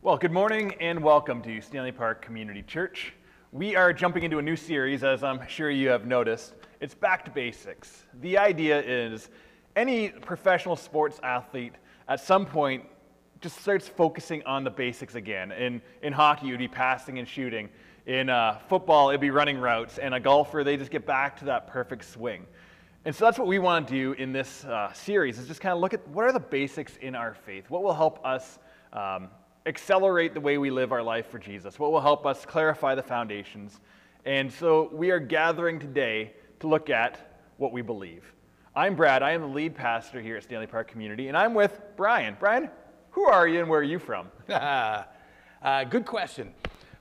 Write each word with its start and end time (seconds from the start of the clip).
Well, 0.00 0.16
good 0.16 0.30
morning 0.30 0.76
and 0.78 1.02
welcome 1.02 1.42
to 1.42 1.60
Stanley 1.60 1.90
Park 1.90 2.22
Community 2.22 2.62
Church. 2.62 3.14
We 3.50 3.74
are 3.74 3.92
jumping 3.92 4.22
into 4.22 4.38
a 4.38 4.42
new 4.42 4.54
series, 4.54 5.02
as 5.02 5.24
I'm 5.24 5.44
sure 5.48 5.70
you 5.70 5.88
have 5.88 6.06
noticed. 6.06 6.54
It's 6.80 6.94
back 6.94 7.24
to 7.24 7.32
basics. 7.32 8.04
The 8.20 8.38
idea 8.38 8.80
is 8.80 9.28
any 9.74 10.10
professional 10.10 10.76
sports 10.76 11.18
athlete 11.24 11.72
at 12.06 12.20
some 12.20 12.46
point 12.46 12.84
just 13.40 13.60
starts 13.60 13.88
focusing 13.88 14.40
on 14.44 14.62
the 14.62 14.70
basics 14.70 15.16
again. 15.16 15.50
In, 15.50 15.82
in 16.02 16.12
hockey, 16.12 16.46
it 16.46 16.50
would 16.52 16.60
be 16.60 16.68
passing 16.68 17.18
and 17.18 17.26
shooting. 17.26 17.68
In 18.06 18.30
uh, 18.30 18.60
football, 18.68 19.08
it'd 19.08 19.20
be 19.20 19.30
running 19.30 19.58
routes. 19.58 19.98
And 19.98 20.14
a 20.14 20.20
golfer, 20.20 20.62
they 20.62 20.76
just 20.76 20.92
get 20.92 21.06
back 21.06 21.36
to 21.40 21.44
that 21.46 21.66
perfect 21.66 22.04
swing. 22.04 22.46
And 23.04 23.12
so 23.12 23.24
that's 23.24 23.36
what 23.36 23.48
we 23.48 23.58
want 23.58 23.88
to 23.88 23.92
do 23.92 24.12
in 24.12 24.30
this 24.30 24.64
uh, 24.64 24.92
series, 24.92 25.40
is 25.40 25.48
just 25.48 25.60
kind 25.60 25.72
of 25.72 25.80
look 25.80 25.92
at 25.92 26.06
what 26.06 26.24
are 26.24 26.32
the 26.32 26.38
basics 26.38 26.96
in 26.98 27.16
our 27.16 27.34
faith? 27.34 27.68
What 27.68 27.82
will 27.82 27.94
help 27.94 28.24
us 28.24 28.60
um, 28.92 29.28
accelerate 29.66 30.34
the 30.34 30.40
way 30.40 30.58
we 30.58 30.70
live 30.70 30.92
our 30.92 31.02
life 31.02 31.30
for 31.30 31.38
Jesus? 31.38 31.78
What 31.78 31.92
will 31.92 32.00
help 32.00 32.26
us 32.26 32.44
clarify 32.44 32.94
the 32.94 33.02
foundations? 33.02 33.80
And 34.24 34.52
so 34.52 34.88
we 34.92 35.10
are 35.10 35.18
gathering 35.18 35.78
today 35.78 36.32
to 36.60 36.68
look 36.68 36.90
at 36.90 37.40
what 37.56 37.72
we 37.72 37.82
believe. 37.82 38.32
I'm 38.74 38.94
Brad. 38.94 39.22
I 39.22 39.32
am 39.32 39.40
the 39.40 39.48
lead 39.48 39.74
pastor 39.74 40.20
here 40.20 40.36
at 40.36 40.44
Stanley 40.44 40.66
Park 40.66 40.88
Community, 40.88 41.28
and 41.28 41.36
I'm 41.36 41.54
with 41.54 41.80
Brian. 41.96 42.36
Brian, 42.38 42.70
who 43.10 43.24
are 43.24 43.48
you 43.48 43.60
and 43.60 43.68
where 43.68 43.80
are 43.80 43.84
you 43.84 43.98
from? 43.98 44.28
uh, 44.48 45.04
good 45.90 46.06
question. 46.06 46.52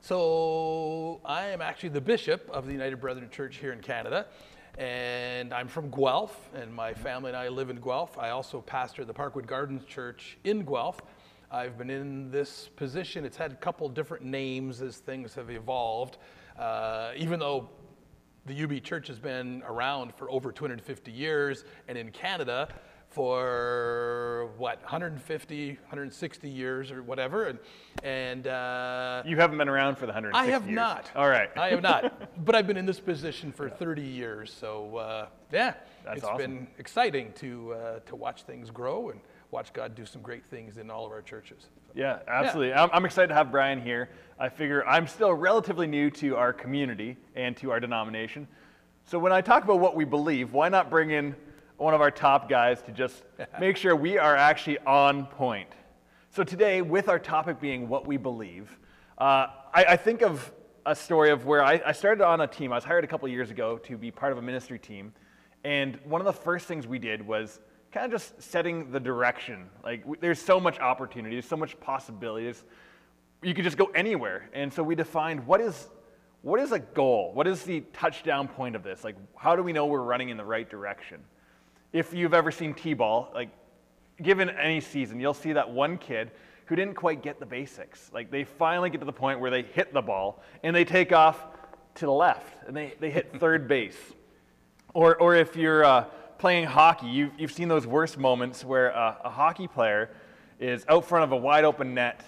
So, 0.02 1.22
I 1.26 1.48
am 1.48 1.62
actually 1.62 1.90
the 1.90 2.02
bishop 2.02 2.50
of 2.50 2.66
the 2.66 2.72
United 2.72 3.02
Brethren 3.02 3.30
Church 3.30 3.58
here 3.58 3.74
in 3.74 3.82
Canada, 3.82 4.26
and 4.78 5.54
I'm 5.54 5.68
from 5.68 5.92
Guelph, 5.92 6.50
and 6.56 6.74
my 6.74 6.94
family 6.94 7.30
and 7.30 7.38
I 7.38 7.50
live 7.50 7.70
in 7.70 7.80
Guelph. 7.80 8.18
I 8.18 8.30
also 8.30 8.62
pastor 8.62 9.06
the 9.06 9.14
Parkwood 9.14 9.46
Gardens 9.46 9.86
Church 9.86 10.38
in 10.44 10.64
Guelph. 10.64 11.02
I've 11.50 11.78
been 11.78 11.90
in 11.90 12.30
this 12.30 12.70
position. 12.76 13.24
It's 13.24 13.38
had 13.38 13.54
a 13.54 13.56
couple 13.56 13.88
different 13.88 14.26
names 14.26 14.82
as 14.82 14.98
things 14.98 15.34
have 15.36 15.50
evolved. 15.50 16.18
Uh, 16.60 17.12
even 17.16 17.40
though 17.40 17.70
the 18.46 18.64
UB 18.64 18.84
Church 18.84 19.08
has 19.08 19.20
been 19.20 19.64
around 19.66 20.14
for 20.16 20.30
over 20.30 20.52
250 20.52 21.12
years, 21.12 21.64
and 21.88 21.98
in 21.98 22.12
Canada 22.12 22.68
for 23.10 24.50
what 24.58 24.82
150, 24.82 25.68
160 25.70 26.50
years 26.50 26.92
or 26.92 27.02
whatever, 27.02 27.46
and 27.46 27.60
and 28.04 28.48
uh, 28.48 29.24
you 29.26 29.38
haven't 29.38 29.58
been 29.58 29.70
around 29.70 29.96
for 29.96 30.06
the 30.06 30.12
160 30.12 30.38
I 30.38 30.52
have 30.52 30.66
years. 30.66 30.76
not. 30.76 31.12
All 31.16 31.30
right. 31.30 31.50
I 31.58 31.70
have 31.70 31.82
not, 31.82 32.30
but 32.46 32.56
I've 32.56 32.68
been 32.68 32.78
in 32.78 32.86
this 32.86 33.00
position 33.00 33.54
for 33.54 33.70
30 33.70 34.02
years. 34.02 34.54
So 34.54 34.98
uh, 34.98 35.28
yeah, 35.54 35.76
That's 36.04 36.18
it's 36.18 36.26
awesome. 36.26 36.38
been 36.38 36.68
exciting 36.78 37.32
to 37.38 37.74
uh, 37.74 38.00
to 38.00 38.16
watch 38.18 38.44
things 38.44 38.70
grow 38.70 39.10
and 39.10 39.22
watch 39.52 39.74
God 39.74 39.96
do 39.96 40.06
some 40.06 40.22
great 40.22 40.46
things 40.46 40.78
in 40.78 40.90
all 40.90 41.06
of 41.06 41.12
our 41.12 41.22
churches. 41.22 41.68
Yeah, 41.96 42.20
absolutely. 42.28 42.74
I'm, 42.74 42.90
I'm 42.94 43.06
excited 43.06 43.28
to 43.30 43.34
have 43.34 43.52
Brian 43.52 43.82
here. 43.82 44.10
I 44.40 44.50
figure 44.50 44.86
I'm 44.86 45.08
still 45.08 45.34
relatively 45.34 45.88
new 45.88 46.10
to 46.12 46.36
our 46.36 46.54
community 46.54 47.18
and 47.36 47.56
to 47.58 47.72
our 47.72 47.80
denomination. 47.80 48.48
So 49.06 49.18
when 49.18 49.32
I 49.32 49.42
talk 49.42 49.64
about 49.64 49.80
what 49.80 49.96
we 49.96 50.06
believe, 50.06 50.52
why 50.54 50.70
not 50.70 50.90
bring 50.90 51.12
in 51.12 51.36
one 51.78 51.94
of 51.94 52.02
our 52.02 52.12
top 52.12 52.50
guys 52.50 52.82
to 52.84 52.92
just 52.92 53.24
make 53.60 53.78
sure 53.78 53.96
we 53.96 54.18
are 54.18 54.36
actually 54.36 54.80
on 54.80 55.26
point? 55.28 55.70
So 56.30 56.44
today, 56.44 56.82
with 56.82 57.10
our 57.10 57.18
topic 57.18 57.60
being 57.60 57.88
what 57.88 58.06
we 58.06 58.18
believe, 58.18 58.78
uh, 59.18 59.48
I, 59.74 59.86
I, 59.86 59.96
think 59.96 60.22
of 60.22 60.52
a 60.86 60.96
story 60.96 61.32
of 61.32 61.46
where 61.46 61.64
I, 61.64 61.82
I 61.84 61.92
started 61.94 62.24
on 62.24 62.42
a 62.42 62.48
team. 62.48 62.72
I 62.72 62.76
was 62.76 62.84
hired 62.84 63.04
a 63.04 63.08
couple 63.08 63.28
years 63.28 63.50
ago 63.50 63.80
to 63.80 63.98
be 63.98 64.12
part 64.12 64.32
of 64.32 64.38
a 64.38 64.42
ministry 64.42 64.78
team. 64.78 65.14
And 65.64 65.98
one 66.04 66.22
of 66.22 66.26
the 66.26 66.34
first 66.34 66.68
things 66.68 66.86
we 66.86 67.00
did 67.00 67.26
was 67.26 67.60
kind 67.98 68.14
of 68.14 68.22
just 68.22 68.40
setting 68.40 68.92
the 68.92 69.00
direction. 69.00 69.68
Like, 69.84 70.04
there's 70.22 70.40
so 70.40 70.60
much 70.60 70.80
opportunity, 70.80 71.36
there's 71.36 71.48
so 71.48 71.58
much 71.58 71.80
possibilities. 71.80 72.64
You 73.42 73.56
could 73.56 73.64
just 73.64 73.78
go 73.78 73.86
anywhere. 73.96 74.50
And 74.54 74.72
so 74.72 74.84
we 74.84 74.94
defined 74.94 75.48
what 75.48 75.62
is, 75.62 75.88
what 76.44 76.60
is 76.60 76.72
a 76.72 76.80
goal? 76.80 77.32
What 77.34 77.48
is 77.48 77.64
the 77.64 77.82
touchdown 77.94 78.48
point 78.48 78.76
of 78.76 78.84
this? 78.84 79.04
Like, 79.04 79.16
how 79.36 79.56
do 79.56 79.64
we 79.64 79.74
know 79.74 79.88
we're 79.88 80.02
running 80.04 80.30
in 80.30 80.38
the 80.38 80.46
right 80.46 80.70
direction? 80.70 81.22
If 81.92 82.14
you've 82.14 82.36
ever 82.36 82.52
seen 82.52 82.76
T 82.76 82.94
ball, 82.94 83.32
like, 83.34 83.50
given 84.22 84.52
any 84.52 84.80
season, 84.80 85.20
you'll 85.20 85.34
see 85.34 85.54
that 85.54 85.68
one 85.68 85.98
kid 85.98 86.30
who 86.66 86.76
didn't 86.76 86.96
quite 86.96 87.24
get 87.24 87.40
the 87.40 87.48
basics. 87.48 88.12
Like, 88.14 88.30
they 88.30 88.44
finally 88.44 88.92
get 88.92 89.00
to 89.00 89.06
the 89.06 89.14
point 89.14 89.40
where 89.40 89.50
they 89.50 89.64
hit 89.64 89.92
the 89.92 90.04
ball 90.04 90.44
and 90.62 90.76
they 90.76 90.86
take 90.86 91.12
off 91.12 91.48
to 91.96 92.06
the 92.06 92.12
left 92.12 92.68
and 92.68 92.78
they, 92.78 92.94
they 93.00 93.10
hit 93.10 93.40
third 93.40 93.68
base. 93.68 93.98
Or, 94.94 95.16
or 95.16 95.34
if 95.36 95.56
you're, 95.56 95.84
uh, 95.84 96.06
playing 96.38 96.66
hockey, 96.66 97.08
you've, 97.08 97.32
you've 97.38 97.52
seen 97.52 97.68
those 97.68 97.88
worst 97.88 98.18
moments 98.18 98.64
where 98.64 98.90
a, 98.90 99.18
a 99.26 99.30
hockey 99.30 99.68
player 99.68 100.10
is 100.60 100.86
out 100.88 101.06
front 101.06 101.24
of 101.24 101.32
a 101.32 101.38
wide 101.38 101.64
open 101.64 101.94
net, 101.94 102.24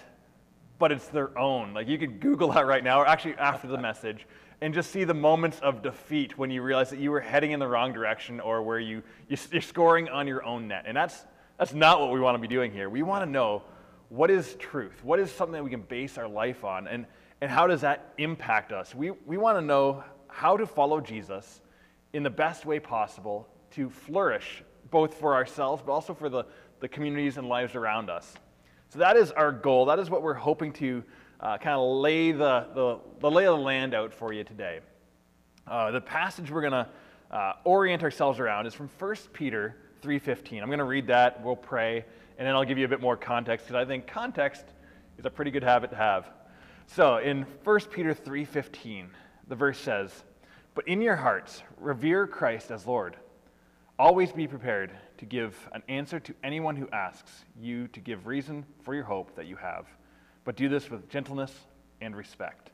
but 0.78 0.92
it's 0.92 1.06
their 1.08 1.36
own. 1.38 1.74
Like 1.74 1.88
you 1.88 1.98
could 1.98 2.20
Google 2.20 2.52
that 2.52 2.66
right 2.66 2.82
now, 2.82 3.00
or 3.00 3.06
actually 3.06 3.34
after 3.34 3.68
the 3.68 3.78
message, 3.78 4.26
and 4.60 4.74
just 4.74 4.90
see 4.90 5.04
the 5.04 5.14
moments 5.14 5.58
of 5.60 5.82
defeat 5.82 6.36
when 6.36 6.50
you 6.50 6.62
realize 6.62 6.90
that 6.90 6.98
you 6.98 7.10
were 7.10 7.20
heading 7.20 7.52
in 7.52 7.60
the 7.60 7.66
wrong 7.66 7.92
direction 7.92 8.40
or 8.40 8.62
where 8.62 8.78
you, 8.78 9.02
you're 9.28 9.62
scoring 9.62 10.08
on 10.08 10.26
your 10.26 10.44
own 10.44 10.68
net. 10.68 10.84
And 10.86 10.96
that's, 10.96 11.24
that's 11.58 11.72
not 11.72 12.00
what 12.00 12.12
we 12.12 12.20
want 12.20 12.34
to 12.34 12.40
be 12.40 12.48
doing 12.48 12.70
here. 12.70 12.90
We 12.90 13.02
want 13.02 13.24
to 13.24 13.30
know 13.30 13.62
what 14.10 14.30
is 14.30 14.56
truth? 14.56 15.02
What 15.02 15.18
is 15.20 15.30
something 15.30 15.54
that 15.54 15.64
we 15.64 15.70
can 15.70 15.82
base 15.82 16.18
our 16.18 16.28
life 16.28 16.64
on? 16.64 16.88
And, 16.88 17.06
and 17.40 17.50
how 17.50 17.66
does 17.66 17.80
that 17.82 18.12
impact 18.18 18.72
us? 18.72 18.94
We, 18.94 19.12
we 19.24 19.38
want 19.38 19.56
to 19.56 19.62
know 19.62 20.04
how 20.28 20.56
to 20.56 20.66
follow 20.66 21.00
Jesus 21.00 21.62
in 22.12 22.22
the 22.22 22.30
best 22.30 22.66
way 22.66 22.80
possible 22.80 23.48
to 23.72 23.90
flourish, 23.90 24.62
both 24.90 25.14
for 25.14 25.34
ourselves, 25.34 25.82
but 25.84 25.92
also 25.92 26.14
for 26.14 26.28
the, 26.28 26.44
the 26.80 26.88
communities 26.88 27.36
and 27.36 27.48
lives 27.48 27.74
around 27.74 28.10
us. 28.10 28.34
So 28.88 28.98
that 28.98 29.16
is 29.16 29.30
our 29.30 29.52
goal. 29.52 29.86
That 29.86 29.98
is 29.98 30.10
what 30.10 30.22
we're 30.22 30.34
hoping 30.34 30.72
to 30.74 31.04
uh, 31.40 31.58
kind 31.58 31.76
of 31.76 31.98
lay 31.98 32.32
the, 32.32 32.66
the, 32.74 32.98
the, 33.20 33.30
lay 33.30 33.46
of 33.46 33.56
the 33.56 33.62
land 33.62 33.94
out 33.94 34.12
for 34.12 34.32
you 34.32 34.44
today. 34.44 34.80
Uh, 35.66 35.90
the 35.90 36.00
passage 36.00 36.50
we're 36.50 36.60
going 36.60 36.72
to 36.72 36.88
uh, 37.30 37.52
orient 37.64 38.02
ourselves 38.02 38.40
around 38.40 38.66
is 38.66 38.74
from 38.74 38.90
1 38.98 39.16
Peter 39.32 39.76
3.15. 40.02 40.60
I'm 40.60 40.66
going 40.66 40.78
to 40.78 40.84
read 40.84 41.06
that, 41.06 41.42
we'll 41.44 41.54
pray, 41.54 42.04
and 42.38 42.46
then 42.46 42.54
I'll 42.54 42.64
give 42.64 42.78
you 42.78 42.84
a 42.84 42.88
bit 42.88 43.00
more 43.00 43.16
context, 43.16 43.66
because 43.66 43.80
I 43.80 43.86
think 43.86 44.06
context 44.06 44.64
is 45.18 45.24
a 45.24 45.30
pretty 45.30 45.50
good 45.50 45.62
habit 45.62 45.90
to 45.90 45.96
have. 45.96 46.30
So 46.86 47.18
in 47.18 47.46
1 47.62 47.80
Peter 47.92 48.14
3.15, 48.14 49.06
the 49.46 49.54
verse 49.54 49.78
says, 49.78 50.24
But 50.74 50.88
in 50.88 51.00
your 51.00 51.16
hearts, 51.16 51.62
revere 51.78 52.26
Christ 52.26 52.70
as 52.70 52.86
Lord 52.86 53.16
Always 54.00 54.32
be 54.32 54.46
prepared 54.46 54.92
to 55.18 55.26
give 55.26 55.68
an 55.72 55.82
answer 55.86 56.18
to 56.20 56.34
anyone 56.42 56.74
who 56.74 56.88
asks 56.88 57.44
you 57.60 57.86
to 57.88 58.00
give 58.00 58.26
reason 58.26 58.64
for 58.82 58.94
your 58.94 59.04
hope 59.04 59.36
that 59.36 59.46
you 59.46 59.56
have, 59.56 59.84
but 60.44 60.56
do 60.56 60.70
this 60.70 60.90
with 60.90 61.06
gentleness 61.10 61.52
and 62.00 62.16
respect. 62.16 62.70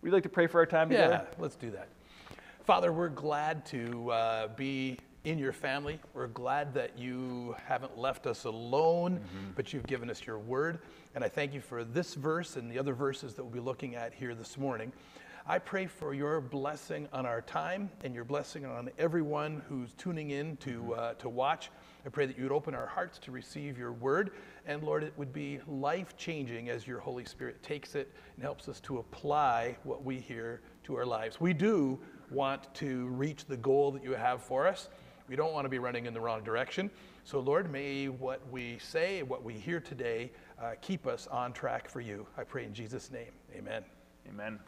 Would 0.00 0.08
you 0.08 0.14
like 0.14 0.22
to 0.22 0.30
pray 0.30 0.46
for 0.46 0.60
our 0.60 0.64
time 0.64 0.88
together? 0.88 1.26
Yeah, 1.28 1.34
let's 1.38 1.56
do 1.56 1.70
that. 1.72 1.88
Father, 2.64 2.94
we're 2.94 3.10
glad 3.10 3.66
to 3.66 4.10
uh, 4.10 4.48
be 4.56 4.96
in 5.24 5.38
your 5.38 5.52
family. 5.52 6.00
We're 6.14 6.28
glad 6.28 6.72
that 6.72 6.98
you 6.98 7.54
haven't 7.66 7.98
left 7.98 8.26
us 8.26 8.44
alone, 8.44 9.18
mm-hmm. 9.18 9.50
but 9.56 9.74
you've 9.74 9.86
given 9.86 10.08
us 10.08 10.26
your 10.26 10.38
word. 10.38 10.78
And 11.14 11.22
I 11.22 11.28
thank 11.28 11.52
you 11.52 11.60
for 11.60 11.84
this 11.84 12.14
verse 12.14 12.56
and 12.56 12.70
the 12.70 12.78
other 12.78 12.94
verses 12.94 13.34
that 13.34 13.44
we'll 13.44 13.52
be 13.52 13.60
looking 13.60 13.96
at 13.96 14.14
here 14.14 14.34
this 14.34 14.56
morning. 14.56 14.92
I 15.46 15.58
pray 15.58 15.86
for 15.86 16.14
your 16.14 16.40
blessing 16.40 17.06
on 17.12 17.26
our 17.26 17.42
time 17.42 17.90
and 18.02 18.14
your 18.14 18.24
blessing 18.24 18.64
on 18.64 18.88
everyone 18.98 19.60
who's 19.68 19.92
tuning 19.92 20.30
in 20.30 20.56
to, 20.58 20.80
mm-hmm. 20.80 20.98
uh, 20.98 21.12
to 21.14 21.28
watch. 21.28 21.70
I 22.06 22.08
pray 22.08 22.24
that 22.24 22.38
you 22.38 22.44
would 22.44 22.52
open 22.52 22.74
our 22.74 22.86
hearts 22.86 23.18
to 23.18 23.30
receive 23.30 23.76
your 23.76 23.92
word. 23.92 24.30
And 24.64 24.82
Lord, 24.82 25.04
it 25.04 25.12
would 25.18 25.34
be 25.34 25.60
life 25.68 26.16
changing 26.16 26.70
as 26.70 26.86
your 26.86 26.98
Holy 26.98 27.26
Spirit 27.26 27.62
takes 27.62 27.94
it 27.94 28.10
and 28.36 28.42
helps 28.42 28.70
us 28.70 28.80
to 28.80 29.00
apply 29.00 29.76
what 29.84 30.02
we 30.02 30.18
hear 30.18 30.62
to 30.84 30.96
our 30.96 31.04
lives. 31.04 31.38
We 31.42 31.52
do 31.52 31.98
want 32.30 32.72
to 32.76 33.08
reach 33.08 33.44
the 33.44 33.58
goal 33.58 33.90
that 33.92 34.02
you 34.02 34.12
have 34.12 34.42
for 34.42 34.66
us. 34.66 34.88
We 35.28 35.36
don't 35.36 35.52
want 35.52 35.66
to 35.66 35.70
be 35.70 35.78
running 35.78 36.06
in 36.06 36.14
the 36.14 36.20
wrong 36.22 36.42
direction. 36.42 36.90
So, 37.24 37.40
Lord, 37.40 37.70
may 37.70 38.08
what 38.08 38.40
we 38.50 38.78
say, 38.78 39.22
what 39.22 39.42
we 39.44 39.52
hear 39.52 39.78
today, 39.78 40.32
uh, 40.58 40.72
keep 40.80 41.06
us 41.06 41.26
on 41.26 41.52
track 41.52 41.86
for 41.86 42.00
you. 42.00 42.26
I 42.38 42.44
pray 42.44 42.64
in 42.64 42.72
Jesus' 42.72 43.10
name. 43.10 43.32
Amen. 43.54 43.84
Amen. 44.26 44.58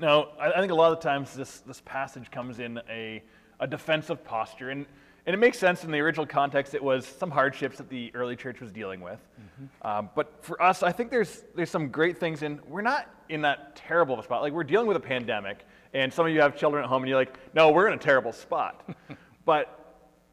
Now, 0.00 0.28
I 0.40 0.60
think 0.60 0.72
a 0.72 0.74
lot 0.74 0.92
of 0.92 1.00
times 1.00 1.34
this, 1.34 1.60
this 1.60 1.80
passage 1.84 2.30
comes 2.30 2.58
in 2.58 2.80
a, 2.90 3.22
a 3.60 3.66
defensive 3.66 4.24
posture, 4.24 4.70
and, 4.70 4.86
and 5.24 5.34
it 5.34 5.36
makes 5.38 5.56
sense 5.56 5.84
in 5.84 5.92
the 5.92 6.00
original 6.00 6.26
context. 6.26 6.74
It 6.74 6.82
was 6.82 7.06
some 7.06 7.30
hardships 7.30 7.78
that 7.78 7.88
the 7.88 8.10
early 8.12 8.34
church 8.34 8.60
was 8.60 8.72
dealing 8.72 9.00
with. 9.00 9.20
Mm-hmm. 9.40 9.86
Um, 9.86 10.10
but 10.16 10.44
for 10.44 10.60
us, 10.60 10.82
I 10.82 10.90
think 10.90 11.10
there's, 11.10 11.44
there's 11.54 11.70
some 11.70 11.90
great 11.90 12.18
things 12.18 12.42
in. 12.42 12.60
We're 12.66 12.82
not 12.82 13.08
in 13.28 13.42
that 13.42 13.76
terrible 13.76 14.20
spot. 14.20 14.42
Like, 14.42 14.52
we're 14.52 14.64
dealing 14.64 14.88
with 14.88 14.96
a 14.96 15.00
pandemic, 15.00 15.64
and 15.92 16.12
some 16.12 16.26
of 16.26 16.32
you 16.32 16.40
have 16.40 16.56
children 16.56 16.82
at 16.82 16.88
home, 16.88 17.02
and 17.02 17.08
you're 17.08 17.18
like, 17.18 17.38
no, 17.54 17.70
we're 17.70 17.86
in 17.86 17.94
a 17.94 17.98
terrible 17.98 18.32
spot. 18.32 18.88
but 19.44 19.80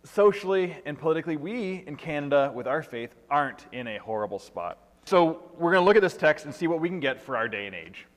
socially 0.04 0.76
and 0.88 0.98
politically, 0.98 1.38
we 1.38 1.84
in 1.86 1.96
Canada, 1.96 2.52
with 2.54 2.66
our 2.66 2.82
faith, 2.82 3.14
aren't 3.30 3.68
in 3.72 3.88
a 3.88 4.00
horrible 4.00 4.40
spot. 4.40 4.80
So 5.06 5.52
we're 5.58 5.72
going 5.72 5.84
to 5.84 5.86
look 5.86 5.96
at 5.96 6.02
this 6.02 6.18
text 6.18 6.46
and 6.46 6.54
see 6.54 6.66
what 6.66 6.80
we 6.80 6.90
can 6.90 7.00
get 7.00 7.22
for 7.22 7.38
our 7.38 7.48
day 7.48 7.68
and 7.68 7.76
age. 7.76 8.08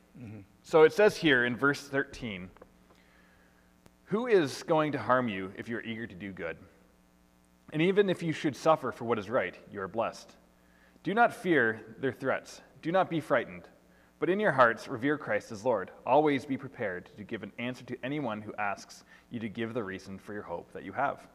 So 0.66 0.84
it 0.84 0.94
says 0.94 1.14
here 1.14 1.44
in 1.44 1.56
verse 1.56 1.82
13 1.82 2.48
Who 4.04 4.26
is 4.26 4.62
going 4.62 4.92
to 4.92 4.98
harm 4.98 5.28
you 5.28 5.52
if 5.58 5.68
you're 5.68 5.82
eager 5.82 6.06
to 6.06 6.14
do 6.14 6.32
good? 6.32 6.56
And 7.74 7.82
even 7.82 8.08
if 8.08 8.22
you 8.22 8.32
should 8.32 8.56
suffer 8.56 8.90
for 8.90 9.04
what 9.04 9.18
is 9.18 9.28
right, 9.28 9.58
you 9.70 9.82
are 9.82 9.88
blessed. 9.88 10.34
Do 11.02 11.12
not 11.12 11.34
fear 11.34 11.82
their 11.98 12.12
threats. 12.12 12.62
Do 12.80 12.90
not 12.92 13.10
be 13.10 13.20
frightened, 13.20 13.68
but 14.18 14.30
in 14.30 14.40
your 14.40 14.52
hearts 14.52 14.88
revere 14.88 15.18
Christ 15.18 15.52
as 15.52 15.66
Lord. 15.66 15.90
Always 16.06 16.46
be 16.46 16.56
prepared 16.56 17.10
to 17.18 17.24
give 17.24 17.42
an 17.42 17.52
answer 17.58 17.84
to 17.84 17.98
anyone 18.02 18.40
who 18.40 18.54
asks 18.54 19.04
you 19.30 19.38
to 19.40 19.50
give 19.50 19.74
the 19.74 19.84
reason 19.84 20.18
for 20.18 20.32
your 20.32 20.42
hope 20.42 20.72
that 20.72 20.84
you 20.84 20.92
have. 20.92 21.26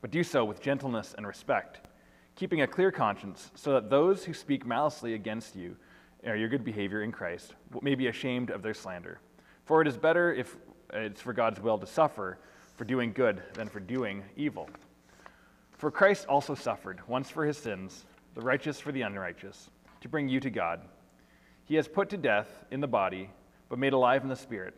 But 0.00 0.12
do 0.12 0.22
so 0.22 0.44
with 0.44 0.62
gentleness 0.62 1.16
and 1.16 1.26
respect, 1.26 1.88
keeping 2.36 2.60
a 2.60 2.66
clear 2.68 2.92
conscience, 2.92 3.50
so 3.56 3.72
that 3.72 3.90
those 3.90 4.24
who 4.24 4.32
speak 4.32 4.64
maliciously 4.64 5.14
against 5.14 5.56
you 5.56 5.74
or 6.24 6.36
your 6.36 6.48
good 6.48 6.64
behavior 6.64 7.02
in 7.02 7.12
Christ 7.12 7.54
may 7.82 7.94
be 7.94 8.08
ashamed 8.08 8.50
of 8.50 8.62
their 8.62 8.74
slander. 8.74 9.20
For 9.64 9.80
it 9.82 9.88
is 9.88 9.96
better 9.96 10.32
if 10.32 10.56
it's 10.92 11.20
for 11.20 11.32
God's 11.32 11.60
will 11.60 11.78
to 11.78 11.86
suffer 11.86 12.38
for 12.74 12.84
doing 12.84 13.12
good 13.12 13.42
than 13.54 13.68
for 13.68 13.80
doing 13.80 14.22
evil. 14.36 14.68
For 15.76 15.90
Christ 15.90 16.26
also 16.26 16.54
suffered 16.54 17.00
once 17.06 17.30
for 17.30 17.44
his 17.44 17.56
sins, 17.56 18.04
the 18.34 18.40
righteous 18.40 18.80
for 18.80 18.92
the 18.92 19.02
unrighteous, 19.02 19.70
to 20.00 20.08
bring 20.08 20.28
you 20.28 20.40
to 20.40 20.50
God. 20.50 20.80
He 21.64 21.74
has 21.74 21.86
put 21.86 22.08
to 22.10 22.16
death 22.16 22.64
in 22.70 22.80
the 22.80 22.88
body, 22.88 23.30
but 23.68 23.78
made 23.78 23.92
alive 23.92 24.22
in 24.22 24.28
the 24.28 24.36
spirit. 24.36 24.74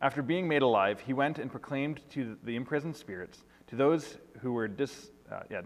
After 0.00 0.22
being 0.22 0.46
made 0.46 0.62
alive, 0.62 1.00
he 1.00 1.12
went 1.12 1.38
and 1.38 1.50
proclaimed 1.50 2.00
to 2.10 2.36
the 2.44 2.54
imprisoned 2.54 2.96
spirits, 2.96 3.44
to 3.66 3.76
those 3.76 4.18
who 4.40 4.52
were 4.52 4.68
dis, 4.68 5.10
uh, 5.32 5.40
yeah, 5.50 5.62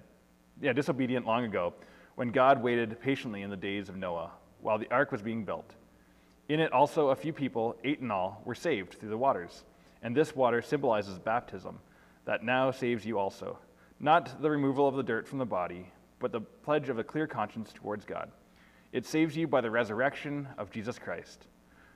yeah, 0.60 0.72
disobedient 0.72 1.26
long 1.26 1.44
ago, 1.44 1.74
when 2.14 2.30
God 2.30 2.62
waited 2.62 3.00
patiently 3.00 3.42
in 3.42 3.50
the 3.50 3.56
days 3.56 3.88
of 3.88 3.96
Noah, 3.96 4.30
while 4.62 4.78
the 4.78 4.90
ark 4.90 5.12
was 5.12 5.22
being 5.22 5.44
built. 5.44 5.74
In 6.48 6.60
it 6.60 6.72
also 6.72 7.08
a 7.08 7.16
few 7.16 7.32
people, 7.32 7.76
eight 7.84 8.00
in 8.00 8.10
all, 8.10 8.42
were 8.44 8.54
saved 8.54 8.94
through 8.94 9.10
the 9.10 9.16
waters. 9.16 9.64
And 10.02 10.16
this 10.16 10.34
water 10.34 10.62
symbolizes 10.62 11.18
baptism, 11.18 11.78
that 12.24 12.42
now 12.42 12.70
saves 12.70 13.04
you 13.04 13.18
also. 13.18 13.58
Not 14.00 14.40
the 14.40 14.50
removal 14.50 14.88
of 14.88 14.96
the 14.96 15.02
dirt 15.02 15.28
from 15.28 15.38
the 15.38 15.44
body, 15.44 15.86
but 16.18 16.32
the 16.32 16.40
pledge 16.40 16.88
of 16.88 16.98
a 16.98 17.04
clear 17.04 17.26
conscience 17.26 17.72
towards 17.72 18.04
God. 18.04 18.30
It 18.92 19.06
saves 19.06 19.36
you 19.36 19.46
by 19.46 19.60
the 19.60 19.70
resurrection 19.70 20.48
of 20.58 20.70
Jesus 20.70 20.98
Christ, 20.98 21.46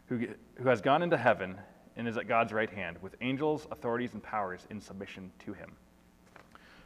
who, 0.07 0.27
who 0.57 0.69
has 0.69 0.81
gone 0.81 1.03
into 1.03 1.17
heaven 1.17 1.57
and 1.97 2.07
is 2.07 2.17
at 2.17 2.29
God's 2.29 2.53
right 2.53 2.71
hand, 2.71 2.99
with 3.01 3.17
angels, 3.21 3.67
authorities, 3.71 4.15
and 4.15 4.23
powers 4.23 4.67
in 4.71 4.81
submission 4.81 5.31
to 5.47 5.53
him. 5.53 5.73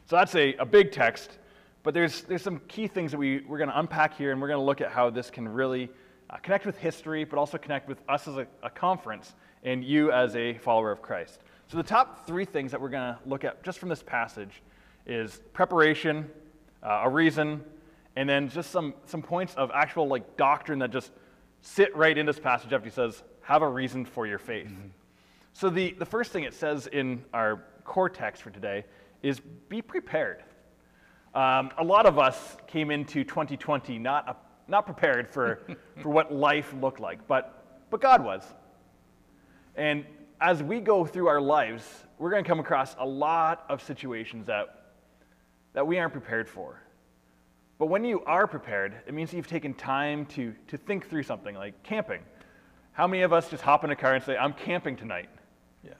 So 0.05 0.15
that's 0.15 0.35
a, 0.35 0.55
a 0.55 0.65
big 0.65 0.91
text, 0.91 1.37
but 1.83 1.93
there's, 1.93 2.23
there's 2.23 2.41
some 2.41 2.59
key 2.67 2.87
things 2.87 3.11
that 3.11 3.17
we, 3.17 3.41
we're 3.47 3.57
going 3.57 3.69
to 3.69 3.79
unpack 3.79 4.17
here, 4.17 4.31
and 4.31 4.41
we're 4.41 4.47
going 4.47 4.59
to 4.59 4.65
look 4.65 4.81
at 4.81 4.91
how 4.91 5.09
this 5.09 5.29
can 5.29 5.47
really 5.47 5.89
uh, 6.29 6.37
connect 6.37 6.65
with 6.65 6.77
history, 6.77 7.23
but 7.23 7.39
also 7.39 7.57
connect 7.57 7.87
with 7.87 8.01
us 8.07 8.27
as 8.27 8.37
a, 8.37 8.47
a 8.63 8.69
conference 8.69 9.33
and 9.63 9.83
you 9.83 10.11
as 10.11 10.35
a 10.35 10.57
follower 10.59 10.91
of 10.91 11.01
Christ. 11.01 11.39
So, 11.67 11.77
the 11.77 11.83
top 11.83 12.25
three 12.25 12.45
things 12.45 12.71
that 12.71 12.81
we're 12.81 12.89
going 12.89 13.13
to 13.13 13.19
look 13.25 13.43
at 13.43 13.63
just 13.63 13.79
from 13.79 13.89
this 13.89 14.03
passage 14.03 14.61
is 15.05 15.39
preparation, 15.53 16.29
uh, 16.83 17.01
a 17.03 17.09
reason, 17.09 17.63
and 18.15 18.27
then 18.27 18.49
just 18.49 18.71
some, 18.71 18.93
some 19.05 19.21
points 19.21 19.53
of 19.55 19.71
actual 19.73 20.07
like 20.07 20.37
doctrine 20.37 20.79
that 20.79 20.91
just 20.91 21.11
sit 21.61 21.95
right 21.95 22.17
in 22.17 22.25
this 22.25 22.39
passage 22.39 22.73
after 22.73 22.85
he 22.85 22.93
says, 22.93 23.23
have 23.41 23.61
a 23.61 23.67
reason 23.67 24.05
for 24.05 24.25
your 24.25 24.39
faith. 24.39 24.67
Mm-hmm. 24.67 24.87
So, 25.53 25.69
the, 25.69 25.95
the 25.97 26.05
first 26.05 26.31
thing 26.31 26.43
it 26.43 26.53
says 26.53 26.87
in 26.87 27.23
our 27.33 27.63
core 27.83 28.09
text 28.09 28.41
for 28.43 28.49
today 28.49 28.85
is 29.21 29.39
be 29.69 29.81
prepared. 29.81 30.43
Um, 31.35 31.71
a 31.77 31.83
lot 31.83 32.05
of 32.05 32.17
us 32.17 32.57
came 32.67 32.89
into 32.91 33.23
2020 33.23 33.99
not, 33.99 34.43
not 34.67 34.85
prepared 34.85 35.29
for, 35.29 35.59
for 36.01 36.09
what 36.09 36.33
life 36.33 36.73
looked 36.81 36.99
like, 36.99 37.27
but, 37.27 37.85
but 37.89 38.01
God 38.01 38.23
was. 38.23 38.43
And 39.75 40.05
as 40.41 40.63
we 40.63 40.79
go 40.79 41.05
through 41.05 41.27
our 41.27 41.41
lives, 41.41 41.83
we're 42.17 42.31
going 42.31 42.43
to 42.43 42.47
come 42.47 42.59
across 42.59 42.95
a 42.99 43.05
lot 43.05 43.65
of 43.69 43.81
situations 43.81 44.47
that, 44.47 44.93
that 45.73 45.85
we 45.85 45.99
aren't 45.99 46.13
prepared 46.13 46.49
for. 46.49 46.81
But 47.77 47.87
when 47.87 48.03
you 48.03 48.23
are 48.25 48.45
prepared, 48.45 49.01
it 49.07 49.13
means 49.13 49.33
you've 49.33 49.47
taken 49.47 49.73
time 49.73 50.25
to, 50.27 50.53
to 50.67 50.77
think 50.77 51.09
through 51.09 51.23
something 51.23 51.55
like 51.55 51.81
camping. 51.83 52.21
How 52.91 53.07
many 53.07 53.23
of 53.23 53.31
us 53.31 53.49
just 53.49 53.63
hop 53.63 53.85
in 53.85 53.91
a 53.91 53.95
car 53.95 54.15
and 54.15 54.23
say, 54.23 54.35
I'm 54.35 54.51
camping 54.51 54.97
tonight? 54.97 55.29
Yeah. 55.83 55.93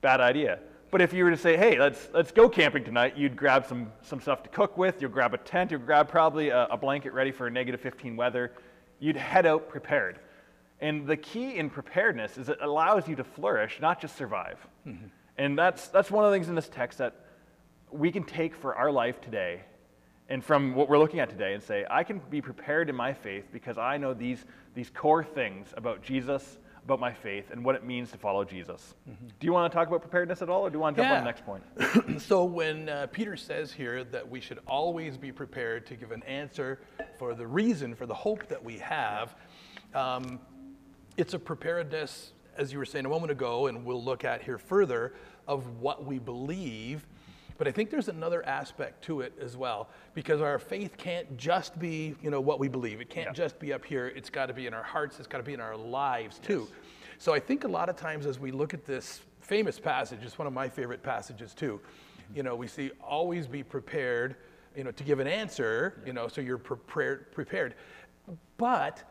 Bad 0.00 0.20
idea. 0.20 0.60
But 0.90 1.02
if 1.02 1.12
you 1.12 1.24
were 1.24 1.30
to 1.30 1.36
say, 1.36 1.56
hey, 1.56 1.78
let's, 1.78 2.08
let's 2.14 2.30
go 2.30 2.48
camping 2.48 2.84
tonight, 2.84 3.16
you'd 3.16 3.36
grab 3.36 3.66
some, 3.66 3.92
some 4.02 4.20
stuff 4.20 4.42
to 4.44 4.48
cook 4.48 4.78
with, 4.78 5.02
you'll 5.02 5.10
grab 5.10 5.34
a 5.34 5.38
tent, 5.38 5.70
you'll 5.70 5.80
grab 5.80 6.08
probably 6.08 6.50
a, 6.50 6.66
a 6.66 6.76
blanket 6.76 7.12
ready 7.12 7.32
for 7.32 7.50
negative 7.50 7.80
15 7.80 8.16
weather. 8.16 8.52
You'd 9.00 9.16
head 9.16 9.46
out 9.46 9.68
prepared. 9.68 10.20
And 10.80 11.06
the 11.06 11.16
key 11.16 11.56
in 11.56 11.70
preparedness 11.70 12.38
is 12.38 12.48
it 12.48 12.58
allows 12.60 13.08
you 13.08 13.16
to 13.16 13.24
flourish, 13.24 13.78
not 13.80 14.00
just 14.00 14.16
survive. 14.16 14.64
Mm-hmm. 14.86 15.06
And 15.38 15.58
that's, 15.58 15.88
that's 15.88 16.10
one 16.10 16.24
of 16.24 16.30
the 16.30 16.36
things 16.36 16.48
in 16.48 16.54
this 16.54 16.68
text 16.68 16.98
that 16.98 17.14
we 17.90 18.12
can 18.12 18.22
take 18.22 18.54
for 18.54 18.74
our 18.74 18.90
life 18.90 19.20
today 19.20 19.62
and 20.28 20.44
from 20.44 20.74
what 20.74 20.88
we're 20.88 20.98
looking 20.98 21.20
at 21.20 21.30
today 21.30 21.54
and 21.54 21.62
say, 21.62 21.84
I 21.88 22.04
can 22.04 22.20
be 22.30 22.40
prepared 22.40 22.88
in 22.88 22.96
my 22.96 23.12
faith 23.12 23.46
because 23.52 23.78
I 23.78 23.96
know 23.96 24.12
these, 24.12 24.44
these 24.74 24.90
core 24.90 25.24
things 25.24 25.68
about 25.76 26.02
Jesus, 26.02 26.58
about 26.86 27.00
my 27.00 27.12
faith, 27.12 27.50
and 27.50 27.64
what 27.64 27.74
it 27.74 27.84
means 27.84 28.12
to 28.12 28.18
follow 28.18 28.44
Jesus. 28.44 28.94
Mm-hmm. 29.10 29.26
Do 29.40 29.46
you 29.46 29.52
want 29.52 29.70
to 29.70 29.76
talk 29.76 29.88
about 29.88 30.02
preparedness 30.02 30.40
at 30.40 30.48
all, 30.48 30.62
or 30.62 30.70
do 30.70 30.76
you 30.76 30.80
want 30.80 30.96
to 30.96 31.02
jump 31.02 31.10
yeah. 31.10 31.18
on 31.18 31.24
the 31.24 31.30
next 31.30 31.44
point? 31.44 32.20
so, 32.22 32.44
when 32.44 32.88
uh, 32.88 33.08
Peter 33.10 33.36
says 33.36 33.72
here 33.72 34.04
that 34.04 34.28
we 34.28 34.40
should 34.40 34.60
always 34.68 35.16
be 35.16 35.32
prepared 35.32 35.84
to 35.86 35.96
give 35.96 36.12
an 36.12 36.22
answer 36.22 36.78
for 37.18 37.34
the 37.34 37.46
reason, 37.46 37.92
for 37.92 38.06
the 38.06 38.14
hope 38.14 38.46
that 38.46 38.62
we 38.62 38.78
have, 38.78 39.34
um, 39.94 40.38
it's 41.16 41.34
a 41.34 41.38
preparedness, 41.38 42.32
as 42.56 42.72
you 42.72 42.78
were 42.78 42.84
saying 42.84 43.04
a 43.04 43.08
moment 43.08 43.32
ago, 43.32 43.66
and 43.66 43.84
we'll 43.84 44.02
look 44.02 44.24
at 44.24 44.40
here 44.42 44.58
further, 44.58 45.12
of 45.48 45.80
what 45.80 46.04
we 46.04 46.20
believe. 46.20 47.04
But 47.58 47.66
I 47.66 47.70
think 47.70 47.90
there's 47.90 48.08
another 48.08 48.44
aspect 48.44 49.02
to 49.04 49.22
it 49.22 49.32
as 49.40 49.56
well, 49.56 49.88
because 50.14 50.40
our 50.40 50.58
faith 50.58 50.96
can't 50.96 51.36
just 51.36 51.78
be, 51.78 52.14
you 52.22 52.30
know, 52.30 52.40
what 52.40 52.58
we 52.58 52.68
believe. 52.68 53.00
It 53.00 53.08
can't 53.08 53.28
yeah. 53.28 53.32
just 53.32 53.58
be 53.58 53.72
up 53.72 53.84
here. 53.84 54.08
It's 54.08 54.30
got 54.30 54.46
to 54.46 54.54
be 54.54 54.66
in 54.66 54.74
our 54.74 54.82
hearts. 54.82 55.18
It's 55.18 55.28
got 55.28 55.38
to 55.38 55.44
be 55.44 55.54
in 55.54 55.60
our 55.60 55.76
lives 55.76 56.38
too. 56.38 56.68
Yes. 56.68 56.78
So 57.18 57.32
I 57.32 57.40
think 57.40 57.64
a 57.64 57.68
lot 57.68 57.88
of 57.88 57.96
times 57.96 58.26
as 58.26 58.38
we 58.38 58.50
look 58.50 58.74
at 58.74 58.84
this 58.84 59.20
famous 59.40 59.78
passage, 59.78 60.20
it's 60.22 60.38
one 60.38 60.46
of 60.46 60.52
my 60.52 60.68
favorite 60.68 61.02
passages 61.02 61.54
too. 61.54 61.80
Mm-hmm. 61.80 62.36
You 62.36 62.42
know, 62.42 62.54
we 62.54 62.66
see 62.66 62.90
always 63.02 63.46
be 63.46 63.62
prepared, 63.62 64.36
you 64.76 64.84
know, 64.84 64.90
to 64.90 65.04
give 65.04 65.18
an 65.18 65.26
answer. 65.26 66.02
You 66.04 66.12
know, 66.12 66.28
so 66.28 66.42
you're 66.42 66.58
prepared. 66.58 67.32
Prepared, 67.32 67.74
but 68.58 69.02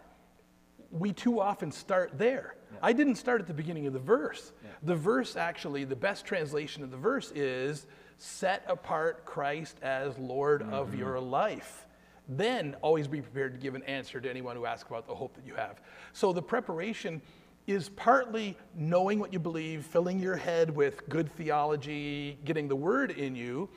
we 0.92 1.12
too 1.12 1.42
often 1.42 1.72
start 1.72 2.12
there. 2.18 2.58
Yeah. 2.72 2.80
I 2.84 2.94
didn't 2.94 3.16
start 3.16 3.42
at 3.42 3.48
the 3.48 3.54
beginning 3.54 3.88
of 3.88 3.94
the 3.94 4.00
verse. 4.00 4.54
Yeah. 4.64 4.70
The 4.84 4.96
verse 4.96 5.36
actually, 5.36 5.84
the 5.84 5.96
best 5.96 6.26
translation 6.26 6.84
of 6.84 6.92
the 6.92 6.98
verse 6.98 7.32
is 7.32 7.88
set 8.18 8.64
apart 8.68 9.26
Christ 9.26 9.78
as 9.82 10.18
Lord 10.18 10.62
mm-hmm. 10.62 10.74
of 10.74 10.96
your 10.96 11.20
life. 11.20 11.86
Then 12.28 12.76
always 12.82 13.08
be 13.08 13.22
prepared 13.22 13.54
to 13.54 13.60
give 13.60 13.76
an 13.76 13.84
answer 13.84 14.20
to 14.20 14.30
anyone 14.30 14.56
who 14.56 14.66
asks 14.66 14.90
about 14.90 15.08
the 15.08 15.14
hope 15.14 15.36
that 15.36 15.46
you 15.46 15.56
have. 15.56 15.80
So 16.14 16.34
the 16.34 16.42
preparation 16.42 17.22
is 17.68 17.90
partly 17.90 18.58
knowing 18.76 19.20
what 19.20 19.34
you 19.34 19.40
believe, 19.40 19.86
filling 19.86 20.20
your 20.20 20.36
head 20.36 20.76
with 20.76 21.08
good 21.10 21.32
theology, 21.32 22.38
getting 22.46 22.68
the 22.68 22.76
word 22.76 23.12
in 23.12 23.36
you. 23.36 23.70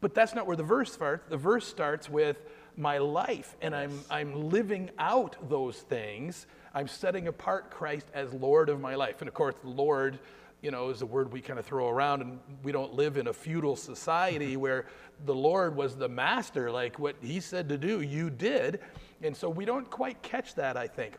But 0.00 0.14
that's 0.14 0.34
not 0.34 0.46
where 0.46 0.56
the 0.56 0.62
verse 0.62 0.92
starts. 0.92 1.28
The 1.28 1.36
verse 1.36 1.66
starts 1.66 2.08
with 2.08 2.36
my 2.76 2.98
life 2.98 3.56
and 3.62 3.74
I'm, 3.74 4.00
I'm 4.10 4.50
living 4.50 4.90
out 4.98 5.36
those 5.48 5.78
things. 5.78 6.46
I'm 6.74 6.88
setting 6.88 7.26
apart 7.26 7.70
Christ 7.70 8.06
as 8.12 8.32
Lord 8.34 8.68
of 8.68 8.80
my 8.80 8.94
life. 8.94 9.20
And 9.20 9.28
of 9.28 9.34
course, 9.34 9.54
Lord, 9.64 10.18
you 10.62 10.70
know, 10.70 10.90
is 10.90 11.02
a 11.02 11.06
word 11.06 11.32
we 11.32 11.40
kind 11.40 11.58
of 11.58 11.64
throw 11.64 11.88
around, 11.88 12.22
and 12.22 12.38
we 12.62 12.72
don't 12.72 12.94
live 12.94 13.16
in 13.16 13.28
a 13.28 13.32
feudal 13.32 13.76
society 13.76 14.56
where 14.56 14.86
the 15.24 15.34
Lord 15.34 15.76
was 15.76 15.96
the 15.96 16.08
master, 16.08 16.70
like 16.70 16.98
what 16.98 17.16
he 17.20 17.40
said 17.40 17.68
to 17.68 17.78
do, 17.78 18.00
you 18.00 18.30
did. 18.30 18.80
And 19.22 19.36
so 19.36 19.48
we 19.48 19.64
don't 19.64 19.88
quite 19.88 20.22
catch 20.22 20.54
that, 20.56 20.76
I 20.76 20.86
think 20.86 21.14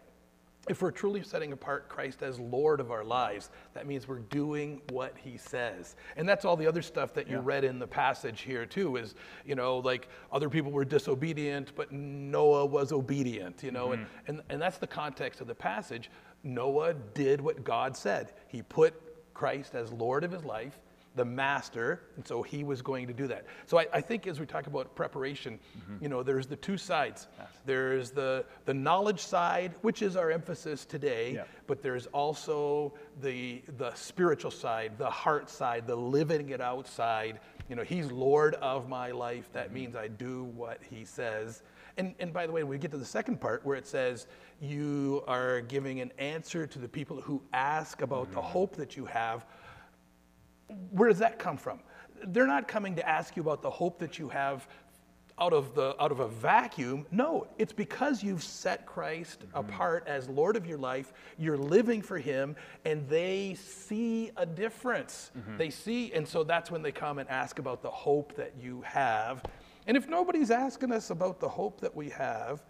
if 0.67 0.81
we're 0.81 0.91
truly 0.91 1.23
setting 1.23 1.53
apart 1.53 1.87
Christ 1.89 2.21
as 2.21 2.39
Lord 2.39 2.79
of 2.79 2.91
our 2.91 3.03
lives, 3.03 3.49
that 3.73 3.87
means 3.87 4.07
we're 4.07 4.19
doing 4.19 4.81
what 4.89 5.15
he 5.17 5.37
says. 5.37 5.95
And 6.15 6.27
that's 6.27 6.45
all 6.45 6.55
the 6.55 6.67
other 6.67 6.81
stuff 6.81 7.13
that 7.13 7.27
you 7.27 7.37
yeah. 7.37 7.41
read 7.43 7.63
in 7.63 7.79
the 7.79 7.87
passage 7.87 8.41
here, 8.41 8.65
too, 8.65 8.97
is, 8.97 9.15
you 9.45 9.55
know, 9.55 9.77
like 9.77 10.09
other 10.31 10.49
people 10.49 10.71
were 10.71 10.85
disobedient, 10.85 11.73
but 11.75 11.91
Noah 11.91 12.65
was 12.65 12.91
obedient, 12.91 13.63
you 13.63 13.71
know, 13.71 13.89
mm-hmm. 13.89 14.03
and, 14.27 14.39
and, 14.39 14.41
and 14.49 14.61
that's 14.61 14.77
the 14.77 14.87
context 14.87 15.41
of 15.41 15.47
the 15.47 15.55
passage. 15.55 16.11
Noah 16.43 16.93
did 17.13 17.41
what 17.41 17.63
God 17.63 17.95
said, 17.95 18.33
he 18.47 18.61
put 18.61 18.93
Christ 19.37 19.75
as 19.75 19.91
Lord 19.91 20.23
of 20.23 20.31
his 20.31 20.43
life 20.43 20.79
the 21.17 21.25
master, 21.25 22.03
and 22.15 22.25
so 22.25 22.41
he 22.41 22.63
was 22.63 22.81
going 22.81 23.07
to 23.07 23.13
do 23.13 23.27
that. 23.27 23.45
So 23.65 23.79
I, 23.79 23.87
I 23.91 24.01
think 24.01 24.27
as 24.27 24.39
we 24.39 24.45
talk 24.45 24.67
about 24.67 24.95
preparation, 24.95 25.59
mm-hmm. 25.77 26.03
you 26.03 26.09
know, 26.09 26.23
there's 26.23 26.47
the 26.47 26.55
two 26.55 26.77
sides. 26.77 27.27
Yes. 27.37 27.47
There's 27.65 28.11
the, 28.11 28.45
the 28.65 28.73
knowledge 28.73 29.19
side, 29.19 29.73
which 29.81 30.01
is 30.01 30.15
our 30.15 30.31
emphasis 30.31 30.85
today, 30.85 31.33
yeah. 31.33 31.43
but 31.65 31.81
there's 31.81 32.05
also 32.07 32.93
the, 33.21 33.61
the 33.77 33.93
spiritual 33.95 34.51
side, 34.51 34.97
the 34.97 35.09
heart 35.09 35.49
side, 35.49 35.87
the 35.87 35.95
living 35.95 36.51
it 36.51 36.61
outside. 36.61 37.39
You 37.67 37.75
know, 37.75 37.83
he's 37.83 38.11
Lord 38.11 38.53
of 38.55 38.87
my 38.87 39.11
life. 39.11 39.51
That 39.51 39.65
mm-hmm. 39.65 39.73
means 39.73 39.95
I 39.95 40.07
do 40.07 40.45
what 40.55 40.79
he 40.89 41.03
says. 41.03 41.63
And, 41.97 42.13
and 42.19 42.31
by 42.31 42.45
the 42.45 42.53
way, 42.53 42.63
we 42.63 42.77
get 42.77 42.91
to 42.91 42.97
the 42.97 43.05
second 43.05 43.41
part 43.41 43.65
where 43.65 43.75
it 43.75 43.87
says 43.87 44.27
you 44.61 45.23
are 45.27 45.61
giving 45.61 45.99
an 45.99 46.11
answer 46.19 46.67
to 46.67 46.79
the 46.79 46.87
people 46.87 47.19
who 47.19 47.41
ask 47.53 48.03
about 48.03 48.25
mm-hmm. 48.25 48.35
the 48.35 48.41
hope 48.41 48.75
that 48.75 48.95
you 48.95 49.05
have 49.05 49.47
where 50.91 51.09
does 51.09 51.19
that 51.19 51.39
come 51.39 51.57
from? 51.57 51.79
They're 52.27 52.47
not 52.47 52.67
coming 52.67 52.95
to 52.95 53.07
ask 53.07 53.35
you 53.35 53.41
about 53.41 53.61
the 53.61 53.69
hope 53.69 53.99
that 53.99 54.17
you 54.17 54.29
have 54.29 54.67
out 55.39 55.53
of 55.53 55.75
the 55.75 55.95
out 56.01 56.11
of 56.11 56.19
a 56.19 56.27
vacuum. 56.27 57.05
No 57.11 57.47
it's 57.57 57.73
because 57.73 58.23
you've 58.23 58.43
set 58.43 58.85
christ 58.85 59.41
mm-hmm. 59.41 59.57
apart 59.57 60.03
as 60.07 60.27
lord 60.29 60.55
of 60.55 60.65
your 60.65 60.79
life 60.79 61.13
you're 61.37 61.57
living 61.57 62.01
for 62.01 62.17
him 62.17 62.55
and 62.85 63.07
they 63.07 63.55
see 63.59 64.31
a 64.37 64.45
difference. 64.45 65.31
Mm-hmm. 65.37 65.57
They 65.57 65.69
see 65.69 66.11
and 66.13 66.27
so 66.27 66.43
that's 66.43 66.71
when 66.71 66.81
they 66.81 66.91
come 66.91 67.19
and 67.19 67.29
ask 67.29 67.59
about 67.59 67.81
the 67.81 67.91
hope 67.91 68.35
that 68.35 68.53
you 68.59 68.81
have. 68.81 69.43
And 69.85 69.95
if 69.95 70.09
nobody's 70.09 70.51
asking 70.51 70.91
us 70.91 71.11
about 71.11 71.39
the 71.39 71.47
hope 71.47 71.81
that 71.81 71.95
we 71.95 72.09
have 72.09 72.63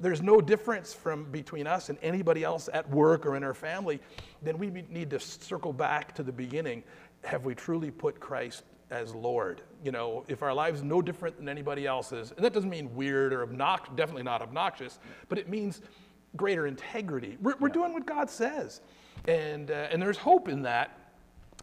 there's 0.00 0.22
no 0.22 0.40
difference 0.40 0.94
from 0.94 1.24
between 1.24 1.66
us 1.66 1.88
and 1.88 1.98
anybody 2.02 2.44
else 2.44 2.68
at 2.72 2.88
work 2.88 3.26
or 3.26 3.36
in 3.36 3.42
our 3.42 3.54
family 3.54 4.00
then 4.42 4.56
we 4.58 4.70
need 4.88 5.10
to 5.10 5.18
circle 5.18 5.72
back 5.72 6.14
to 6.14 6.22
the 6.22 6.32
beginning 6.32 6.82
have 7.24 7.44
we 7.44 7.54
truly 7.54 7.90
put 7.90 8.20
christ 8.20 8.64
as 8.90 9.14
lord? 9.14 9.62
You 9.84 9.92
know 9.92 10.24
if 10.28 10.42
our 10.42 10.54
lives 10.54 10.82
no 10.82 11.02
different 11.02 11.36
than 11.36 11.48
anybody 11.48 11.86
else's 11.86 12.32
and 12.32 12.44
that 12.44 12.52
doesn't 12.52 12.70
mean 12.70 12.94
weird 12.94 13.32
or 13.32 13.42
obnoxious 13.42 13.94
definitely 13.96 14.22
not 14.24 14.42
obnoxious 14.42 14.98
but 15.28 15.38
it 15.38 15.48
means 15.48 15.82
greater 16.36 16.66
integrity. 16.66 17.38
We're, 17.40 17.56
we're 17.58 17.68
doing 17.68 17.92
what 17.92 18.06
god 18.06 18.30
says. 18.30 18.80
And 19.26 19.70
uh, 19.70 19.88
and 19.90 20.00
there's 20.00 20.18
hope 20.18 20.48
in 20.48 20.62
that. 20.62 20.96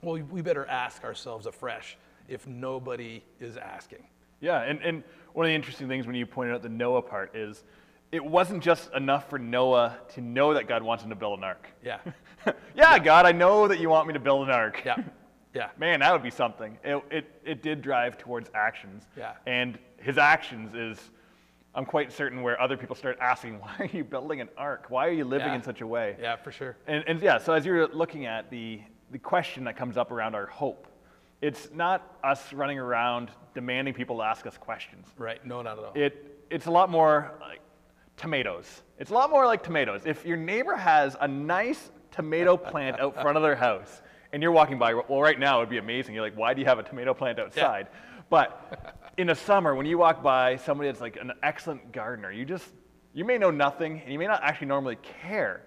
Well 0.02 0.22
we, 0.22 0.42
better 0.42 0.66
ask 0.68 1.04
ourselves 1.04 1.46
afresh 1.46 1.98
if 2.28 2.48
nobody 2.48 3.24
is 3.40 3.58
asking. 3.58 4.04
Yeah, 4.42 4.62
and, 4.62 4.82
and 4.82 5.04
one 5.34 5.46
of 5.46 5.50
the 5.50 5.56
interesting 5.56 5.88
things 5.88 6.06
when 6.06 6.16
you 6.16 6.26
pointed 6.26 6.54
out 6.54 6.62
the 6.62 6.70
Noah 6.70 7.02
part 7.02 7.36
is 7.36 7.64
it 8.12 8.24
wasn't 8.24 8.64
just 8.64 8.92
enough 8.94 9.30
for 9.30 9.40
Noah 9.40 9.98
to 10.14 10.22
know 10.22 10.54
that 10.54 10.68
God 10.68 10.84
wants 10.84 11.04
him 11.04 11.10
to 11.10 11.16
build 11.16 11.40
an 11.40 11.44
ark. 11.44 11.68
yeah 11.84 12.00
yeah, 12.76 13.00
God, 13.00 13.26
I 13.26 13.32
know 13.32 13.68
that 13.68 13.80
you 13.80 13.90
want 13.90 14.08
me 14.08 14.14
to 14.14 14.20
build 14.20 14.48
an 14.48 14.54
ark. 14.54 14.82
yeah 14.86 14.98
yeah 15.56 15.70
Man, 15.78 16.02
that 16.02 16.12
would 16.14 16.22
be 16.24 16.30
something. 16.30 16.78
It, 16.84 17.04
it, 17.10 17.42
it 17.46 17.64
did 17.64 17.82
drive 17.82 18.18
towards 18.18 18.50
actions. 18.54 19.04
Yeah. 19.18 19.34
And 19.48 19.80
his 19.98 20.18
actions 20.18 20.76
is, 20.76 21.00
I'm 21.74 21.86
quite 21.86 22.12
certain, 22.12 22.42
where 22.44 22.60
other 22.62 22.78
people 22.78 22.96
start 22.96 23.18
asking, 23.22 23.60
why 23.64 23.74
are 23.80 23.86
you 23.92 24.04
building 24.04 24.42
an 24.42 24.50
ark? 24.58 24.86
Why 24.90 25.08
are 25.08 25.12
you 25.12 25.26
living 25.26 25.48
Yeah. 25.48 25.56
in 25.56 25.64
such 25.64 25.82
a 25.82 25.88
way? 25.88 26.18
yeah 26.22 26.36
for 26.36 26.52
sure 26.52 26.76
And, 26.88 27.04
and 27.08 27.22
yeah, 27.22 27.38
so 27.40 27.54
as 27.54 27.66
you're 27.66 27.88
looking 27.88 28.26
at 28.26 28.50
the, 28.52 28.82
the 29.12 29.20
question 29.20 29.64
that 29.64 29.76
comes 29.78 29.98
up 29.98 30.12
around 30.12 30.36
our 30.36 30.46
hope, 30.46 30.88
it's 31.42 31.70
not 31.74 32.18
us 32.24 32.54
running 32.54 32.80
around 32.80 33.30
demanding 33.54 33.94
people 33.94 34.18
to 34.18 34.24
ask 34.24 34.46
us 34.46 34.58
questions. 34.58 35.08
right 35.18 35.46
no 35.46 35.62
not 35.62 35.78
at 35.80 35.84
all 35.86 35.92
It, 35.96 36.14
it's 36.50 36.66
a 36.68 36.72
lot 36.72 36.90
more 36.90 37.32
like 37.42 37.60
tomatoes. 38.18 38.82
It's 39.00 39.12
a 39.12 39.14
lot 39.14 39.30
more 39.30 39.46
like 39.46 39.62
tomatoes. 39.64 40.02
If 40.06 40.26
your 40.26 40.38
neighbor 40.38 40.76
has 40.76 41.18
a 41.20 41.28
nice 41.28 41.92
tomato 42.12 42.56
plant 42.56 43.00
out 43.00 43.14
front 43.22 43.36
of 43.38 43.44
their 43.44 43.56
house 43.56 44.02
and 44.36 44.44
you're 44.44 44.52
walking 44.52 44.78
by, 44.78 44.94
well, 44.94 45.22
right 45.22 45.40
now 45.40 45.56
it 45.56 45.60
would 45.62 45.70
be 45.70 45.78
amazing. 45.78 46.14
You're 46.14 46.22
like, 46.22 46.36
why 46.36 46.54
do 46.54 46.60
you 46.60 46.68
have 46.68 46.78
a 46.78 46.84
tomato 46.84 47.14
plant 47.14 47.40
outside? 47.40 47.88
But 48.30 49.08
in 49.16 49.28
the 49.28 49.34
summer, 49.34 49.76
when 49.76 49.86
you 49.86 49.98
walk 49.98 50.22
by 50.22 50.58
somebody 50.58 50.90
that's 50.90 51.00
like 51.00 51.16
an 51.16 51.32
excellent 51.42 51.94
gardener, 51.94 52.34
you 52.34 52.44
just, 52.44 52.68
you 53.14 53.24
may 53.24 53.38
know 53.38 53.50
nothing 53.50 54.02
and 54.02 54.12
you 54.12 54.20
may 54.20 54.28
not 54.28 54.44
actually 54.44 54.68
normally 54.68 54.98
care, 55.22 55.64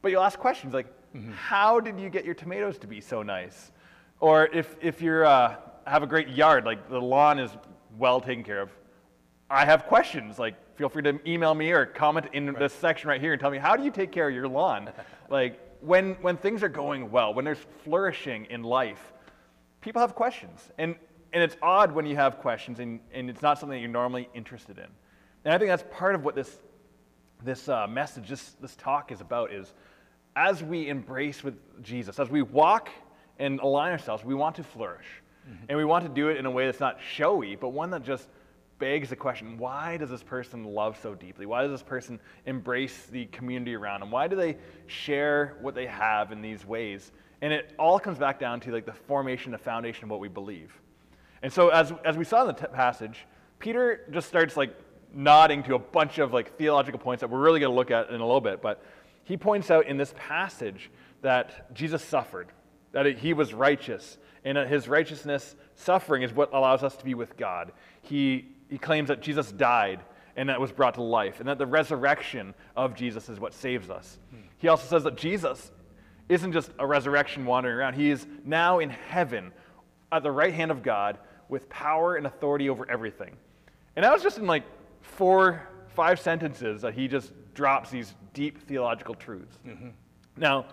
but 0.00 0.10
you'll 0.10 0.22
ask 0.22 0.38
questions 0.38 0.72
like, 0.72 0.86
how 1.34 1.80
did 1.80 2.00
you 2.00 2.08
get 2.08 2.24
your 2.24 2.32
tomatoes 2.32 2.78
to 2.78 2.86
be 2.86 3.02
so 3.02 3.22
nice? 3.22 3.72
Or 4.20 4.46
if, 4.54 4.74
if 4.80 5.02
you 5.02 5.12
uh, 5.12 5.56
have 5.86 6.02
a 6.02 6.06
great 6.06 6.28
yard, 6.28 6.64
like 6.64 6.88
the 6.88 6.98
lawn 6.98 7.38
is 7.38 7.50
well 7.98 8.22
taken 8.22 8.42
care 8.42 8.62
of, 8.62 8.70
I 9.50 9.66
have 9.66 9.84
questions. 9.84 10.38
Like, 10.38 10.54
feel 10.78 10.88
free 10.88 11.02
to 11.02 11.20
email 11.30 11.54
me 11.54 11.72
or 11.72 11.84
comment 11.84 12.24
in 12.32 12.54
this 12.54 12.72
section 12.72 13.10
right 13.10 13.20
here 13.20 13.32
and 13.34 13.40
tell 13.40 13.50
me 13.50 13.58
how 13.58 13.76
do 13.76 13.84
you 13.84 13.90
take 13.90 14.12
care 14.12 14.30
of 14.30 14.34
your 14.34 14.48
lawn? 14.48 14.88
like, 15.28 15.60
when 15.80 16.14
when 16.20 16.36
things 16.36 16.62
are 16.62 16.68
going 16.68 17.10
well, 17.10 17.34
when 17.34 17.44
there's 17.44 17.64
flourishing 17.84 18.46
in 18.46 18.62
life, 18.62 19.12
people 19.80 20.00
have 20.00 20.14
questions, 20.14 20.70
and 20.78 20.96
and 21.32 21.42
it's 21.42 21.56
odd 21.62 21.92
when 21.92 22.06
you 22.06 22.16
have 22.16 22.38
questions 22.38 22.80
and 22.80 23.00
and 23.12 23.28
it's 23.28 23.42
not 23.42 23.58
something 23.58 23.76
that 23.76 23.80
you're 23.80 23.90
normally 23.90 24.28
interested 24.34 24.78
in. 24.78 24.86
And 25.44 25.54
I 25.54 25.58
think 25.58 25.68
that's 25.68 25.84
part 25.90 26.14
of 26.14 26.24
what 26.24 26.34
this 26.34 26.58
this 27.44 27.68
uh, 27.68 27.86
message, 27.86 28.28
this 28.28 28.56
this 28.60 28.76
talk 28.76 29.12
is 29.12 29.20
about. 29.20 29.52
Is 29.52 29.74
as 30.36 30.62
we 30.62 30.88
embrace 30.88 31.42
with 31.44 31.54
Jesus, 31.82 32.18
as 32.18 32.28
we 32.30 32.42
walk 32.42 32.88
and 33.38 33.60
align 33.60 33.92
ourselves, 33.92 34.24
we 34.24 34.34
want 34.34 34.56
to 34.56 34.64
flourish, 34.64 35.06
and 35.68 35.78
we 35.78 35.84
want 35.84 36.04
to 36.04 36.10
do 36.10 36.28
it 36.28 36.36
in 36.36 36.46
a 36.46 36.50
way 36.50 36.66
that's 36.66 36.80
not 36.80 36.98
showy, 37.00 37.56
but 37.56 37.68
one 37.68 37.90
that 37.90 38.02
just 38.02 38.28
begs 38.78 39.10
the 39.10 39.16
question 39.16 39.58
why 39.58 39.96
does 39.96 40.10
this 40.10 40.22
person 40.22 40.64
love 40.64 40.98
so 41.02 41.14
deeply? 41.14 41.46
Why 41.46 41.62
does 41.62 41.70
this 41.70 41.82
person 41.82 42.20
embrace 42.46 43.06
the 43.06 43.26
community 43.26 43.74
around 43.74 44.00
them? 44.00 44.10
Why 44.10 44.28
do 44.28 44.36
they 44.36 44.56
share 44.86 45.56
what 45.60 45.74
they 45.74 45.86
have 45.86 46.32
in 46.32 46.40
these 46.40 46.64
ways? 46.64 47.12
And 47.40 47.52
it 47.52 47.74
all 47.78 47.98
comes 48.00 48.18
back 48.18 48.38
down 48.38 48.60
to 48.60 48.72
like 48.72 48.86
the 48.86 48.92
formation, 48.92 49.52
the 49.52 49.58
foundation 49.58 50.04
of 50.04 50.10
what 50.10 50.20
we 50.20 50.28
believe. 50.28 50.72
And 51.42 51.52
so 51.52 51.68
as, 51.68 51.92
as 52.04 52.16
we 52.16 52.24
saw 52.24 52.42
in 52.42 52.48
the 52.48 52.52
t- 52.52 52.66
passage, 52.72 53.26
Peter 53.58 54.06
just 54.10 54.28
starts 54.28 54.56
like 54.56 54.74
nodding 55.12 55.62
to 55.64 55.74
a 55.74 55.78
bunch 55.78 56.18
of 56.18 56.32
like 56.32 56.56
theological 56.56 56.98
points 56.98 57.20
that 57.20 57.30
we're 57.30 57.40
really 57.40 57.60
going 57.60 57.70
to 57.70 57.76
look 57.76 57.90
at 57.90 58.10
in 58.10 58.20
a 58.20 58.26
little 58.26 58.40
bit. 58.40 58.60
But 58.60 58.84
he 59.24 59.36
points 59.36 59.70
out 59.70 59.86
in 59.86 59.96
this 59.96 60.14
passage 60.16 60.90
that 61.22 61.72
Jesus 61.74 62.02
suffered, 62.04 62.48
that 62.92 63.06
it- 63.06 63.18
he 63.18 63.32
was 63.32 63.54
righteous, 63.54 64.18
and 64.44 64.56
his 64.56 64.88
righteousness, 64.88 65.56
suffering, 65.74 66.22
is 66.22 66.32
what 66.32 66.52
allows 66.52 66.82
us 66.82 66.96
to 66.96 67.04
be 67.04 67.14
with 67.14 67.36
God. 67.36 67.72
He, 68.02 68.48
he 68.68 68.78
claims 68.78 69.08
that 69.08 69.20
Jesus 69.20 69.50
died 69.52 70.00
and 70.36 70.48
that 70.48 70.60
was 70.60 70.70
brought 70.70 70.94
to 70.94 71.02
life, 71.02 71.40
and 71.40 71.48
that 71.48 71.58
the 71.58 71.66
resurrection 71.66 72.54
of 72.76 72.94
Jesus 72.94 73.28
is 73.28 73.40
what 73.40 73.52
saves 73.52 73.90
us. 73.90 74.18
He 74.58 74.68
also 74.68 74.86
says 74.86 75.02
that 75.02 75.16
Jesus 75.16 75.72
isn't 76.28 76.52
just 76.52 76.70
a 76.78 76.86
resurrection 76.86 77.44
wandering 77.44 77.76
around, 77.76 77.94
he 77.94 78.10
is 78.10 78.26
now 78.44 78.78
in 78.78 78.90
heaven 78.90 79.50
at 80.12 80.22
the 80.22 80.30
right 80.30 80.54
hand 80.54 80.70
of 80.70 80.82
God 80.82 81.18
with 81.48 81.68
power 81.68 82.16
and 82.16 82.26
authority 82.26 82.68
over 82.68 82.88
everything. 82.88 83.36
And 83.96 84.04
that 84.04 84.12
was 84.12 84.22
just 84.22 84.38
in 84.38 84.46
like 84.46 84.62
four, 85.00 85.68
five 85.88 86.20
sentences 86.20 86.82
that 86.82 86.94
he 86.94 87.08
just 87.08 87.32
drops 87.54 87.90
these 87.90 88.14
deep 88.32 88.66
theological 88.68 89.14
truths. 89.14 89.58
Mm-hmm. 89.66 89.88
Now, 90.36 90.66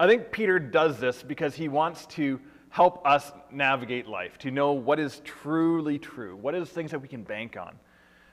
I 0.00 0.08
think 0.08 0.32
Peter 0.32 0.58
does 0.58 0.98
this 0.98 1.22
because 1.22 1.54
he 1.54 1.68
wants 1.68 2.06
to 2.06 2.40
help 2.74 3.06
us 3.06 3.30
navigate 3.52 4.08
life, 4.08 4.36
to 4.36 4.50
know 4.50 4.72
what 4.72 4.98
is 4.98 5.22
truly 5.24 5.96
true, 5.96 6.34
what 6.34 6.56
is 6.56 6.68
things 6.68 6.90
that 6.90 6.98
we 6.98 7.06
can 7.06 7.22
bank 7.22 7.56
on. 7.56 7.72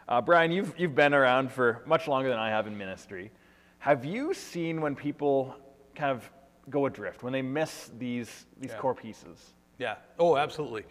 Uh, 0.10 0.20
Brian, 0.20 0.52
you've, 0.52 0.74
you've 0.80 0.96
been 0.96 1.14
around 1.14 1.52
for 1.52 1.84
much 1.86 2.08
longer 2.08 2.28
than 2.28 2.40
I 2.40 2.50
have 2.50 2.66
in 2.66 2.76
ministry. 2.76 3.30
Have 3.78 4.04
you 4.04 4.34
seen 4.34 4.82
when 4.82 4.96
people 4.96 5.56
kind 5.94 6.10
of 6.10 6.28
go 6.72 6.88
adrift, 6.88 7.22
when 7.22 7.32
they 7.32 7.44
miss 7.44 7.92
these, 8.00 8.48
these 8.60 8.72
Yeah. 8.72 8.78
core 8.78 8.96
pieces? 8.96 9.54
Yeah. 9.78 9.98
Oh, 10.18 10.36
absolutely. 10.38 10.86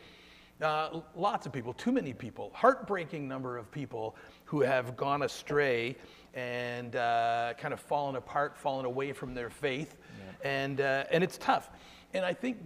Uh, 0.62 1.00
lots 1.16 1.44
of 1.44 1.52
people, 1.52 1.72
too 1.72 1.90
many 1.90 2.12
people, 2.12 2.52
heartbreaking 2.54 3.26
number 3.26 3.56
of 3.56 3.68
people 3.72 4.14
who 4.44 4.60
have 4.60 4.96
gone 4.96 5.22
astray 5.22 5.96
and 6.34 6.94
uh, 6.94 7.54
kind 7.58 7.74
of 7.74 7.80
fallen 7.80 8.14
apart, 8.14 8.56
fallen 8.56 8.84
away 8.86 9.12
from 9.12 9.34
their 9.34 9.50
faith, 9.50 9.96
and 10.44 10.80
uh, 10.80 11.04
and 11.10 11.24
it's 11.24 11.36
tough. 11.38 11.70
And 12.14 12.24
I 12.24 12.32
think 12.32 12.58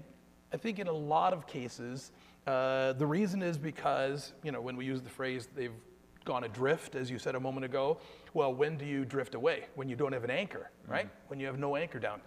I 0.55 0.57
think 0.57 0.79
in 0.79 0.87
a 0.87 0.93
lot 0.93 1.33
of 1.33 1.49
cases, 1.49 2.13
uh, 2.47 2.93
the 2.93 3.07
reason 3.07 3.43
is 3.43 3.59
because 3.59 4.35
you 4.45 4.53
know 4.53 4.61
when 4.61 4.77
we 4.77 4.85
use 4.85 5.03
the 5.03 5.11
phrase 5.11 5.49
they've 5.57 5.73
gone 6.25 6.45
adrift, 6.45 6.95
as 6.95 7.11
you 7.11 7.19
said 7.19 7.35
a 7.35 7.41
moment 7.41 7.65
ago. 7.65 7.99
Well, 8.35 8.55
when 8.55 8.79
do 8.79 8.85
you 8.87 9.05
drift 9.05 9.35
away? 9.35 9.65
When 9.75 9.89
you 9.89 9.97
don't 9.97 10.13
have 10.13 10.23
an 10.23 10.31
anchor, 10.31 10.71
right? 10.87 11.09
When 11.27 11.41
you 11.41 11.47
have 11.47 11.59
no 11.59 11.75
anchor 11.75 11.99
down. 11.99 12.21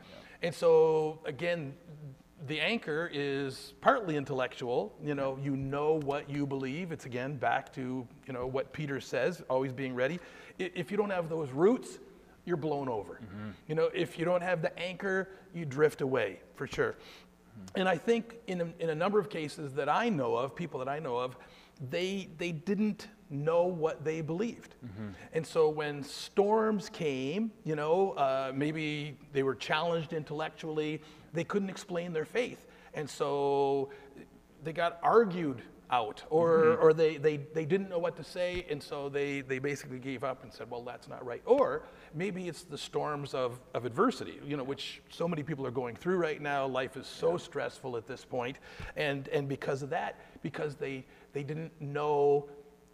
And 0.44 0.54
so 0.54 1.20
again, 1.26 1.74
the 2.48 2.60
anchor 2.60 3.10
is 3.14 3.74
partly 3.82 4.16
intellectual 4.16 4.94
you 5.04 5.16
know 5.16 5.40
you 5.42 5.56
know 5.58 6.00
what 6.04 6.30
you 6.30 6.46
believe 6.46 6.92
it's 6.92 7.08
again 7.08 7.36
back 7.36 7.74
to 7.74 8.08
you 8.28 8.34
know 8.34 8.46
what 8.46 8.72
peter 8.72 9.02
says 9.02 9.42
always 9.50 9.74
being 9.74 9.96
ready 9.96 10.20
if 10.60 10.92
you 10.92 10.98
don't 10.98 11.10
have 11.10 11.30
those 11.30 11.50
roots 11.50 11.98
you're 12.46 12.56
blown 12.56 12.88
over 12.88 13.20
you 13.68 13.74
know 13.74 13.90
if 13.92 14.20
you 14.20 14.24
don't 14.24 14.44
have 14.44 14.62
the 14.62 14.80
anchor 14.80 15.30
you 15.52 15.66
drift 15.66 16.02
away 16.02 16.40
for 16.54 16.68
sure 16.68 16.96
and 17.76 17.88
i 17.88 17.98
think 17.98 18.38
in 18.48 18.62
a, 18.62 18.68
in 18.80 18.90
a 18.90 18.96
number 18.96 19.20
of 19.20 19.30
cases 19.30 19.74
that 19.74 19.90
i 19.90 20.10
know 20.10 20.36
of 20.36 20.56
people 20.56 20.80
that 20.80 20.90
i 20.90 21.00
know 21.00 21.18
of 21.18 21.38
they 21.90 22.30
they 22.38 22.52
didn't 22.52 23.08
know 23.30 23.66
what 23.66 24.04
they 24.06 24.22
believed. 24.22 24.76
And 25.34 25.46
so 25.46 25.68
when 25.70 26.02
storms 26.04 26.90
came 26.90 27.52
you 27.64 27.76
know 27.76 28.12
uh, 28.12 28.52
maybe 28.56 29.18
they 29.34 29.44
were 29.44 29.56
challenged 29.56 30.14
intellectually 30.14 31.02
they 31.34 31.44
couldn't 31.44 31.70
explain 31.70 32.14
their 32.14 32.26
faith. 32.26 32.66
And 32.94 33.08
so 33.10 33.90
they 34.64 34.74
got 34.74 34.98
argued 35.04 35.62
out 35.90 36.24
or, 36.30 36.58
mm-hmm. 36.58 36.84
or 36.84 36.94
they, 36.94 37.18
they, 37.18 37.38
they 37.38 37.66
didn't 37.66 37.90
know 37.90 38.00
what 38.00 38.16
to 38.18 38.24
say 38.24 38.66
and 38.70 38.82
so 38.82 39.10
they, 39.10 39.42
they 39.42 39.60
basically 39.60 40.00
gave 40.00 40.24
up 40.24 40.44
and 40.44 40.54
said 40.54 40.70
well 40.70 40.82
that's 40.82 41.08
not 41.08 41.26
right. 41.26 41.42
Or 41.46 41.84
maybe 42.14 42.48
it's 42.48 42.64
the 42.64 42.78
storms 42.78 43.34
of, 43.34 43.60
of 43.74 43.86
adversity 43.86 44.40
you 44.46 44.58
know 44.58 44.64
which 44.64 45.02
so 45.10 45.28
many 45.28 45.44
people 45.44 45.66
are 45.66 45.72
going 45.72 45.96
through 45.96 46.18
right 46.18 46.42
now. 46.42 46.66
Life 46.66 46.98
is 46.98 47.08
so 47.08 47.38
stressful 47.38 47.98
at 47.98 48.08
this 48.08 48.26
point 48.26 48.58
and, 48.96 49.28
and 49.30 49.48
because 49.48 49.82
of 49.82 49.90
that 49.92 50.20
because 50.42 50.76
they, 50.76 51.06
they 51.34 51.44
didn't 51.44 51.72
know 51.80 52.50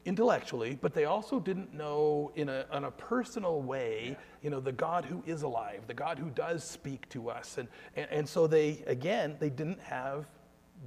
intellectually, 0.05 0.77
but 0.81 0.93
they 0.93 1.05
also 1.05 1.39
didn't 1.39 1.73
know 1.73 2.31
in 2.35 2.49
a, 2.49 2.65
in 2.73 2.83
a 2.83 2.91
personal 2.91 3.61
way, 3.61 4.17
you 4.41 4.49
know, 4.49 4.59
the 4.59 4.71
God 4.71 5.05
who 5.05 5.23
is 5.25 5.43
alive, 5.43 5.83
the 5.87 5.93
God 5.93 6.19
who 6.19 6.29
does 6.29 6.63
speak 6.63 7.07
to 7.09 7.29
us. 7.29 7.57
And, 7.57 7.67
and, 7.95 8.07
and 8.11 8.29
so 8.29 8.47
they, 8.47 8.83
again, 8.87 9.37
they 9.39 9.49
didn't 9.49 9.79
have 9.79 10.25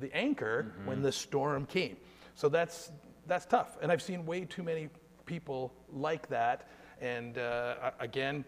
the 0.00 0.14
anchor 0.14 0.66
mm-hmm. 0.68 0.86
when 0.86 1.02
the 1.02 1.12
storm 1.12 1.66
came. 1.66 1.96
So 2.34 2.48
that's, 2.48 2.90
that's 3.26 3.46
tough. 3.46 3.78
And 3.80 3.90
I've 3.90 4.02
seen 4.02 4.26
way 4.26 4.44
too 4.44 4.62
many 4.62 4.88
people 5.24 5.72
like 5.92 6.28
that. 6.28 6.68
And 7.00 7.38
uh, 7.38 7.92
again, 7.98 8.44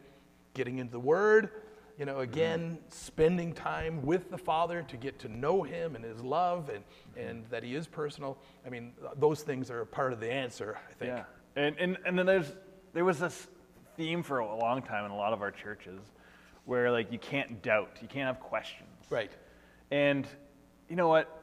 getting 0.55 0.79
into 0.79 0.93
the 0.93 1.01
Word, 1.01 1.51
you 1.99 2.05
know, 2.05 2.21
again, 2.21 2.61
mm-hmm. 2.61 2.91
spending 2.91 3.53
time 3.53 4.03
with 4.03 4.31
the 4.31 4.39
Father 4.39 4.83
to 4.83 4.97
get 4.97 5.19
to 5.21 5.29
know 5.29 5.63
Him 5.63 5.97
and 5.97 6.05
His 6.05 6.23
love 6.23 6.69
and, 6.69 6.85
mm-hmm. 6.85 7.29
and 7.29 7.45
that 7.51 7.63
He 7.63 7.75
is 7.75 7.87
personal. 7.87 8.39
I 8.67 8.71
mean, 8.71 8.93
those 9.17 9.43
things 9.43 9.71
are 9.71 9.85
part 9.85 10.13
of 10.13 10.21
the 10.21 10.31
answer, 10.31 10.79
I 10.89 10.93
think. 10.95 11.11
Yeah. 11.11 11.25
And, 11.57 11.77
and, 11.79 11.99
and 12.07 12.19
then 12.19 12.27
there's, 12.27 12.53
there 12.95 13.05
was 13.05 13.19
this 13.19 13.49
theme 13.97 14.23
for 14.23 14.39
a 14.39 14.57
long 14.57 14.83
time 14.83 15.05
in 15.05 15.11
a 15.11 15.17
lot 15.17 15.33
of 15.33 15.43
our 15.43 15.51
churches 15.51 16.01
where, 16.67 16.93
like, 16.93 17.11
you 17.11 17.19
can't 17.19 17.63
doubt, 17.63 17.97
you 18.01 18.07
can't 18.07 18.27
have 18.27 18.39
questions. 18.39 18.89
Right. 19.11 19.33
And 19.91 20.27
you 20.89 20.97
know 20.97 21.09
what? 21.09 21.38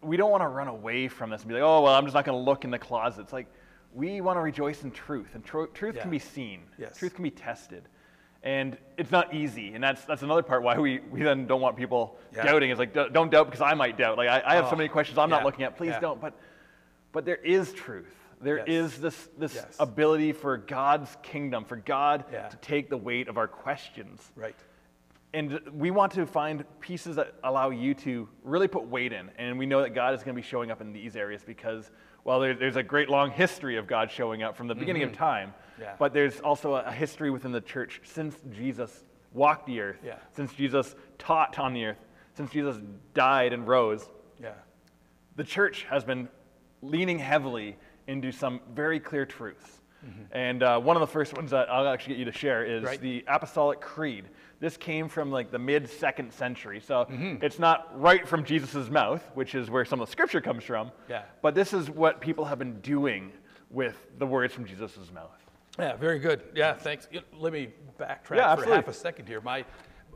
We 0.00 0.16
don't 0.16 0.30
want 0.30 0.42
to 0.42 0.48
run 0.48 0.68
away 0.68 1.08
from 1.08 1.30
this 1.30 1.40
and 1.42 1.48
be 1.48 1.54
like, 1.54 1.62
oh, 1.62 1.82
well, 1.82 1.94
I'm 1.94 2.04
just 2.04 2.14
not 2.14 2.24
going 2.24 2.38
to 2.38 2.42
look 2.44 2.64
in 2.64 2.70
the 2.70 2.78
closet. 2.78 3.22
It's 3.22 3.32
like, 3.32 3.46
we 3.94 4.20
want 4.20 4.36
to 4.36 4.40
rejoice 4.40 4.84
in 4.84 4.90
truth, 4.90 5.34
and 5.34 5.44
tr- 5.44 5.64
truth 5.74 5.96
Yeah. 5.96 6.02
can 6.02 6.10
be 6.10 6.18
seen. 6.18 6.60
Yes. 6.78 6.96
Truth 6.98 7.14
can 7.14 7.24
be 7.24 7.30
tested. 7.30 7.82
And 8.44 8.76
it's 8.96 9.10
not 9.10 9.34
easy, 9.34 9.74
and 9.74 9.82
that's, 9.82 10.04
that's 10.04 10.22
another 10.22 10.42
part 10.42 10.62
why 10.62 10.78
we, 10.78 11.00
we 11.10 11.22
then 11.22 11.46
don't 11.46 11.60
want 11.60 11.76
people 11.76 12.16
Yeah. 12.34 12.44
doubting. 12.44 12.70
It's 12.70 12.78
like, 12.78 12.94
"Don't- 12.94 13.30
doubt 13.30 13.46
because 13.46 13.60
I 13.60 13.74
might 13.74 13.98
doubt. 13.98 14.16
Like, 14.16 14.28
I, 14.28 14.42
I 14.46 14.54
have 14.54 14.66
Oh, 14.66 14.70
so 14.70 14.76
many 14.76 14.88
questions 14.88 15.18
I'm 15.18 15.28
yeah, 15.30 15.36
not 15.38 15.44
looking 15.44 15.64
at. 15.64 15.76
Please 15.76 15.94
don't. 16.00 16.20
But, 16.20 16.34
but 17.10 17.24
there 17.24 17.36
is 17.36 17.72
truth. 17.72 18.14
There 18.40 18.58
is 18.58 18.92
Yes. 18.92 18.98
this, 19.00 19.28
this 19.38 19.54
Yes. 19.56 19.76
ability 19.80 20.32
for 20.32 20.56
God's 20.58 21.16
kingdom, 21.24 21.64
for 21.64 21.74
God 21.76 22.24
to 22.30 22.56
take 22.62 22.88
the 22.90 22.96
weight 22.96 23.26
of 23.26 23.36
our 23.38 23.48
questions 23.48 24.30
Right. 24.36 24.54
And 25.34 25.60
we 25.72 25.90
want 25.90 26.12
to 26.12 26.26
find 26.26 26.64
pieces 26.80 27.16
that 27.16 27.34
allow 27.44 27.70
you 27.70 27.94
to 27.94 28.28
really 28.42 28.68
put 28.68 28.86
weight 28.86 29.12
in. 29.12 29.30
And 29.36 29.58
we 29.58 29.66
know 29.66 29.82
that 29.82 29.94
God 29.94 30.14
is 30.14 30.22
going 30.22 30.34
to 30.34 30.40
be 30.40 30.46
showing 30.46 30.70
up 30.70 30.80
in 30.80 30.92
these 30.92 31.16
areas 31.16 31.42
because, 31.44 31.90
well, 32.24 32.40
there, 32.40 32.54
there's 32.54 32.76
a 32.76 32.82
great 32.82 33.10
long 33.10 33.30
history 33.30 33.76
of 33.76 33.86
God 33.86 34.10
showing 34.10 34.42
up 34.42 34.56
from 34.56 34.68
the 34.68 34.74
beginning 34.74 35.02
of 35.02 35.12
time. 35.12 35.48
Mm-hmm. 35.48 35.82
Yeah. 35.82 35.94
But 35.98 36.14
there's 36.14 36.40
also 36.40 36.74
a, 36.76 36.84
a 36.84 36.92
history 36.92 37.30
within 37.30 37.52
the 37.52 37.60
church 37.60 38.00
since 38.04 38.34
Jesus 38.50 39.04
walked 39.34 39.66
the 39.66 39.80
earth, 39.80 39.98
Yeah. 40.04 40.16
since 40.34 40.52
Jesus 40.54 40.94
taught 41.18 41.58
on 41.58 41.74
the 41.74 41.84
earth, 41.84 41.98
since 42.34 42.50
Jesus 42.50 42.76
died 43.12 43.52
and 43.52 43.68
rose. 43.68 44.08
Yeah. 44.42 44.52
The 45.36 45.44
church 45.44 45.84
has 45.90 46.04
been 46.04 46.28
leaning 46.80 47.18
heavily 47.18 47.76
into 48.06 48.32
some 48.32 48.60
very 48.74 48.98
clear 48.98 49.26
truths. 49.26 49.77
And 50.32 50.62
uh, 50.62 50.78
one 50.80 50.96
of 50.96 51.00
the 51.00 51.06
first 51.06 51.34
ones 51.34 51.50
that 51.50 51.68
I'll 51.70 51.88
actually 51.88 52.14
get 52.14 52.18
you 52.20 52.24
to 52.26 52.32
share 52.32 52.64
is 52.64 52.84
Right. 52.84 53.00
the 53.00 53.24
Apostolic 53.26 53.80
Creed. 53.80 54.26
This 54.60 54.76
came 54.76 55.08
from 55.08 55.30
like 55.30 55.50
the 55.50 55.58
mid 55.58 55.88
second 55.88 56.32
century. 56.32 56.80
So 56.80 57.04
Mm-hmm. 57.10 57.44
it's 57.44 57.58
not 57.58 57.88
right 58.00 58.26
from 58.26 58.44
Jesus' 58.44 58.88
mouth, 58.90 59.22
which 59.34 59.54
is 59.54 59.70
where 59.70 59.84
some 59.84 60.00
of 60.00 60.06
the 60.08 60.12
scripture 60.12 60.40
comes 60.40 60.64
from. 60.64 60.90
Yeah. 61.08 61.22
But 61.42 61.54
this 61.54 61.72
is 61.72 61.90
what 61.90 62.20
people 62.20 62.44
have 62.44 62.58
been 62.58 62.80
doing 62.80 63.32
with 63.70 63.96
the 64.18 64.26
words 64.26 64.52
from 64.54 64.64
Jesus' 64.66 64.98
mouth. 65.12 65.30
Yeah, 65.78 65.96
very 65.96 66.18
good. 66.18 66.42
Yeah, 66.54 66.74
thanks. 66.74 67.08
Let 67.38 67.52
me 67.52 67.68
backtrack 68.00 68.36
Yeah, 68.36 68.56
for 68.56 68.64
half 68.66 68.88
a 68.88 68.92
second 68.92 69.26
here. 69.26 69.40
My, 69.40 69.64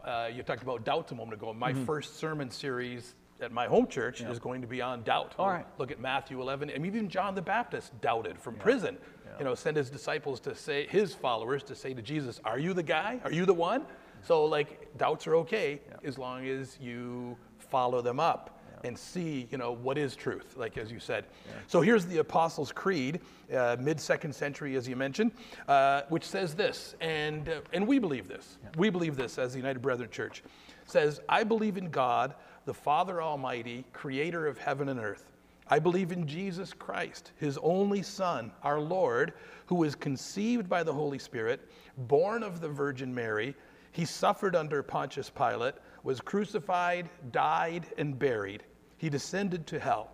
uh, 0.05 0.29
you 0.35 0.43
talked 0.43 0.63
about 0.63 0.85
doubts 0.85 1.13
a 1.13 1.15
moment 1.15 1.35
ago. 1.41 1.53
My 1.53 1.73
Mm-hmm. 1.73 1.85
first 1.85 2.17
sermon 2.19 2.51
series 2.51 3.15
at 3.41 3.53
my 3.53 3.67
home 3.67 3.87
church 3.89 4.21
is 4.21 4.39
going 4.39 4.61
to 4.61 4.67
be 4.69 4.81
on 4.81 5.03
doubt. 5.03 5.35
All 5.39 5.49
Look 5.79 5.91
at 5.91 6.01
Matthew 6.01 6.41
11. 6.41 6.71
And 6.71 6.87
even 6.87 7.09
John 7.09 7.35
the 7.35 7.43
Baptist 7.43 7.93
doubted 8.01 8.39
from 8.39 8.55
prison. 8.55 8.97
You 9.39 9.45
know, 9.45 9.55
send 9.55 9.77
his 9.77 9.91
disciples 9.91 10.41
to 10.41 10.55
say, 10.55 10.87
his 10.87 11.15
followers 11.15 11.63
to 11.65 11.75
say 11.75 11.95
to 11.95 12.03
Jesus, 12.03 12.41
Are 12.45 12.59
you 12.59 12.75
the 12.75 12.83
guy? 12.83 13.21
Are 13.25 13.33
you 13.33 13.47
the 13.47 13.55
one? 13.55 13.87
So, 14.23 14.45
like, 14.45 14.97
doubts 14.99 15.27
are 15.27 15.37
okay 15.37 15.81
as 16.05 16.17
long 16.19 16.47
as 16.47 16.79
you 16.81 17.37
follow 17.59 18.03
them 18.03 18.21
up 18.21 18.61
and 18.85 18.99
see, 18.99 19.47
you 19.51 19.59
know, 19.59 19.73
what 19.73 19.97
is 19.97 20.17
truth, 20.17 20.57
like 20.57 20.77
as 20.77 20.91
you 20.91 20.99
said. 20.99 21.25
So 21.67 21.81
here's 21.81 22.05
the 22.05 22.19
Apostles' 22.19 22.73
Creed, 22.73 23.21
uh, 23.55 23.77
mid 23.79 24.01
second 24.01 24.35
century, 24.35 24.77
as 24.77 24.89
you 24.89 24.97
mentioned, 24.97 25.33
uh, 25.69 26.03
which 26.09 26.25
says 26.25 26.55
this, 26.55 26.95
and, 27.01 27.49
uh, 27.49 27.61
and 27.73 27.87
we 27.87 27.99
believe 27.99 28.29
this. 28.29 28.59
We 28.77 28.91
believe 28.91 29.17
this 29.17 29.39
as 29.39 29.53
the 29.53 29.59
United 29.59 29.81
Brethren 29.81 30.11
Church. 30.11 30.43
says, 30.87 31.21
I 31.29 31.45
believe 31.45 31.77
in 31.77 31.91
God, 31.91 32.35
the 32.65 32.75
Father 32.75 33.23
Almighty, 33.23 33.85
creator 33.93 34.47
of 34.47 34.59
heaven 34.59 34.89
and 34.89 35.01
earth. 35.01 35.32
I 35.69 35.79
believe 35.79 36.13
in 36.13 36.27
Jesus 36.27 36.73
Christ, 36.73 37.33
his 37.37 37.59
only 37.63 38.03
Son, 38.03 38.53
our 38.63 38.81
Lord, 38.81 39.33
who 39.67 39.77
was 39.77 39.95
conceived 39.95 40.69
by 40.69 40.83
the 40.83 40.93
Holy 40.93 41.19
Spirit, 41.19 41.71
born 41.97 42.43
of 42.43 42.61
the 42.61 42.69
Virgin 42.69 43.15
Mary. 43.15 43.55
He 43.93 44.05
suffered 44.05 44.57
under 44.57 44.83
Pontius 44.83 45.31
Pilate, 45.31 45.75
was 46.03 46.21
crucified, 46.21 47.09
died, 47.31 47.87
and 47.97 48.19
buried. 48.19 48.65
He 48.97 49.09
descended 49.09 49.67
to 49.69 49.79
hell. 49.79 50.11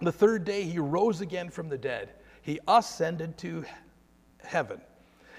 The 0.00 0.12
third 0.12 0.44
day 0.44 0.62
he 0.62 0.78
rose 0.78 1.20
again 1.20 1.50
from 1.50 1.68
the 1.68 1.78
dead. 1.78 2.14
He 2.42 2.58
ascended 2.66 3.36
to 3.38 3.64
heaven 4.42 4.80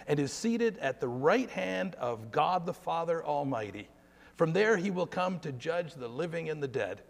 and 0.08 0.20
is 0.20 0.32
seated 0.32 0.78
at 0.78 1.00
the 1.00 1.08
right 1.08 1.50
hand 1.50 1.96
of 1.96 2.32
God 2.32 2.66
the 2.66 2.74
Father 2.74 3.26
Almighty. 3.26 3.88
From 4.36 4.54
there 4.54 4.78
he 4.78 4.92
will 4.92 5.08
come 5.08 5.40
to 5.40 5.52
judge 5.52 5.94
the 5.94 6.08
living 6.08 6.50
and 6.50 6.62
the 6.62 6.68
dead. 6.68 7.02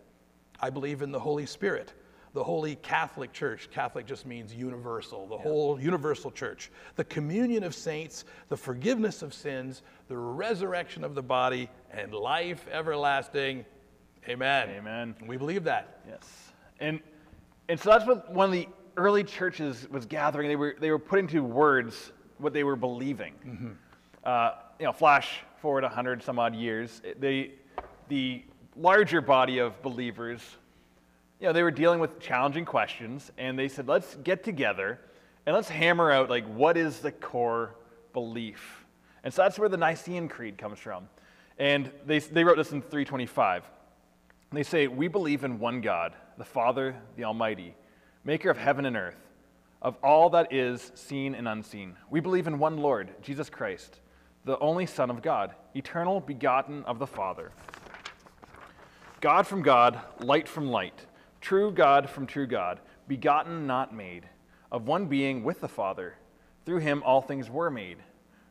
I 0.59 0.69
believe 0.69 1.01
in 1.01 1.11
the 1.11 1.19
Holy 1.19 1.45
Spirit, 1.45 1.93
the 2.33 2.43
Holy 2.43 2.75
Catholic 2.77 3.33
Church. 3.33 3.69
Catholic 3.71 4.05
just 4.05 4.25
means 4.25 4.53
universal, 4.53 5.27
the 5.27 5.37
whole 5.37 5.79
universal 5.79 6.31
church. 6.31 6.71
The 6.95 7.03
communion 7.03 7.63
of 7.63 7.75
saints, 7.75 8.25
the 8.49 8.57
forgiveness 8.57 9.21
of 9.21 9.33
sins, 9.33 9.81
the 10.07 10.17
resurrection 10.17 11.03
of 11.03 11.13
the 11.13 11.21
body, 11.21 11.69
and 11.91 12.13
life 12.13 12.67
everlasting. 12.71 13.65
Amen. 14.29 14.69
Amen. 14.69 15.15
We 15.27 15.37
believe 15.37 15.63
that. 15.65 15.99
Yes. 16.07 16.53
And, 16.79 17.01
and 17.67 17.79
so 17.79 17.89
that's 17.89 18.05
what 18.05 18.31
one 18.31 18.45
of 18.45 18.53
the 18.53 18.67
early 18.95 19.23
churches 19.23 19.87
was 19.89 20.05
gathering. 20.05 20.47
They 20.47 20.55
were, 20.55 20.75
they 20.79 20.91
were 20.91 20.99
putting 20.99 21.27
to 21.29 21.41
words 21.41 22.11
what 22.37 22.53
they 22.53 22.63
were 22.63 22.75
believing. 22.75 23.77
Uh, 24.23 24.51
you 24.79 24.85
know, 24.85 24.91
flash 24.91 25.39
forward 25.61 25.83
100 25.83 26.21
some 26.21 26.37
odd 26.37 26.55
years, 26.55 27.01
they, 27.19 27.53
the 28.07 28.43
larger 28.75 29.19
body 29.19 29.57
of 29.57 29.81
believers, 29.81 30.41
you 31.41 31.47
know, 31.47 31.53
they 31.53 31.63
were 31.63 31.71
dealing 31.71 31.99
with 31.99 32.19
challenging 32.19 32.65
questions, 32.65 33.31
and 33.35 33.57
they 33.57 33.67
said, 33.67 33.87
let's 33.87 34.15
get 34.23 34.43
together 34.43 34.99
and 35.47 35.55
let's 35.55 35.69
hammer 35.69 36.11
out, 36.11 36.29
like, 36.29 36.45
what 36.45 36.77
is 36.77 36.99
the 36.99 37.11
core 37.11 37.75
belief? 38.13 38.85
And 39.23 39.33
so 39.33 39.41
that's 39.41 39.57
where 39.57 39.67
the 39.69 39.77
Nicene 39.77 40.27
Creed 40.27 40.55
comes 40.55 40.77
from. 40.77 41.09
And 41.57 41.91
they, 42.05 42.19
they 42.19 42.43
wrote 42.43 42.57
this 42.57 42.71
in 42.71 42.81
325. 42.81 43.63
They 44.51 44.61
say, 44.61 44.87
We 44.87 45.07
believe 45.07 45.43
in 45.43 45.59
one 45.59 45.81
God, 45.81 46.13
the 46.37 46.45
Father, 46.45 46.95
the 47.15 47.23
Almighty, 47.23 47.75
maker 48.23 48.51
of 48.51 48.57
heaven 48.57 48.85
and 48.85 48.95
earth, 48.95 49.17
of 49.81 49.95
all 50.03 50.29
that 50.31 50.53
is 50.53 50.91
seen 50.93 51.33
and 51.33 51.47
unseen. 51.47 51.95
We 52.11 52.19
believe 52.19 52.45
in 52.45 52.59
one 52.59 52.77
Lord, 52.77 53.15
Jesus 53.23 53.49
Christ, 53.49 53.99
the 54.45 54.59
only 54.59 54.85
Son 54.85 55.09
of 55.09 55.23
God, 55.23 55.55
eternal, 55.73 56.19
begotten 56.19 56.83
of 56.85 56.99
the 56.99 57.07
Father. 57.07 57.51
God 59.21 59.47
from 59.47 59.61
God, 59.63 59.99
light 60.19 60.47
from 60.47 60.69
light, 60.69 61.05
true 61.41 61.71
God 61.71 62.09
from 62.09 62.27
true 62.27 62.47
God, 62.47 62.79
begotten, 63.07 63.67
not 63.67 63.93
made, 63.93 64.29
of 64.71 64.87
one 64.87 65.07
being 65.07 65.43
with 65.43 65.59
the 65.59 65.67
Father. 65.67 66.15
Through 66.65 66.79
him 66.79 67.03
all 67.03 67.21
things 67.21 67.49
were 67.49 67.71
made. 67.71 67.97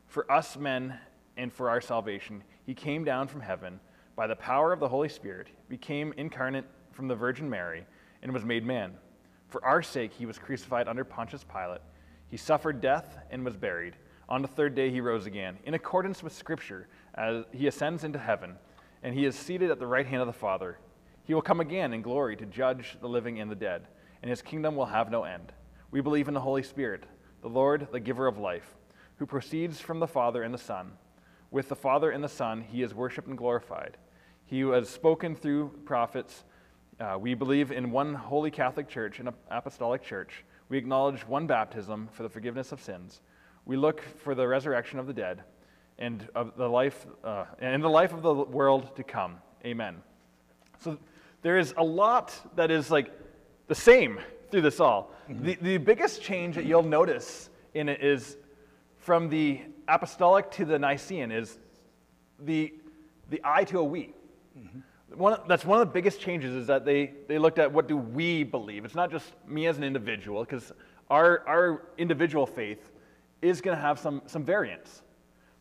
For 0.06 0.30
us 0.30 0.56
men 0.56 0.98
and 1.36 1.52
for 1.52 1.70
our 1.70 1.80
salvation, 1.80 2.42
he 2.66 2.74
came 2.74 3.04
down 3.04 3.28
from 3.28 3.40
heaven 3.40 3.80
by 4.16 4.26
the 4.26 4.36
power 4.36 4.72
of 4.72 4.80
the 4.80 4.88
Holy 4.88 5.08
Spirit, 5.08 5.48
became 5.68 6.12
incarnate 6.16 6.66
from 6.92 7.08
the 7.08 7.14
Virgin 7.14 7.48
Mary, 7.48 7.86
and 8.22 8.32
was 8.32 8.44
made 8.44 8.66
man. 8.66 8.92
For 9.48 9.64
our 9.64 9.82
sake, 9.82 10.12
he 10.12 10.26
was 10.26 10.38
crucified 10.38 10.88
under 10.88 11.04
Pontius 11.04 11.44
Pilate. 11.44 11.80
He 12.28 12.36
suffered 12.36 12.80
death 12.80 13.18
and 13.30 13.44
was 13.44 13.56
buried. 13.56 13.94
On 14.28 14.42
the 14.42 14.48
third 14.48 14.74
day, 14.74 14.90
he 14.90 15.00
rose 15.00 15.26
again, 15.26 15.58
in 15.64 15.74
accordance 15.74 16.22
with 16.22 16.32
Scripture, 16.32 16.88
as 17.14 17.44
he 17.52 17.66
ascends 17.66 18.04
into 18.04 18.18
heaven, 18.18 18.56
and 19.02 19.14
he 19.14 19.24
is 19.24 19.34
seated 19.34 19.70
at 19.70 19.78
the 19.78 19.86
right 19.86 20.06
hand 20.06 20.20
of 20.20 20.26
the 20.26 20.32
Father. 20.32 20.78
He 21.24 21.34
will 21.34 21.42
come 21.42 21.60
again 21.60 21.92
in 21.92 22.02
glory 22.02 22.36
to 22.36 22.46
judge 22.46 22.96
the 23.00 23.08
living 23.08 23.40
and 23.40 23.50
the 23.50 23.56
dead, 23.56 23.86
and 24.22 24.30
his 24.30 24.42
kingdom 24.42 24.76
will 24.76 24.86
have 24.86 25.10
no 25.10 25.24
end. 25.24 25.52
We 25.90 26.00
believe 26.00 26.28
in 26.28 26.34
the 26.34 26.40
Holy 26.40 26.62
Spirit, 26.62 27.04
the 27.42 27.48
Lord, 27.48 27.88
the 27.92 28.00
giver 28.00 28.26
of 28.26 28.38
life, 28.38 28.76
who 29.16 29.26
proceeds 29.26 29.80
from 29.80 30.00
the 30.00 30.06
Father 30.06 30.42
and 30.42 30.52
the 30.52 30.58
Son. 30.58 30.92
With 31.50 31.68
the 31.68 31.76
Father 31.76 32.10
and 32.10 32.22
the 32.22 32.28
Son, 32.28 32.62
he 32.62 32.82
is 32.82 32.94
worshiped 32.94 33.28
and 33.28 33.36
glorified. 33.36 33.96
He 34.46 34.60
who 34.60 34.70
has 34.70 34.88
spoken 34.88 35.34
through 35.34 35.72
prophets. 35.84 36.44
Uh, 36.98 37.16
we 37.18 37.34
believe 37.34 37.72
in 37.72 37.90
one 37.90 38.14
holy 38.14 38.50
Catholic 38.50 38.88
Church 38.88 39.18
and 39.18 39.28
an 39.28 39.34
apostolic 39.50 40.02
church. 40.02 40.44
We 40.68 40.78
acknowledge 40.78 41.26
one 41.26 41.46
baptism 41.46 42.08
for 42.12 42.22
the 42.22 42.28
forgiveness 42.28 42.72
of 42.72 42.80
sins. 42.80 43.20
We 43.64 43.76
look 43.76 44.00
for 44.00 44.34
the 44.34 44.46
resurrection 44.46 44.98
of 44.98 45.06
the 45.06 45.12
dead 45.12 45.42
and 45.98 46.28
of 46.34 46.56
the 46.56 46.68
life 46.68 47.06
uh, 47.24 47.44
and 47.58 47.82
the 47.82 47.88
life 47.88 48.12
of 48.12 48.22
the 48.22 48.34
world 48.34 48.96
to 48.96 49.04
come. 49.04 49.38
Amen. 49.64 50.02
So 50.78 50.98
there 51.42 51.58
is 51.58 51.74
a 51.76 51.84
lot 51.84 52.34
that 52.56 52.70
is 52.70 52.90
like 52.90 53.10
the 53.68 53.74
same 53.74 54.20
through 54.50 54.62
this 54.62 54.80
all. 54.80 55.12
Mm-hmm. 55.28 55.44
The, 55.44 55.58
the 55.62 55.78
biggest 55.78 56.22
change 56.22 56.56
that 56.56 56.66
you'll 56.66 56.82
notice 56.82 57.50
in 57.74 57.88
it 57.88 58.02
is 58.02 58.36
from 58.98 59.28
the 59.28 59.60
apostolic 59.88 60.50
to 60.52 60.64
the 60.64 60.78
Nicene 60.78 61.30
is 61.30 61.58
the, 62.40 62.74
the 63.30 63.40
I 63.44 63.64
to 63.64 63.78
a 63.78 63.84
we. 63.84 64.12
Mm-hmm. 64.58 65.16
one, 65.16 65.38
that's 65.48 65.64
one 65.64 65.80
of 65.80 65.86
the 65.86 65.92
biggest 65.92 66.20
changes 66.20 66.54
is 66.54 66.66
that 66.66 66.84
they, 66.84 67.12
they 67.28 67.38
looked 67.38 67.58
at 67.58 67.72
what 67.72 67.88
do 67.88 67.96
we 67.96 68.42
believe. 68.42 68.84
It's 68.84 68.94
not 68.94 69.10
just 69.10 69.32
me 69.46 69.66
as 69.66 69.78
an 69.78 69.84
individual, 69.84 70.44
because 70.44 70.72
our, 71.08 71.46
our 71.46 71.82
individual 71.98 72.46
faith 72.46 72.90
is 73.40 73.60
going 73.60 73.76
to 73.76 73.80
have 73.80 73.98
some, 73.98 74.22
some 74.26 74.44
variance. 74.44 75.02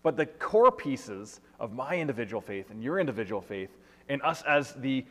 But 0.01 0.17
the 0.17 0.25
core 0.25 0.71
pieces 0.71 1.41
of 1.59 1.73
my 1.73 1.95
individual 1.95 2.41
faith 2.41 2.71
and 2.71 2.83
your 2.83 2.99
individual 2.99 3.41
faith, 3.41 3.69
and 4.07 4.21
us 4.21 4.43
as 4.47 4.73
the 4.73 5.05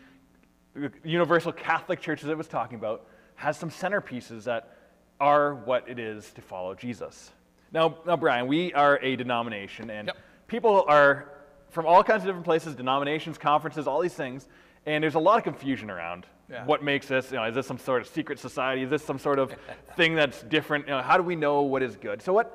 universal 1.05 1.53
Catholic 1.53 2.01
Church 2.01 2.23
that 2.23 2.31
it 2.31 2.39
was 2.39 2.49
talking 2.49 2.79
about, 2.79 3.07
has 3.37 3.57
some 3.57 3.71
centerpieces 3.71 4.45
that 4.45 4.77
are 5.21 5.55
what 5.55 5.89
it 5.89 5.99
is 5.99 6.31
to 6.33 6.41
follow 6.41 6.75
Jesus. 6.75 7.33
Now, 7.73 7.99
now 8.07 8.17
Brian, 8.17 8.47
we 8.47 8.73
are 8.75 8.99
a 9.03 9.17
denomination, 9.17 9.91
and 9.91 10.09
Yep. 10.09 10.17
people 10.47 10.85
are 10.89 11.29
from 11.71 11.87
all 11.87 12.03
kinds 12.03 12.23
of 12.23 12.27
different 12.27 12.45
places, 12.45 12.75
denominations, 12.75 13.37
conferences, 13.37 13.87
all 13.87 14.01
these 14.01 14.15
things, 14.15 14.49
and 14.87 15.03
there's 15.03 15.17
a 15.17 15.19
lot 15.19 15.37
of 15.39 15.45
confusion 15.45 15.91
around 15.91 16.27
Yeah. 16.49 16.65
what 16.65 16.83
makes 16.83 17.09
this. 17.09 17.31
You 17.31 17.37
know, 17.37 17.45
is 17.45 17.55
this 17.55 17.67
some 17.67 17.79
sort 17.79 18.01
of 18.01 18.09
secret 18.09 18.39
society? 18.39 18.83
Is 18.83 18.91
this 18.91 19.05
some 19.05 19.19
sort 19.19 19.39
of 19.39 19.53
thing 19.97 20.15
that's 20.15 20.43
different? 20.45 20.87
You 20.87 20.93
know, 20.95 21.03
how 21.03 21.17
do 21.19 21.23
we 21.23 21.37
know 21.37 21.63
what 21.63 21.83
is 21.83 21.97
good? 21.97 22.23
So, 22.23 22.33
what 22.33 22.55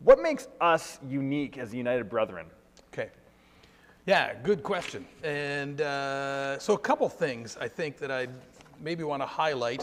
what 0.00 0.18
makes 0.20 0.48
us 0.60 0.98
unique 1.08 1.56
as 1.56 1.70
the 1.70 1.78
United 1.78 2.08
Brethren? 2.08 2.46
Okay. 2.92 3.10
Yeah, 4.06 4.34
good 4.42 4.62
question. 4.62 5.06
And 5.22 5.80
uh, 5.80 6.58
so, 6.58 6.74
a 6.74 6.78
couple 6.78 7.08
things 7.08 7.56
I 7.58 7.68
think 7.68 7.96
that 7.98 8.10
I 8.10 8.28
maybe 8.78 9.02
want 9.02 9.22
to 9.22 9.26
highlight. 9.26 9.82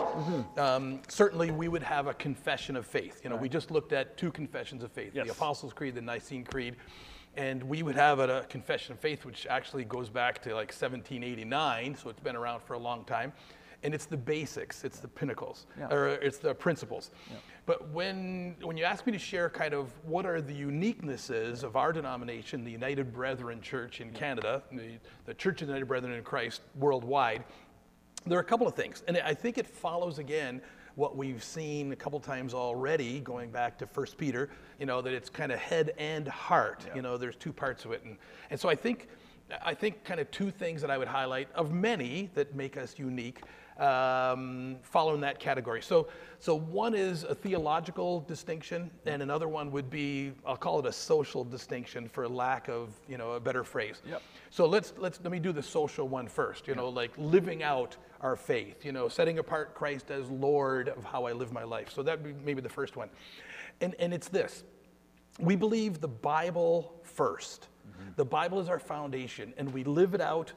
Um, 0.58 1.02
certainly, 1.08 1.50
we 1.50 1.68
would 1.68 1.82
have 1.82 2.06
a 2.06 2.14
confession 2.14 2.76
of 2.76 2.86
faith. 2.86 3.22
You 3.24 3.32
know, 3.32 3.36
we 3.36 3.50
just 3.50 3.72
looked 3.72 3.94
at 3.94 4.18
two 4.18 4.32
confessions 4.32 4.84
of 4.84 4.92
faith: 4.92 5.14
Yes. 5.16 5.26
the 5.26 5.32
Apostles' 5.32 5.74
Creed, 5.74 5.96
the 5.96 6.02
Nicene 6.02 6.44
Creed. 6.44 6.76
And 7.36 7.64
we 7.64 7.82
would 7.82 7.96
have 7.96 8.20
a, 8.20 8.42
a 8.42 8.44
confession 8.44 8.94
of 8.94 9.00
faith, 9.00 9.26
which 9.26 9.48
actually 9.48 9.86
goes 9.86 10.10
back 10.10 10.42
to 10.44 10.50
like 10.50 10.68
1789, 10.68 11.96
so 11.96 12.10
it's 12.10 12.20
been 12.20 12.36
around 12.36 12.62
for 12.62 12.74
a 12.74 12.80
long 12.80 13.06
time. 13.06 13.32
And 13.84 13.94
it's 13.96 14.06
the 14.06 14.18
basics, 14.18 14.84
it's 14.84 15.00
the 15.00 15.08
pinnacles, 15.08 15.66
Yeah. 15.78 15.88
or 15.92 16.10
it's 16.10 16.38
the 16.38 16.54
principles. 16.54 17.10
But 17.66 17.90
when, 17.90 18.56
when 18.62 18.78
you 18.78 18.84
ask 18.84 19.06
me 19.06 19.12
to 19.12 19.20
share 19.20 19.50
kind 19.50 19.74
of 19.74 19.92
what 20.06 20.26
are 20.26 20.42
the 20.42 20.54
uniquenesses 20.54 21.64
of 21.64 21.76
our 21.76 21.92
denomination, 21.92 22.64
the 22.64 22.72
United 22.72 23.12
Brethren 23.12 23.62
Church 23.62 24.02
in 24.02 24.12
Canada, 24.12 24.62
the, 24.72 24.98
the 25.26 25.34
Church 25.34 25.62
of 25.62 25.68
the 25.68 25.74
United 25.74 25.88
Brethren 25.88 26.14
in 26.14 26.24
Christ 26.24 26.62
worldwide, 26.76 27.44
there 28.26 28.38
are 28.38 28.42
a 28.42 28.46
couple 28.46 28.68
of 28.68 28.76
things. 28.76 29.04
And 29.08 29.18
I 29.18 29.34
think 29.34 29.58
it 29.58 29.66
follows 29.66 30.20
again 30.20 30.62
what 30.96 31.16
we've 31.16 31.44
seen 31.44 31.92
a 31.92 31.96
couple 31.96 32.20
times 32.20 32.54
already, 32.54 33.20
going 33.22 33.50
back 33.50 33.78
to 33.80 33.88
First 33.88 34.18
Peter, 34.18 34.50
you 34.80 34.86
know, 34.86 35.02
that 35.02 35.14
it's 35.14 35.30
kind 35.30 35.52
of 35.52 35.60
head 35.60 35.94
and 35.98 36.28
heart. 36.28 36.86
You 36.94 37.02
know, 37.02 37.18
there's 37.18 37.36
two 37.36 37.54
parts 37.54 37.86
of 37.86 37.92
it. 37.92 38.04
And, 38.04 38.18
and 38.50 38.60
so 38.60 38.70
I 38.70 38.76
think, 38.76 39.08
I 39.64 39.74
think 39.74 40.04
kind 40.04 40.20
of 40.20 40.30
two 40.32 40.52
things 40.52 40.82
that 40.82 40.92
I 40.92 40.98
would 40.98 41.08
highlight 41.08 41.48
of 41.56 41.72
many 41.72 42.30
that 42.36 42.56
make 42.56 42.78
us 42.78 42.96
unique 42.98 43.40
um, 43.78 44.78
fall 44.82 45.14
in 45.14 45.22
that 45.22 45.40
category. 45.40 45.82
So, 45.82 46.08
so 46.40 46.56
one 46.56 46.94
is 46.96 47.24
a 47.24 47.36
theological 47.36 48.22
distinction, 48.22 48.90
and 49.06 49.22
another 49.22 49.48
one 49.48 49.72
would 49.72 49.90
be, 49.90 50.32
I'll 50.46 50.58
call 50.58 50.80
it 50.80 50.86
a 50.86 50.92
social 50.92 51.44
distinction 51.44 52.10
for 52.10 52.28
lack 52.28 52.68
of, 52.68 52.90
you 53.08 53.18
know, 53.18 53.32
a 53.32 53.40
better 53.40 53.64
phrase. 53.64 54.02
Yep. 54.08 54.22
So 54.50 54.66
let's 54.66 54.94
let's 54.98 55.20
let 55.24 55.32
me 55.32 55.40
do 55.40 55.52
the 55.52 55.64
social 55.64 56.08
one 56.08 56.28
first. 56.28 56.68
You 56.68 56.76
know, 56.76 56.90
like 56.90 57.12
living 57.18 57.64
out 57.64 57.96
our 58.22 58.36
faith. 58.36 58.84
You 58.86 58.92
know, 58.92 59.08
setting 59.08 59.40
apart 59.40 59.74
Christ 59.74 60.12
as 60.12 60.30
Lord 60.30 60.90
of 60.90 61.04
how 61.04 61.26
I 61.26 61.32
live 61.32 61.52
my 61.52 61.64
life. 61.64 61.92
So 61.92 62.04
that 62.04 62.20
maybe 62.44 62.62
the 62.62 62.70
first 62.70 62.96
one, 62.98 63.10
and 63.80 63.96
and 64.00 64.14
it's 64.14 64.28
this: 64.28 64.64
we 65.40 65.56
believe 65.56 66.02
the 66.02 66.08
Bible 66.08 66.94
1st 67.18 67.60
The 68.16 68.26
Bible 68.26 68.60
is 68.60 68.70
our 68.70 68.80
foundation, 68.80 69.54
and 69.58 69.72
we 69.74 69.84
live 69.84 70.14
it 70.14 70.22
out. 70.22 70.54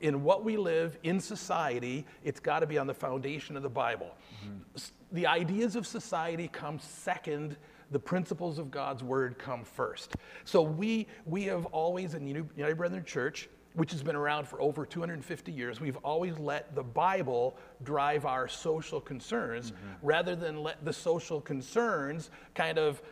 In 0.00 0.22
what 0.22 0.44
we 0.44 0.56
live 0.56 0.98
in 1.02 1.20
society, 1.20 2.06
it's 2.24 2.40
got 2.40 2.60
to 2.60 2.66
be 2.66 2.78
on 2.78 2.86
the 2.86 2.94
foundation 2.94 3.56
of 3.56 3.62
the 3.62 3.68
Bible. 3.68 4.14
Mm-hmm. 4.44 4.58
S- 4.76 4.92
The 5.12 5.26
ideas 5.26 5.76
of 5.76 5.86
society 5.86 6.48
come 6.48 6.78
second 6.78 7.56
the 7.90 7.98
principles 7.98 8.58
of 8.58 8.70
God's 8.70 9.04
word 9.04 9.38
come 9.38 9.64
first. 9.64 10.16
So 10.44 10.62
we 10.62 11.06
we 11.24 11.44
have 11.44 11.66
always 11.66 12.14
in 12.14 12.26
Uni- 12.26 12.48
United 12.56 12.76
Brethren 12.76 13.04
Church, 13.04 13.48
which 13.74 13.92
has 13.92 14.02
been 14.02 14.16
around 14.16 14.48
for 14.48 14.60
over 14.60 14.86
250 14.86 15.52
years, 15.52 15.80
we've 15.80 15.98
always 15.98 16.38
let 16.38 16.74
the 16.74 16.82
Bible 16.82 17.56
drive 17.84 18.24
our 18.24 18.48
social 18.48 19.00
concerns 19.00 19.70
mm-hmm. 19.70 20.06
rather 20.06 20.34
than 20.34 20.62
let 20.62 20.84
the 20.84 20.92
social 20.92 21.40
concerns 21.40 22.30
kind 22.54 22.78
of 22.78 23.02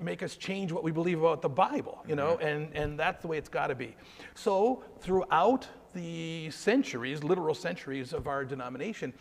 make 0.00 0.22
us 0.22 0.36
change 0.36 0.72
what 0.72 0.82
we 0.82 0.92
believe 0.92 1.20
about 1.20 1.42
the 1.42 1.48
Bible, 1.48 2.02
you 2.08 2.14
know, 2.14 2.36
mm-hmm. 2.36 2.46
and, 2.46 2.76
and 2.76 2.98
that's 2.98 3.22
the 3.22 3.28
way 3.28 3.38
it's 3.38 3.48
got 3.48 3.68
to 3.68 3.74
be. 3.74 3.94
So 4.34 4.82
throughout 5.00 5.68
the 5.94 6.50
centuries, 6.50 7.22
literal 7.24 7.54
centuries 7.54 8.12
of 8.12 8.26
our 8.26 8.44
denomination, 8.44 9.12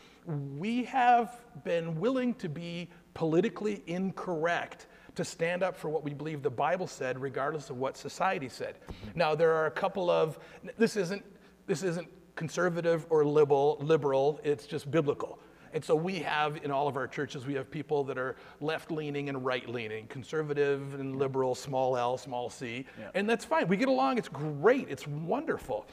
we 0.57 0.83
have 0.83 1.39
been 1.63 1.99
willing 1.99 2.33
to 2.35 2.49
be 2.49 2.89
politically 3.13 3.83
incorrect 3.87 4.87
to 5.15 5.23
stand 5.23 5.61
up 5.63 5.77
for 5.77 5.89
what 5.89 6.03
we 6.03 6.13
believe 6.13 6.41
the 6.41 6.49
Bible 6.49 6.87
said, 6.87 7.21
regardless 7.21 7.69
of 7.69 7.77
what 7.77 7.95
society 7.95 8.49
said. 8.49 8.75
Now, 9.15 9.35
there 9.35 9.53
are 9.53 9.67
a 9.67 9.71
couple 9.71 10.09
of, 10.09 10.39
this 10.77 10.95
isn't, 10.97 11.23
this 11.67 11.83
isn't 11.83 12.07
conservative 12.35 13.05
or 13.09 13.23
liberal, 13.23 13.77
liberal, 13.79 14.39
it's 14.43 14.65
just 14.65 14.89
biblical. 14.89 15.39
And 15.73 15.83
so 15.83 15.95
we 15.95 16.19
have 16.19 16.63
in 16.63 16.71
all 16.71 16.87
of 16.87 16.95
our 16.95 17.07
churches, 17.07 17.47
we 17.47 17.55
have 17.55 17.69
people 17.69 18.03
that 18.05 18.17
are 18.17 18.35
left 18.61 18.91
leaning 18.91 19.27
and 19.29 19.43
right 19.43 19.67
leaning, 19.67 20.05
conservative 20.07 20.93
and 20.99 21.17
liberal, 21.17 21.55
small 21.55 21.97
l, 21.97 22.15
small 22.17 22.49
c. 22.49 22.85
And 23.15 23.27
that's 23.27 23.43
fine. 23.43 23.67
We 23.67 23.75
get 23.75 23.87
along. 23.89 24.19
It's 24.19 24.29
great. 24.29 24.87
It's 24.89 25.07
wonderful. 25.07 25.87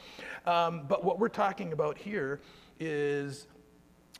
Um, 0.45 0.83
but 0.87 1.03
what 1.03 1.17
we're 1.19 1.29
talking 1.29 1.73
about 1.73 1.97
here 1.97 2.41
is 2.79 3.47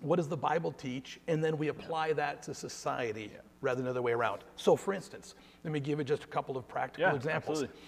what 0.01 0.15
does 0.15 0.27
the 0.27 0.37
Bible 0.37 0.71
teach? 0.71 1.19
And 1.27 1.43
then 1.43 1.57
we 1.57 1.67
apply 1.67 2.13
that 2.13 2.41
to 2.43 2.55
society 2.55 3.31
rather 3.61 3.77
than 3.77 3.85
the 3.85 3.91
other 3.91 4.01
way 4.01 4.13
around. 4.13 4.43
So, 4.55 4.75
for 4.75 4.93
instance, 4.93 5.35
let 5.63 5.71
me 5.71 5.79
give 5.79 5.99
you 5.99 6.05
just 6.05 6.23
a 6.23 6.27
couple 6.27 6.57
of 6.57 6.67
practical 6.67 7.09
Yeah, 7.11 7.15
examples 7.15 7.61
absolutely. 7.61 7.79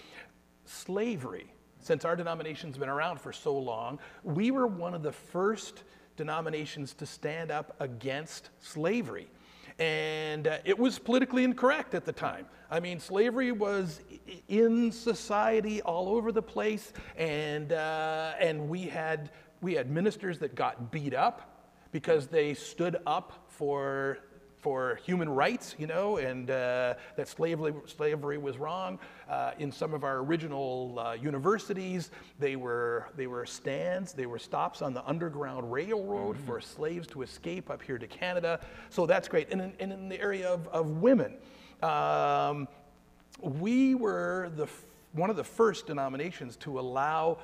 slavery. 0.66 1.52
Since 1.80 2.06
our 2.06 2.16
denomination's 2.16 2.78
been 2.78 2.88
around 2.88 3.20
for 3.20 3.34
so 3.34 3.58
long, 3.58 4.00
we 4.24 4.52
were 4.52 4.68
one 4.68 4.94
of 4.94 5.02
the 5.02 5.12
first 5.12 5.84
denominations 6.16 6.94
to 6.96 7.06
stand 7.06 7.52
up 7.52 7.76
against 7.80 8.50
slavery. 8.60 9.28
And 9.80 10.48
uh, 10.48 10.58
it 10.66 10.78
was 10.78 11.00
politically 11.00 11.44
incorrect 11.44 11.96
at 11.96 12.06
the 12.06 12.12
time. 12.12 12.46
I 12.70 12.80
mean, 12.80 13.00
slavery 13.00 13.52
was 13.52 14.02
in 14.48 14.92
society 14.92 15.82
all 15.82 16.10
over 16.10 16.32
the 16.32 16.42
place, 16.42 16.94
and, 17.18 17.74
uh, 17.74 18.34
and 18.40 18.70
we, 18.70 18.84
had, 18.84 19.32
we 19.62 19.74
had 19.74 19.90
ministers 19.90 20.38
that 20.40 20.56
got 20.56 20.92
beat 20.92 21.14
up 21.14 21.70
because 21.92 22.28
they 22.28 22.54
stood 22.54 22.98
up 23.06 23.46
for 23.48 24.20
for 24.64 24.98
human 25.04 25.30
rights, 25.30 25.76
you 25.78 25.88
know, 25.88 26.18
and 26.18 26.50
uh, 26.50 26.94
that 27.18 27.28
slavery, 27.28 27.74
slavery 27.86 28.38
was 28.38 28.58
wrong. 28.58 28.98
Uh, 29.30 29.52
in 29.60 29.74
some 29.74 29.94
of 29.94 30.06
our 30.06 30.20
original 30.20 30.98
uh, 30.98 31.14
universities, 31.14 32.12
they 32.40 32.56
were, 32.56 33.10
they 33.18 33.28
were 33.28 33.46
stands, 33.46 34.14
they 34.14 34.26
were 34.26 34.40
stops 34.40 34.82
on 34.82 34.94
the 34.94 35.06
Underground 35.06 35.70
Railroad 35.70 36.38
for 36.38 36.62
slaves 36.62 37.06
to 37.08 37.24
escape 37.24 37.70
up 37.70 37.82
here 37.82 37.98
to 37.98 38.08
Canada. 38.08 38.62
So 38.90 39.06
that's 39.06 39.28
great. 39.28 39.52
And 39.52 39.62
in, 39.62 39.74
and 39.82 39.92
in 39.92 40.08
the 40.08 40.20
area 40.20 40.48
of, 40.48 40.66
of 40.70 41.02
women, 41.02 41.34
um, 41.82 42.70
we 43.42 43.96
were 43.96 44.50
the, 44.56 44.64
f- 44.64 44.86
one 45.12 45.30
of 45.30 45.36
the 45.36 45.44
first 45.44 45.88
denominations 45.88 46.56
to 46.58 46.80
allow 46.80 47.38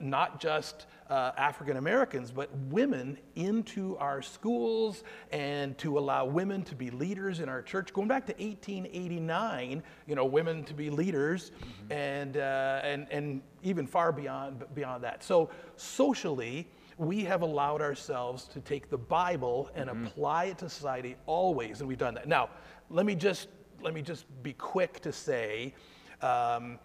not 0.00 0.40
just 0.40 0.86
uh, 1.10 1.32
African 1.36 1.76
Americans, 1.76 2.30
but 2.30 2.50
women 2.70 3.18
into 3.36 3.96
our 3.98 4.22
schools 4.22 5.04
and 5.32 5.76
to 5.78 5.98
allow 5.98 6.24
women 6.24 6.62
to 6.64 6.74
be 6.74 6.90
leaders 6.90 7.40
in 7.40 7.48
our 7.48 7.62
church. 7.62 7.92
Going 7.92 8.08
back 8.08 8.26
to 8.26 8.32
1889, 8.32 9.82
you 10.06 10.14
know, 10.14 10.24
women 10.24 10.64
to 10.64 10.74
be 10.74 10.90
leaders 10.90 11.52
and, 11.90 12.36
uh, 12.36 12.80
and, 12.82 13.06
and 13.10 13.42
even 13.62 13.86
far 13.86 14.12
beyond, 14.12 14.64
beyond 14.74 15.04
that. 15.04 15.22
So 15.22 15.50
socially, 15.76 16.66
we 16.96 17.24
have 17.24 17.42
allowed 17.42 17.82
ourselves 17.82 18.44
to 18.44 18.60
take 18.60 18.88
the 18.88 18.98
Bible 18.98 19.70
and 19.74 19.90
apply 19.90 20.44
it 20.44 20.58
to 20.58 20.68
society 20.68 21.16
always, 21.26 21.80
and 21.80 21.88
we've 21.88 21.98
done 21.98 22.14
that. 22.14 22.28
Now, 22.28 22.50
let 22.88 23.04
me 23.04 23.14
just, 23.14 23.48
let 23.82 23.94
me 23.94 24.02
just 24.02 24.26
be 24.42 24.52
quick 24.52 25.00
to 25.00 25.12
say, 25.12 25.74
um, 26.22 26.78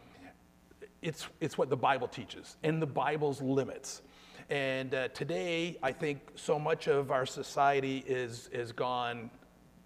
it's, 1.02 1.28
it's 1.40 1.58
what 1.58 1.70
the 1.70 1.78
Bible 1.78 2.08
teaches 2.08 2.58
and 2.64 2.82
the 2.82 2.88
Bible's 2.88 3.42
limits. 3.42 4.02
And 4.50 4.96
uh, 4.96 5.10
today, 5.10 5.78
I 5.84 5.92
think 5.92 6.22
so 6.36 6.58
much 6.58 6.88
of 6.88 7.12
our 7.12 7.26
society 7.26 8.04
is, 8.08 8.50
is 8.52 8.72
gone 8.72 9.30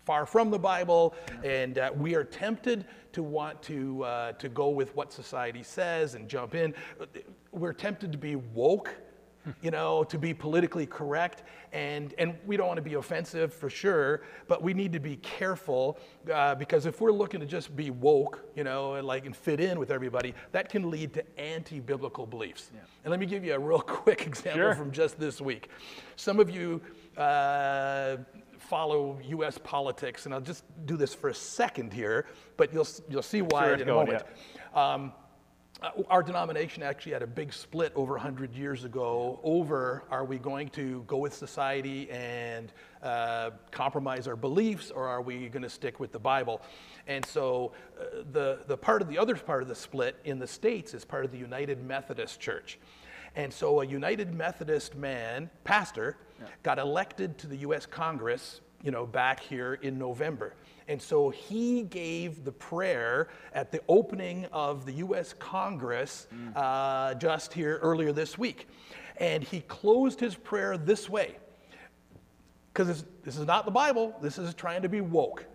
far 0.05 0.25
from 0.25 0.51
the 0.51 0.59
Bible, 0.59 1.13
and 1.43 1.77
uh, 1.77 1.91
we 1.95 2.15
are 2.15 2.23
tempted 2.23 2.85
to 3.13 3.23
want 3.23 3.61
to, 3.63 4.03
uh, 4.03 4.31
to 4.33 4.49
go 4.49 4.69
with 4.69 4.95
what 4.95 5.11
society 5.13 5.63
says 5.63 6.15
and 6.15 6.27
jump 6.27 6.55
in. 6.55 6.73
We're 7.51 7.73
tempted 7.73 8.11
to 8.11 8.17
be 8.17 8.35
woke 8.35 8.95
you 9.61 9.71
know, 9.71 10.03
to 10.05 10.17
be 10.17 10.33
politically 10.33 10.85
correct. 10.85 11.43
And, 11.71 12.13
and 12.17 12.35
we 12.45 12.55
don't 12.55 12.67
want 12.67 12.77
to 12.77 12.83
be 12.83 12.93
offensive 12.93 13.53
for 13.53 13.69
sure, 13.69 14.21
but 14.47 14.61
we 14.61 14.73
need 14.73 14.93
to 14.93 14.99
be 14.99 15.15
careful 15.17 15.97
uh, 16.31 16.55
because 16.55 16.85
if 16.85 17.01
we're 17.01 17.11
looking 17.11 17.39
to 17.39 17.45
just 17.45 17.75
be 17.75 17.89
woke, 17.89 18.43
you 18.55 18.63
know, 18.63 18.95
and 18.95 19.07
like 19.07 19.25
and 19.25 19.35
fit 19.35 19.59
in 19.59 19.79
with 19.79 19.91
everybody, 19.91 20.33
that 20.51 20.69
can 20.69 20.89
lead 20.91 21.13
to 21.13 21.39
anti-biblical 21.39 22.25
beliefs. 22.25 22.71
And 23.03 23.11
let 23.11 23.19
me 23.19 23.25
give 23.25 23.43
you 23.43 23.53
a 23.53 23.59
real 23.59 23.79
quick 24.03 24.27
example 24.27 24.61
Sure. 24.61 24.75
from 24.75 24.91
just 24.91 25.19
this 25.19 25.41
week. 25.41 25.69
Some 26.15 26.39
of 26.39 26.49
you 26.49 26.81
uh, 27.17 28.17
follow 28.59 29.19
U.S. 29.25 29.57
politics, 29.57 30.25
and 30.25 30.33
I'll 30.33 30.41
just 30.41 30.63
do 30.85 30.95
this 30.97 31.13
for 31.13 31.29
a 31.29 31.33
second 31.33 31.91
here, 31.93 32.27
but 32.57 32.73
you'll 32.73 32.87
you'll 33.09 33.21
see 33.21 33.41
why 33.41 33.65
Sure, 33.65 33.73
in 33.75 33.81
a 33.81 33.93
moment. 33.93 34.23
Um, 34.73 35.11
uh, 35.11 35.22
our 36.09 36.23
denomination 36.23 36.81
actually 36.81 37.11
had 37.11 37.23
a 37.23 37.27
big 37.27 37.51
split 37.51 37.91
over 37.95 38.13
100 38.13 38.53
years 38.53 38.85
ago 38.85 39.39
over 39.43 40.03
are 40.09 40.23
we 40.23 40.37
going 40.37 40.69
to 40.69 41.03
go 41.07 41.17
with 41.17 41.33
society 41.33 42.09
and 42.09 42.71
uh, 43.01 43.51
compromise 43.71 44.27
our 44.27 44.37
beliefs 44.37 44.91
or 44.91 45.07
are 45.07 45.21
we 45.21 45.49
going 45.49 45.63
to 45.63 45.69
stick 45.69 45.99
with 45.99 46.11
the 46.11 46.19
Bible? 46.19 46.61
And 47.07 47.25
so 47.25 47.73
uh, 47.99 48.23
the, 48.31 48.59
the 48.67 48.77
part 48.77 49.01
of 49.01 49.09
the 49.09 49.17
other 49.17 49.35
part 49.35 49.61
of 49.61 49.67
the 49.67 49.75
split 49.75 50.15
in 50.23 50.39
the 50.39 50.47
States 50.47 50.93
is 50.93 51.03
part 51.03 51.25
of 51.25 51.31
the 51.31 51.37
United 51.37 51.83
Methodist 51.83 52.39
Church. 52.39 52.79
And 53.35 53.51
so 53.51 53.81
a 53.81 53.85
United 53.85 54.33
Methodist 54.33 54.95
man, 54.95 55.49
pastor, 55.63 56.17
got 56.61 56.79
elected 56.79 57.37
to 57.39 57.47
the 57.47 57.57
US 57.57 57.85
Congress, 57.85 58.61
you 58.83 58.91
know, 58.91 59.05
back 59.05 59.39
here 59.39 59.75
in 59.81 59.97
November. 59.97 60.53
And 60.87 61.01
so 61.01 61.29
he 61.29 61.83
gave 61.83 62.43
the 62.43 62.51
prayer 62.51 63.29
at 63.53 63.71
the 63.71 63.81
opening 63.87 64.45
of 64.51 64.85
the 64.85 64.93
US 64.93 65.33
Congress 65.39 66.27
uh, 66.55 67.13
just 67.15 67.53
here 67.53 67.79
earlier 67.81 68.11
this 68.11 68.37
week. 68.37 68.67
And 69.17 69.43
he 69.43 69.61
closed 69.61 70.19
his 70.19 70.35
prayer 70.35 70.77
this 70.77 71.09
way 71.09 71.37
because 72.73 73.05
this 73.23 73.37
is 73.37 73.45
not 73.45 73.65
the 73.65 73.71
Bible, 73.71 74.15
this 74.21 74.37
is 74.37 74.53
trying 74.53 74.81
to 74.81 74.89
be 74.89 75.01
woke. 75.01 75.45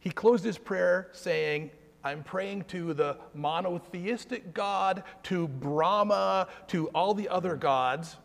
He 0.00 0.10
closed 0.10 0.44
his 0.44 0.56
prayer 0.56 1.08
saying, 1.12 1.70
I'm 2.02 2.22
praying 2.22 2.64
to 2.68 2.94
the 2.94 3.18
monotheistic 3.34 4.54
God, 4.54 5.02
to 5.24 5.48
Brahma, 5.48 6.48
to 6.68 6.86
all 6.88 7.12
the 7.12 7.28
other 7.28 7.56
gods. 7.56 8.16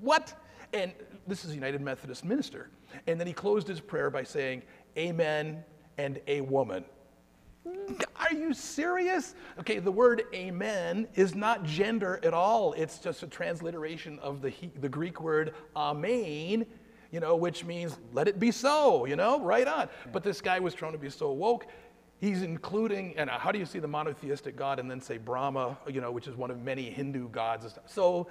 What? 0.00 0.34
And 0.72 0.92
this 1.26 1.44
is 1.44 1.52
a 1.52 1.54
United 1.54 1.80
Methodist 1.80 2.24
minister. 2.24 2.70
And 3.06 3.20
then 3.20 3.26
he 3.26 3.32
closed 3.32 3.68
his 3.68 3.80
prayer 3.80 4.10
by 4.10 4.22
saying, 4.22 4.62
Amen 4.98 5.62
and 5.96 6.20
a 6.26 6.40
woman. 6.40 6.84
Are 8.16 8.34
you 8.34 8.52
serious? 8.52 9.34
Okay, 9.60 9.78
the 9.78 9.92
word 9.92 10.24
amen 10.34 11.06
is 11.14 11.34
not 11.34 11.62
gender 11.64 12.18
at 12.24 12.34
all. 12.34 12.72
It's 12.72 12.98
just 12.98 13.22
a 13.22 13.26
transliteration 13.26 14.18
of 14.18 14.42
the, 14.42 14.52
the 14.80 14.88
Greek 14.88 15.20
word 15.20 15.54
amen, 15.76 16.66
you 17.12 17.20
know, 17.20 17.36
which 17.36 17.64
means 17.64 17.96
let 18.12 18.26
it 18.26 18.40
be 18.40 18.50
so, 18.50 19.04
you 19.04 19.16
know, 19.16 19.40
right 19.40 19.68
on. 19.68 19.88
But 20.12 20.24
this 20.24 20.40
guy 20.40 20.58
was 20.58 20.74
trying 20.74 20.92
to 20.92 20.98
be 20.98 21.10
so 21.10 21.30
woke. 21.32 21.66
He's 22.20 22.42
including, 22.42 23.16
and 23.16 23.30
how 23.30 23.52
do 23.52 23.58
you 23.60 23.66
see 23.66 23.78
the 23.78 23.88
monotheistic 23.88 24.56
God 24.56 24.80
and 24.80 24.90
then 24.90 25.00
say 25.00 25.18
Brahma, 25.18 25.78
you 25.88 26.00
know, 26.00 26.10
which 26.10 26.26
is 26.26 26.34
one 26.34 26.50
of 26.50 26.60
many 26.60 26.90
Hindu 26.90 27.28
gods 27.28 27.64
and 27.64 27.72
stuff. 27.72 27.84
So, 27.86 28.28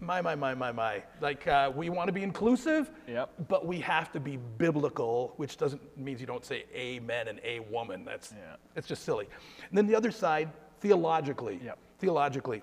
my, 0.00 0.20
my, 0.22 0.34
my, 0.34 0.54
my, 0.54 0.70
my. 0.72 1.02
Like, 1.20 1.46
uh, 1.48 1.72
we 1.74 1.90
want 1.90 2.08
to 2.08 2.12
be 2.12 2.22
inclusive, 2.22 2.90
Yep. 3.08 3.30
but 3.48 3.66
we 3.66 3.80
have 3.80 4.12
to 4.12 4.20
be 4.20 4.36
biblical, 4.36 5.32
which 5.36 5.56
doesn't 5.56 5.80
means 5.98 6.20
you 6.20 6.26
don't 6.26 6.44
say 6.44 6.64
amen 6.74 7.28
and 7.28 7.40
a 7.44 7.60
woman. 7.60 8.04
That's 8.04 8.32
Yeah. 8.32 8.56
it's 8.76 8.86
just 8.86 9.02
silly. 9.04 9.28
And 9.68 9.76
then 9.76 9.86
the 9.86 9.96
other 9.96 10.10
side, 10.10 10.50
theologically. 10.80 11.60
Yep. 11.64 11.78
Theologically, 11.98 12.62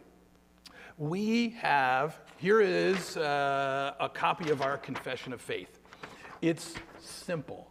we 0.97 1.49
have 1.59 2.21
here 2.37 2.61
is 2.61 3.17
uh, 3.17 3.93
a 3.99 4.07
copy 4.07 4.49
of 4.49 4.61
our 4.61 4.77
confession 4.77 5.33
of 5.33 5.41
faith. 5.41 5.79
It's 6.41 6.73
simple. 6.99 7.69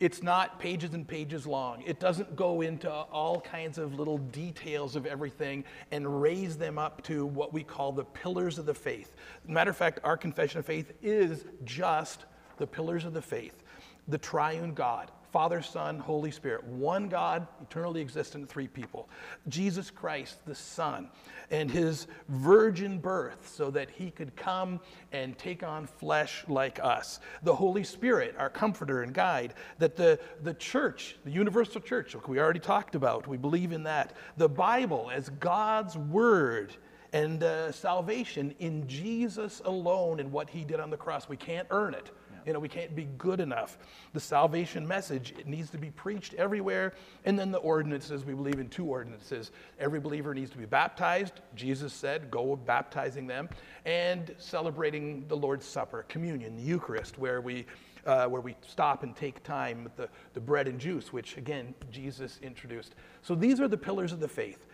It's 0.00 0.22
not 0.22 0.60
pages 0.60 0.94
and 0.94 1.06
pages 1.06 1.46
long. 1.46 1.82
It 1.82 1.98
doesn't 1.98 2.36
go 2.36 2.60
into 2.60 2.90
all 2.90 3.40
kinds 3.40 3.78
of 3.78 3.98
little 3.98 4.18
details 4.18 4.94
of 4.94 5.06
everything 5.06 5.64
and 5.90 6.22
raise 6.22 6.56
them 6.56 6.78
up 6.78 7.02
to 7.04 7.26
what 7.26 7.52
we 7.52 7.64
call 7.64 7.90
the 7.90 8.04
pillars 8.04 8.58
of 8.58 8.66
the 8.66 8.74
faith. 8.74 9.16
Matter 9.46 9.70
of 9.70 9.76
fact, 9.76 9.98
our 10.04 10.16
confession 10.16 10.60
of 10.60 10.66
faith 10.66 10.92
is 11.02 11.44
just 11.64 12.26
the 12.58 12.66
pillars 12.66 13.04
of 13.04 13.12
the 13.12 13.22
faith 13.22 13.62
the 14.08 14.18
triune 14.18 14.72
God, 14.72 15.10
Father, 15.38 15.62
Son, 15.62 16.00
Holy 16.00 16.32
Spirit, 16.32 16.64
one 16.64 17.08
God, 17.08 17.46
eternally 17.62 18.00
existent, 18.00 18.48
three 18.48 18.66
people. 18.66 19.08
Jesus 19.46 19.88
Christ, 19.88 20.44
the 20.46 20.54
Son, 20.56 21.10
and 21.52 21.70
his 21.70 22.08
virgin 22.26 22.98
birth 22.98 23.48
so 23.48 23.70
that 23.70 23.88
he 23.88 24.10
could 24.10 24.34
come 24.34 24.80
and 25.12 25.38
take 25.38 25.62
on 25.62 25.86
flesh 25.86 26.44
like 26.48 26.80
us. 26.82 27.20
The 27.44 27.54
Holy 27.54 27.84
Spirit, 27.84 28.34
our 28.36 28.50
comforter 28.50 29.02
and 29.04 29.14
guide. 29.14 29.54
That 29.78 29.94
the, 29.94 30.18
the 30.42 30.54
church, 30.54 31.14
the 31.24 31.30
universal 31.30 31.80
church, 31.80 32.16
like 32.16 32.26
we 32.26 32.40
already 32.40 32.58
talked 32.58 32.96
about, 32.96 33.28
we 33.28 33.36
believe 33.36 33.70
in 33.70 33.84
that. 33.84 34.16
The 34.38 34.48
Bible 34.48 35.08
as 35.14 35.28
God's 35.28 35.96
word 35.96 36.74
and 37.12 37.44
uh, 37.44 37.70
salvation 37.70 38.56
in 38.58 38.88
Jesus 38.88 39.62
alone 39.64 40.18
and 40.18 40.32
what 40.32 40.50
he 40.50 40.64
did 40.64 40.80
on 40.80 40.90
the 40.90 40.96
cross. 40.96 41.28
We 41.28 41.36
can't 41.36 41.68
earn 41.70 41.94
it. 41.94 42.10
You 42.48 42.54
know, 42.54 42.60
we 42.60 42.68
can't 42.70 42.96
be 42.96 43.06
good 43.18 43.40
enough. 43.40 43.76
The 44.14 44.20
salvation 44.20 44.88
message, 44.88 45.34
it 45.38 45.46
needs 45.46 45.68
to 45.68 45.76
be 45.76 45.90
preached 45.90 46.32
everywhere. 46.32 46.94
And 47.26 47.38
then 47.38 47.50
the 47.50 47.58
ordinances, 47.58 48.24
we 48.24 48.32
believe 48.32 48.58
in 48.58 48.70
two 48.70 48.86
ordinances. 48.86 49.50
Every 49.78 50.00
believer 50.00 50.32
needs 50.32 50.50
to 50.52 50.56
be 50.56 50.64
baptized. 50.64 51.42
Jesus 51.54 51.92
said, 51.92 52.30
go 52.30 52.56
baptizing 52.56 53.26
them. 53.26 53.50
And 53.84 54.34
celebrating 54.38 55.28
the 55.28 55.36
Lord's 55.36 55.66
Supper, 55.66 56.06
communion, 56.08 56.56
the 56.56 56.62
Eucharist, 56.62 57.18
where 57.18 57.42
we, 57.42 57.66
uh, 58.06 58.28
where 58.28 58.40
we 58.40 58.56
stop 58.66 59.02
and 59.02 59.14
take 59.14 59.42
time 59.42 59.84
with 59.84 59.96
the, 59.96 60.08
the 60.32 60.40
bread 60.40 60.68
and 60.68 60.80
juice, 60.80 61.12
which 61.12 61.36
again, 61.36 61.74
Jesus 61.90 62.38
introduced. 62.42 62.94
So 63.20 63.34
these 63.34 63.60
are 63.60 63.68
the 63.68 63.76
pillars 63.76 64.10
of 64.10 64.20
the 64.20 64.28
faith. 64.28 64.64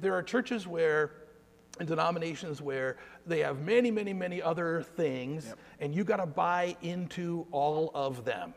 There 0.00 0.14
are 0.14 0.22
churches 0.22 0.68
where 0.68 1.10
and 1.80 1.88
denominations 1.88 2.60
where 2.60 2.98
they 3.26 3.40
have 3.40 3.60
many, 3.62 3.90
many, 3.90 4.12
many 4.12 4.40
other 4.40 4.82
things, 4.82 5.54
and 5.80 5.94
you 5.94 6.04
got 6.04 6.18
to 6.18 6.26
buy 6.26 6.76
into 6.82 7.46
all 7.50 7.90
of 7.94 8.24
them. 8.24 8.54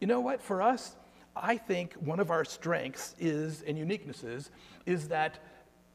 You 0.00 0.06
know 0.06 0.20
what? 0.20 0.40
For 0.40 0.62
us, 0.62 0.94
I 1.34 1.56
think 1.56 1.94
one 1.94 2.20
of 2.20 2.30
our 2.30 2.44
strengths 2.44 3.14
is 3.18 3.62
and 3.62 3.76
uniquenesses 3.76 4.50
is 4.86 5.08
that 5.08 5.40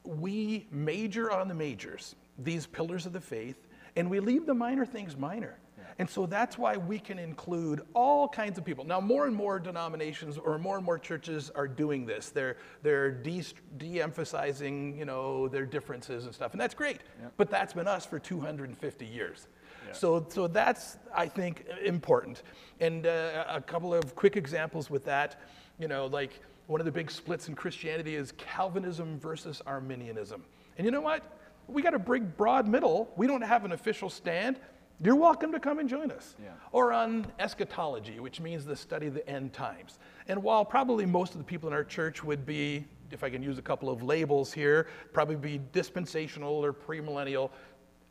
we 0.03 0.67
major 0.71 1.31
on 1.31 1.47
the 1.47 1.53
majors, 1.53 2.15
these 2.37 2.67
pillars 2.67 3.05
of 3.05 3.13
the 3.13 3.21
faith, 3.21 3.67
and 3.95 4.09
we 4.09 4.19
leave 4.19 4.45
the 4.45 4.53
minor 4.53 4.85
things 4.85 5.15
minor. 5.15 5.57
And 5.99 6.09
so 6.09 6.25
that's 6.25 6.57
why 6.57 6.77
we 6.77 6.99
can 6.99 7.19
include 7.19 7.81
all 7.93 8.27
kinds 8.27 8.57
of 8.57 8.65
people. 8.65 8.85
Now, 8.85 8.99
more 8.99 9.27
and 9.27 9.35
more 9.35 9.59
denominations 9.59 10.37
or 10.37 10.57
more 10.57 10.77
and 10.77 10.85
more 10.85 10.97
churches 10.97 11.49
are 11.55 11.67
doing 11.67 12.05
this. 12.05 12.29
They're, 12.29 12.57
they're 12.81 13.11
de- 13.11 13.43
de-emphasizing, 13.77 14.97
you 14.97 15.05
know, 15.05 15.47
their 15.47 15.65
differences 15.65 16.25
and 16.25 16.33
stuff, 16.33 16.53
and 16.53 16.61
that's 16.61 16.73
great. 16.73 17.01
But 17.37 17.49
that's 17.49 17.73
been 17.73 17.87
us 17.87 18.05
for 18.05 18.19
250 18.19 19.05
years. 19.05 19.47
So, 19.93 20.25
so 20.29 20.47
that's, 20.47 20.97
I 21.13 21.27
think, 21.27 21.65
important. 21.83 22.43
And 22.79 23.05
uh, 23.05 23.45
a 23.47 23.61
couple 23.61 23.93
of 23.93 24.15
quick 24.15 24.37
examples 24.37 24.89
with 24.89 25.03
that, 25.05 25.41
you 25.79 25.87
know, 25.87 26.05
like 26.05 26.39
one 26.67 26.79
of 26.79 26.85
the 26.85 26.91
big 26.91 27.11
splits 27.11 27.47
in 27.47 27.55
Christianity 27.55 28.15
is 28.15 28.31
Calvinism 28.33 29.19
versus 29.19 29.61
Arminianism. 29.65 30.43
And 30.77 30.85
you 30.85 30.91
know 30.91 31.01
what? 31.01 31.37
We 31.67 31.81
got 31.81 31.93
a 31.93 31.99
big, 31.99 32.37
broad 32.37 32.67
middle. 32.67 33.11
We 33.17 33.27
don't 33.27 33.41
have 33.41 33.65
an 33.65 33.71
official 33.71 34.09
stand. 34.09 34.57
You're 35.03 35.15
welcome 35.15 35.51
to 35.53 35.59
come 35.59 35.79
and 35.79 35.89
join 35.89 36.11
us. 36.11 36.35
Yeah. 36.39 36.49
Or 36.71 36.93
on 36.93 37.25
eschatology, 37.39 38.19
which 38.19 38.39
means 38.39 38.65
the 38.65 38.75
study 38.75 39.07
of 39.07 39.15
the 39.15 39.27
end 39.27 39.51
times. 39.51 39.97
And 40.27 40.43
while 40.43 40.63
probably 40.63 41.07
most 41.07 41.31
of 41.31 41.39
the 41.39 41.43
people 41.43 41.67
in 41.67 41.73
our 41.73 41.83
church 41.83 42.23
would 42.23 42.45
be, 42.45 42.85
if 43.09 43.23
I 43.23 43.31
can 43.31 43.41
use 43.41 43.57
a 43.57 43.63
couple 43.63 43.89
of 43.89 44.03
labels 44.03 44.53
here, 44.53 44.87
probably 45.11 45.37
be 45.37 45.59
dispensational 45.71 46.63
or 46.63 46.71
premillennial, 46.71 47.49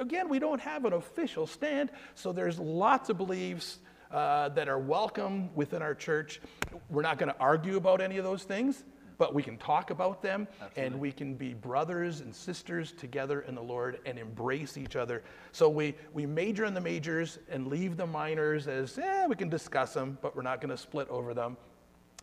again, 0.00 0.28
we 0.28 0.40
don't 0.40 0.60
have 0.60 0.84
an 0.84 0.94
official 0.94 1.46
stand. 1.46 1.92
So 2.16 2.32
there's 2.32 2.58
lots 2.58 3.08
of 3.08 3.16
beliefs 3.16 3.78
uh, 4.10 4.48
that 4.48 4.68
are 4.68 4.80
welcome 4.80 5.54
within 5.54 5.82
our 5.82 5.94
church. 5.94 6.40
We're 6.88 7.02
not 7.02 7.18
going 7.18 7.32
to 7.32 7.38
argue 7.38 7.76
about 7.76 8.00
any 8.00 8.18
of 8.18 8.24
those 8.24 8.42
things, 8.42 8.82
but 9.20 9.34
we 9.34 9.42
can 9.42 9.58
talk 9.58 9.90
about 9.90 10.22
them 10.22 10.48
and 10.76 10.98
we 10.98 11.12
can 11.12 11.34
be 11.34 11.52
brothers 11.52 12.20
and 12.20 12.34
sisters 12.34 12.90
together 12.92 13.42
in 13.42 13.54
the 13.54 13.60
Lord 13.60 13.98
and 14.06 14.18
embrace 14.18 14.78
each 14.78 14.96
other. 14.96 15.22
So 15.52 15.68
we, 15.68 15.94
we 16.14 16.24
major 16.24 16.64
in 16.64 16.72
the 16.72 16.80
majors 16.80 17.38
and 17.50 17.66
leave 17.66 17.98
the 17.98 18.06
minors 18.06 18.66
as, 18.66 18.96
eh, 18.96 19.26
we 19.26 19.36
can 19.36 19.50
discuss 19.50 19.92
them, 19.92 20.16
but 20.22 20.34
we're 20.34 20.40
not 20.40 20.62
going 20.62 20.70
to 20.70 20.76
split 20.78 21.06
over 21.10 21.34
them. 21.34 21.58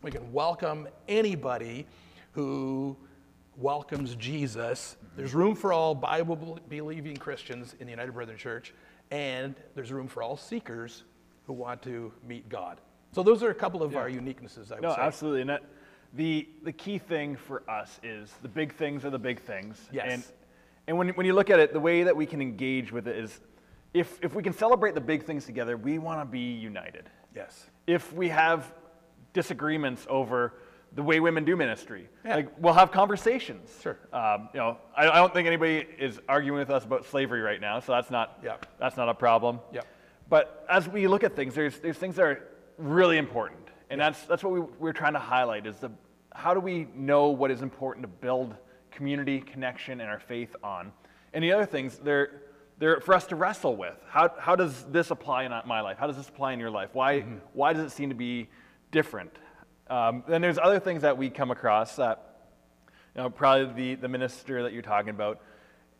We 0.02 0.10
can 0.10 0.34
welcome 0.34 0.88
anybody 1.08 1.86
who 2.32 2.98
welcomes 3.58 4.16
Jesus. 4.16 4.98
There's 5.16 5.36
room 5.36 5.54
for 5.54 5.72
all 5.72 5.94
Bible 5.94 6.60
believing 6.68 7.18
Christians 7.18 7.76
in 7.80 7.86
the 7.86 7.92
United 7.92 8.14
Brethren 8.14 8.40
Church, 8.40 8.74
and 9.12 9.54
there's 9.76 9.92
room 9.92 10.08
for 10.08 10.24
all 10.24 10.36
seekers 10.36 11.04
who 11.46 11.54
want 11.54 11.84
to 11.84 12.12
meet 12.28 12.50
God. 12.50 12.82
So 13.12 13.22
those 13.22 13.44
are 13.44 13.52
a 13.52 13.56
couple 13.56 13.84
of 13.84 13.96
our 13.96 14.10
uniquenesses, 14.10 14.72
I 14.72 14.76
would 14.76 14.84
No, 14.84 14.96
say. 14.96 15.02
absolutely. 15.02 15.42
And 15.42 15.50
that, 15.52 15.64
the 16.18 16.48
the 16.64 16.74
key 16.74 16.98
thing 16.98 17.36
for 17.38 17.64
us 17.70 18.00
is 18.04 18.34
the 18.42 18.50
big 18.50 18.74
things 18.74 19.06
are 19.06 19.10
the 19.10 19.20
big 19.20 19.40
things. 19.40 19.78
Yes. 19.92 20.08
And 20.12 20.24
And 20.88 20.98
when, 20.98 21.10
when 21.10 21.26
you 21.26 21.34
look 21.34 21.50
at 21.50 21.60
it, 21.60 21.74
the 21.74 21.80
way 21.80 22.04
that 22.04 22.16
we 22.16 22.26
can 22.26 22.42
engage 22.42 22.92
with 22.92 23.08
it 23.08 23.18
is 23.18 23.40
if, 23.94 24.20
if 24.22 24.34
we 24.36 24.42
can 24.44 24.54
celebrate 24.54 24.96
the 24.96 25.02
big 25.02 25.24
things 25.24 25.46
together, 25.46 25.76
we 25.78 25.98
want 26.00 26.22
to 26.22 26.26
be 26.26 26.40
united. 26.40 27.10
Yes. 27.36 27.70
If 27.88 28.14
we 28.14 28.30
have 28.30 28.72
disagreements 29.34 30.06
over 30.10 30.54
the 30.94 31.04
way 31.04 31.20
women 31.20 31.44
do 31.46 31.56
ministry, 31.56 32.08
Yeah. 32.26 32.36
like 32.38 32.50
we'll 32.58 32.74
have 32.74 32.92
conversations. 32.92 33.70
Sure. 33.82 33.98
Um, 34.14 34.50
you 34.54 34.60
know, 34.60 34.78
I, 34.96 35.10
I 35.10 35.16
don't 35.16 35.34
think 35.34 35.46
anybody 35.48 35.86
is 36.00 36.20
arguing 36.30 36.60
with 36.60 36.70
us 36.70 36.86
about 36.86 37.06
slavery 37.06 37.42
right 37.42 37.60
now, 37.62 37.80
so 37.82 37.92
that's 37.92 38.10
not 38.10 38.40
Yeah. 38.44 38.56
that's 38.80 38.98
not 38.98 39.10
a 39.10 39.14
problem. 39.14 39.60
Yeah. 39.74 39.82
But 40.30 40.66
as 40.70 40.88
we 40.88 41.08
look 41.08 41.24
at 41.24 41.36
things, 41.36 41.54
there's 41.54 41.80
there's 41.80 41.98
things 41.98 42.16
that 42.16 42.26
are 42.26 42.48
really 42.78 43.18
important, 43.18 43.68
and 43.90 44.00
that's 44.00 44.22
that's 44.26 44.44
what 44.44 44.54
we, 44.54 44.62
we're 44.80 44.94
trying 44.94 45.14
to 45.14 45.20
highlight 45.36 45.68
is 45.68 45.78
the 45.80 45.92
how 46.38 46.54
do 46.54 46.60
we 46.60 46.88
know 46.94 47.30
what 47.30 47.50
is 47.50 47.64
important 47.64 48.04
to 48.04 48.08
build 48.08 48.56
community 48.92 49.42
connection 49.42 50.00
and 50.00 50.10
our 50.10 50.20
faith 50.20 50.56
on, 50.64 50.92
and 51.34 51.44
the 51.44 51.52
other 51.52 51.66
things 51.66 51.98
they're 51.98 52.44
they're 52.78 53.02
for 53.02 53.16
us 53.16 53.26
to 53.26 53.36
wrestle 53.36 53.76
with. 53.76 53.98
How 54.08 54.30
how 54.40 54.56
does 54.56 54.86
this 54.86 55.10
apply 55.10 55.44
in 55.44 55.52
my 55.66 55.82
life? 55.82 55.98
How 55.98 56.06
does 56.06 56.16
this 56.16 56.30
apply 56.30 56.54
in 56.54 56.60
your 56.60 56.70
life? 56.70 56.92
Why 56.94 57.22
why 57.54 57.74
does 57.74 57.84
it 57.84 57.90
seem 57.90 58.10
to 58.10 58.16
be 58.16 58.50
different? 58.92 59.32
Um, 59.90 60.24
then 60.28 60.42
there's 60.42 60.60
other 60.60 60.80
things 60.80 61.02
that 61.02 61.18
we 61.18 61.30
come 61.32 61.50
across 61.50 61.96
that 61.96 62.28
you 63.16 63.24
know, 63.24 63.30
probably 63.32 63.96
the, 63.96 64.02
the 64.02 64.08
minister 64.08 64.62
that 64.62 64.74
you're 64.74 64.84
talking 64.84 65.10
about, 65.10 65.42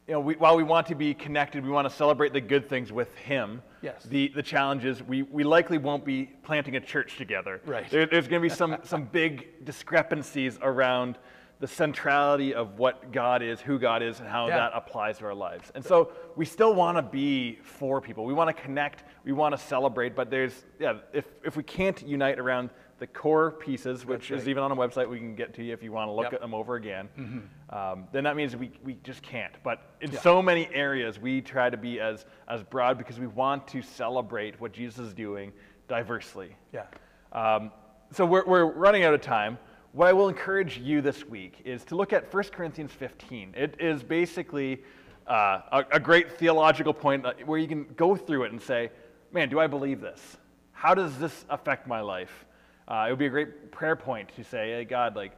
you 0.08 0.14
know, 0.14 0.22
we, 0.22 0.36
while 0.36 0.56
we 0.56 0.64
want 0.64 0.88
to 0.88 0.96
be 0.96 1.14
connected, 1.14 1.64
we 1.64 1.70
want 1.70 1.88
to 1.90 1.94
celebrate 1.94 2.32
the 2.32 2.40
good 2.40 2.70
things 2.70 2.94
with 2.94 3.14
him. 3.16 3.62
Yes. 3.82 4.04
The, 4.04 4.32
the 4.34 4.42
challenge 4.44 4.86
is 4.86 5.04
we, 5.04 5.24
we 5.24 5.44
likely 5.44 5.78
won't 5.78 6.06
be 6.06 6.28
planting 6.44 6.78
a 6.78 6.80
church 6.80 7.18
together. 7.18 7.62
Right. 7.66 7.90
There, 7.90 8.06
there's 8.06 8.28
going 8.28 8.42
to 8.42 8.50
be 8.50 8.54
some, 8.54 8.78
some 8.84 9.04
big 9.04 9.66
discrepancies 9.66 10.58
around 10.62 11.18
the 11.60 11.68
centrality 11.68 12.54
of 12.54 12.78
what 12.78 13.12
God 13.12 13.42
is, 13.42 13.60
who 13.60 13.80
God 13.80 14.02
is, 14.02 14.20
and 14.20 14.30
how 14.30 14.48
Yeah. 14.48 14.58
that 14.58 14.72
applies 14.76 15.18
to 15.18 15.26
our 15.26 15.34
lives. 15.34 15.72
And 15.76 15.84
so 15.84 16.12
we 16.36 16.46
still 16.46 16.74
want 16.74 16.98
to 16.98 17.02
be 17.02 17.58
for 17.64 18.00
people. 18.00 18.26
We 18.26 18.34
want 18.34 18.56
to 18.56 18.62
connect. 18.62 19.04
We 19.26 19.34
want 19.34 19.58
to 19.58 19.62
celebrate. 19.62 20.16
But 20.16 20.30
there's, 20.30 20.66
yeah, 20.80 21.00
if, 21.14 21.26
if 21.44 21.58
we 21.58 21.64
can't 21.64 22.02
unite 22.08 22.40
around 22.40 22.70
the 23.00 23.08
core 23.08 23.52
pieces, 23.52 24.06
which 24.06 24.32
right. 24.32 24.40
is 24.40 24.48
even 24.48 24.64
on 24.64 24.72
a 24.72 24.76
website 24.76 25.08
we 25.08 25.18
can 25.18 25.36
get 25.36 25.54
to 25.56 25.64
you 25.64 25.74
if 25.74 25.84
you 25.84 25.92
want 25.92 26.08
to 26.08 26.12
look 26.12 26.26
Yep. 26.26 26.34
at 26.34 26.42
them 26.42 26.54
over 26.54 26.76
again, 26.76 27.50
um, 27.70 28.08
then 28.12 28.24
that 28.24 28.36
means 28.36 28.56
we, 28.56 28.72
we 28.84 28.96
just 29.04 29.22
can't. 29.22 29.54
But 29.64 29.82
in 30.02 30.12
Yeah. 30.12 30.20
so 30.20 30.42
many 30.42 30.68
areas, 30.74 31.20
we 31.20 31.42
try 31.42 31.70
to 31.70 31.78
be 31.78 32.00
as, 32.00 32.26
as 32.48 32.64
broad 32.64 32.98
because 32.98 33.20
we 33.20 33.28
want 33.28 33.68
to 33.70 33.82
celebrate 33.82 34.60
what 34.60 34.72
Jesus 34.72 35.00
is 35.08 35.14
doing 35.14 35.54
diversely. 35.88 36.56
Yeah. 36.74 36.86
Um, 37.34 37.72
so 38.12 38.26
we're, 38.26 38.46
we're 38.46 38.66
running 38.66 39.04
out 39.04 39.14
of 39.14 39.22
time. 39.22 39.60
What 39.92 40.08
I 40.08 40.14
will 40.14 40.30
encourage 40.30 40.78
you 40.80 41.02
this 41.02 41.26
week 41.26 41.62
is 41.66 41.84
to 41.86 41.96
look 41.96 42.14
at 42.14 42.34
1 42.34 42.44
Corinthians 42.46 42.92
15. 42.92 43.54
It 43.56 43.76
is 43.80 44.04
basically 44.04 44.84
uh, 45.28 45.62
a, 45.72 45.86
a 45.94 46.00
great 46.00 46.32
theological 46.38 46.94
point 46.94 47.26
where 47.46 47.60
you 47.60 47.68
can 47.68 47.86
go 47.96 48.16
through 48.16 48.44
it 48.44 48.52
and 48.52 48.62
say, 48.62 48.92
man, 49.32 49.50
do 49.50 49.60
I 49.60 49.68
believe 49.68 50.02
this? 50.02 50.38
How 50.72 50.94
does 50.94 51.18
this 51.18 51.46
affect 51.50 51.88
my 51.88 52.02
life? 52.02 52.46
Uh, 52.88 53.06
it 53.08 53.12
would 53.12 53.20
be 53.20 53.26
a 53.26 53.30
great 53.30 53.72
prayer 53.72 53.96
point 53.96 54.30
to 54.36 54.44
say, 54.44 54.70
hey, 54.72 54.86
God, 54.86 55.16
like, 55.16 55.34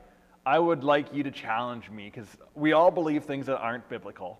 I 0.45 0.59
would 0.59 0.83
like 0.83 1.13
you 1.13 1.23
to 1.23 1.31
challenge 1.31 1.89
me 1.89 2.05
because 2.05 2.27
we 2.55 2.73
all 2.73 2.91
believe 2.91 3.25
things 3.25 3.47
that 3.47 3.57
aren't 3.57 3.87
biblical. 3.89 4.39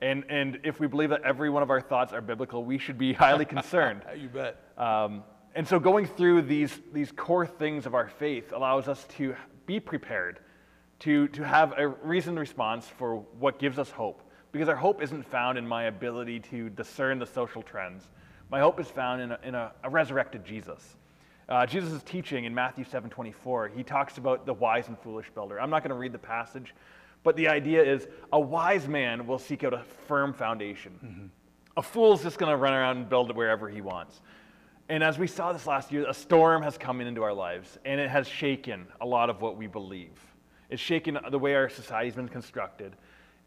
And, 0.00 0.24
and 0.28 0.58
if 0.64 0.80
we 0.80 0.88
believe 0.88 1.10
that 1.10 1.22
every 1.22 1.48
one 1.48 1.62
of 1.62 1.70
our 1.70 1.80
thoughts 1.80 2.12
are 2.12 2.20
biblical, 2.20 2.64
we 2.64 2.76
should 2.76 2.98
be 2.98 3.12
highly 3.24 3.44
concerned. 3.44 4.02
You 4.16 4.28
bet. 4.28 4.56
Um, 4.76 5.22
and 5.54 5.66
so 5.66 5.78
going 5.78 6.06
through 6.06 6.42
these, 6.42 6.80
these 6.92 7.12
core 7.12 7.46
things 7.46 7.86
of 7.86 7.94
our 7.94 8.08
faith 8.08 8.52
allows 8.52 8.88
us 8.88 9.06
to 9.16 9.36
be 9.66 9.78
prepared, 9.78 10.40
to, 11.00 11.28
to 11.28 11.44
have 11.44 11.74
a 11.76 11.88
reasoned 11.88 12.38
response 12.38 12.86
for 12.86 13.16
what 13.38 13.58
gives 13.58 13.78
us 13.78 13.90
hope. 13.90 14.22
Because 14.50 14.68
our 14.68 14.76
hope 14.76 15.02
isn't 15.02 15.24
found 15.24 15.56
in 15.56 15.66
my 15.66 15.84
ability 15.84 16.40
to 16.40 16.68
discern 16.70 17.18
the 17.18 17.26
social 17.26 17.62
trends. 17.62 18.08
My 18.50 18.60
hope 18.60 18.80
is 18.80 18.86
found 18.88 19.22
in 19.22 19.32
a, 19.32 19.38
in 19.44 19.54
a, 19.54 19.72
a 19.84 19.90
resurrected 19.90 20.44
Jesus. 20.44 20.96
Uh, 21.48 21.66
Jesus' 21.66 22.02
teaching 22.04 22.44
in 22.44 22.54
Matthew 22.54 22.84
7:24, 22.84 23.68
he 23.68 23.82
talks 23.82 24.18
about 24.18 24.46
the 24.46 24.54
wise 24.54 24.88
and 24.88 24.98
foolish 24.98 25.30
builder. 25.30 25.60
I'm 25.60 25.70
not 25.70 25.82
going 25.82 25.90
to 25.90 25.96
read 25.96 26.12
the 26.12 26.18
passage, 26.18 26.74
but 27.22 27.36
the 27.36 27.48
idea 27.48 27.82
is 27.82 28.08
a 28.32 28.40
wise 28.40 28.88
man 28.88 29.26
will 29.26 29.38
seek 29.38 29.64
out 29.64 29.74
a 29.74 29.82
firm 30.06 30.32
foundation. 30.32 31.30
A 31.76 31.82
fool's 31.82 32.22
just 32.22 32.38
going 32.38 32.50
to 32.50 32.56
run 32.56 32.74
around 32.74 32.98
and 32.98 33.08
build 33.08 33.30
it 33.30 33.36
wherever 33.36 33.68
he 33.68 33.80
wants. 33.80 34.20
And 34.88 35.02
as 35.02 35.18
we 35.18 35.26
saw 35.26 35.52
this 35.52 35.66
last 35.66 35.90
year, 35.90 36.04
a 36.08 36.14
storm 36.14 36.62
has 36.62 36.76
come 36.76 37.00
into 37.00 37.22
our 37.22 37.32
lives, 37.32 37.78
and 37.84 38.00
it 38.00 38.10
has 38.10 38.28
shaken 38.28 38.86
a 39.00 39.06
lot 39.06 39.30
of 39.30 39.40
what 39.40 39.56
we 39.56 39.66
believe. 39.66 40.12
It's 40.68 40.82
shaken 40.82 41.18
the 41.30 41.38
way 41.38 41.54
our 41.54 41.68
society's 41.68 42.14
been 42.14 42.28
constructed, 42.28 42.96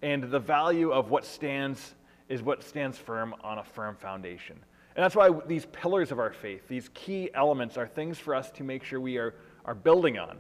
and 0.02 0.24
the 0.24 0.40
value 0.40 0.92
of 0.92 1.12
what 1.12 1.26
stands 1.26 1.96
is 2.30 2.42
what 2.42 2.64
stands 2.64 2.98
firm 2.98 3.36
on 3.42 3.60
a 3.60 3.64
firm 3.64 3.96
foundation. 3.96 4.60
And 4.96 5.04
that's 5.04 5.16
why 5.16 5.30
these 5.46 5.66
pillars 5.68 6.12
of 6.12 6.20
our 6.20 6.32
faith, 6.32 6.68
these 6.68 6.90
key 6.94 7.30
elements, 7.34 7.78
are 7.78 7.88
things 7.88 8.18
for 8.18 8.34
us 8.34 8.50
to 8.52 8.64
make 8.64 8.84
sure 8.84 9.00
we 9.00 9.18
are, 9.18 9.36
are 9.66 9.76
building 9.76 10.18
on. 10.18 10.38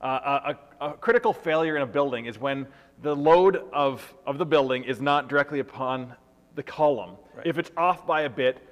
Uh, 0.00 0.54
a, 0.80 0.86
a 0.86 0.92
critical 0.94 1.34
failure 1.34 1.76
in 1.76 1.82
a 1.82 1.86
building 1.86 2.24
is 2.24 2.38
when 2.38 2.66
the 3.02 3.14
load 3.14 3.62
of, 3.72 4.14
of 4.26 4.38
the 4.38 4.46
building 4.46 4.84
is 4.84 5.02
not 5.02 5.28
directly 5.28 5.60
upon 5.60 6.14
the 6.54 6.62
column. 6.62 7.16
Right. 7.34 7.46
If 7.46 7.58
it's 7.58 7.70
off 7.76 8.06
by 8.06 8.22
a 8.22 8.30
bit, 8.30 8.66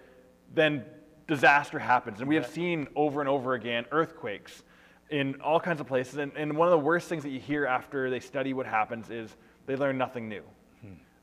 then 0.55 0.85
disaster 1.27 1.79
happens. 1.79 2.21
And 2.21 2.29
we 2.29 2.35
have 2.37 2.47
seen 2.47 2.89
over 2.97 3.21
and 3.21 3.29
over 3.29 3.53
again 3.53 3.85
earthquakes 3.93 4.63
in 5.11 5.39
all 5.43 5.61
kinds 5.61 5.81
of 5.81 5.87
places. 5.87 6.17
And, 6.17 6.33
and 6.37 6.57
one 6.57 6.69
of 6.69 6.73
the 6.73 6.79
worst 6.79 7.09
things 7.09 7.23
that 7.23 7.31
you 7.31 7.41
hear 7.41 7.67
after 7.67 8.09
they 8.09 8.21
study 8.21 8.55
what 8.55 8.65
happens 8.65 9.11
is 9.11 9.37
they 9.67 9.77
learn 9.77 9.99
nothing 9.99 10.29
new. 10.29 10.43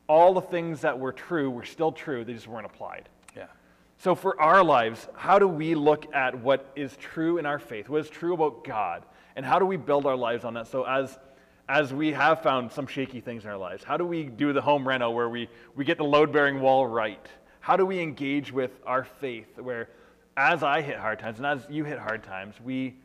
All 0.08 0.36
the 0.36 0.42
things 0.42 0.82
that 0.82 1.00
were 1.00 1.12
true 1.12 1.50
were 1.50 1.66
still 1.66 1.92
true, 1.92 2.24
they 2.24 2.34
just 2.34 2.48
weren't 2.48 2.68
applied. 2.68 3.10
So, 3.98 4.14
for 4.14 4.40
our 4.42 4.64
lives, 4.64 5.08
how 5.16 5.40
do 5.40 5.48
we 5.48 5.74
look 5.74 6.14
at 6.14 6.38
what 6.40 6.72
is 6.76 6.96
true 6.98 7.38
in 7.38 7.46
our 7.46 7.60
faith, 7.60 7.90
what 7.90 8.02
is 8.02 8.10
true 8.10 8.34
about 8.34 8.64
God, 8.64 9.04
and 9.36 9.46
how 9.46 9.60
do 9.60 9.66
we 9.66 9.78
build 9.78 10.06
our 10.06 10.16
lives 10.16 10.44
on 10.44 10.54
that? 10.56 10.68
So, 10.68 10.84
as 10.84 11.18
as 11.68 11.94
we 11.94 12.12
have 12.12 12.42
found 12.42 12.72
some 12.72 12.86
shaky 12.86 13.22
things 13.22 13.44
in 13.44 13.50
our 13.50 13.58
lives, 13.58 13.84
how 13.84 13.98
do 13.98 14.06
we 14.06 14.24
do 14.24 14.54
the 14.54 14.62
home 14.62 14.88
reno 14.88 15.10
where 15.12 15.30
we, 15.30 15.50
we 15.76 15.84
get 15.84 15.98
the 15.98 16.04
load 16.04 16.32
bearing 16.32 16.62
wall 16.62 16.86
right? 16.86 17.26
How 17.60 17.76
do 17.76 17.86
we 17.86 18.00
engage 18.00 18.52
with 18.52 18.80
our 18.86 19.04
faith 19.04 19.58
where, 19.58 19.90
as 20.38 20.62
I 20.62 20.82
hit 20.82 20.98
hard 20.98 21.18
times 21.20 21.40
and 21.40 21.48
as 21.48 21.66
you 21.70 21.84
hit 21.84 21.98
hard 21.98 22.24
times, 22.24 22.56
we, 22.64 22.96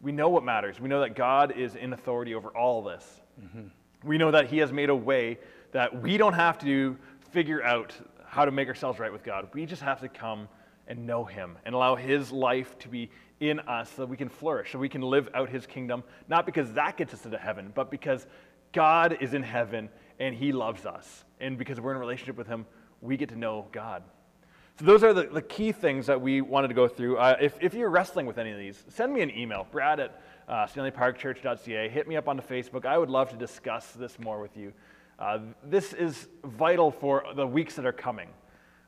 we 0.00 0.12
know 0.12 0.28
what 0.28 0.44
matters? 0.44 0.78
We 0.78 0.88
know 0.88 1.00
that 1.00 1.16
God 1.16 1.56
is 1.56 1.74
in 1.74 1.92
authority 1.92 2.34
over 2.34 2.50
all 2.50 2.82
this. 2.82 3.20
Mm-hmm. 3.42 4.08
We 4.08 4.18
know 4.18 4.30
that 4.30 4.46
He 4.46 4.58
has 4.58 4.70
made 4.70 4.90
a 4.90 4.96
way 4.96 5.38
that 5.72 6.00
we 6.00 6.16
don't 6.16 6.34
have 6.34 6.58
to 6.60 6.96
figure 7.32 7.64
out 7.64 7.92
how 8.34 8.44
to 8.44 8.50
make 8.50 8.66
ourselves 8.66 8.98
right 8.98 9.12
with 9.12 9.22
God. 9.22 9.48
We 9.54 9.64
just 9.64 9.82
have 9.82 10.00
to 10.00 10.08
come 10.08 10.48
and 10.88 11.06
know 11.06 11.24
Him 11.24 11.56
and 11.64 11.72
allow 11.72 11.94
His 11.94 12.32
life 12.32 12.76
to 12.80 12.88
be 12.88 13.08
in 13.38 13.60
us 13.60 13.88
so 13.90 14.02
that 14.02 14.08
we 14.08 14.16
can 14.16 14.28
flourish, 14.28 14.72
so 14.72 14.78
we 14.80 14.88
can 14.88 15.02
live 15.02 15.28
out 15.34 15.48
His 15.48 15.66
kingdom, 15.66 16.02
not 16.28 16.44
because 16.44 16.72
that 16.72 16.96
gets 16.96 17.14
us 17.14 17.24
into 17.24 17.38
heaven, 17.38 17.70
but 17.76 17.92
because 17.92 18.26
God 18.72 19.18
is 19.20 19.34
in 19.34 19.44
heaven 19.44 19.88
and 20.18 20.34
He 20.34 20.50
loves 20.50 20.84
us. 20.84 21.22
And 21.38 21.56
because 21.56 21.80
we're 21.80 21.92
in 21.92 21.96
a 21.96 22.00
relationship 22.00 22.36
with 22.36 22.48
Him, 22.48 22.66
we 23.00 23.16
get 23.16 23.28
to 23.28 23.36
know 23.36 23.68
God. 23.70 24.02
So 24.80 24.84
those 24.84 25.04
are 25.04 25.14
the, 25.14 25.28
the 25.28 25.42
key 25.42 25.70
things 25.70 26.06
that 26.06 26.20
we 26.20 26.40
wanted 26.40 26.68
to 26.68 26.74
go 26.74 26.88
through. 26.88 27.18
Uh, 27.18 27.36
if, 27.40 27.56
if 27.60 27.72
you're 27.72 27.88
wrestling 27.88 28.26
with 28.26 28.38
any 28.38 28.50
of 28.50 28.58
these, 28.58 28.82
send 28.88 29.12
me 29.12 29.20
an 29.20 29.30
email, 29.30 29.68
brad 29.70 30.00
at 30.00 30.20
uh, 30.48 30.66
stanleyparkchurch.ca. 30.66 31.88
Hit 31.88 32.08
me 32.08 32.16
up 32.16 32.28
on 32.28 32.36
the 32.36 32.42
Facebook. 32.42 32.84
I 32.84 32.98
would 32.98 33.10
love 33.10 33.30
to 33.30 33.36
discuss 33.36 33.92
this 33.92 34.18
more 34.18 34.40
with 34.40 34.56
you. 34.56 34.72
Uh, 35.16 35.38
this 35.62 35.92
is 35.92 36.26
vital 36.42 36.90
for 36.90 37.24
the 37.36 37.46
weeks 37.46 37.76
that 37.76 37.86
are 37.86 37.92
coming. 37.92 38.28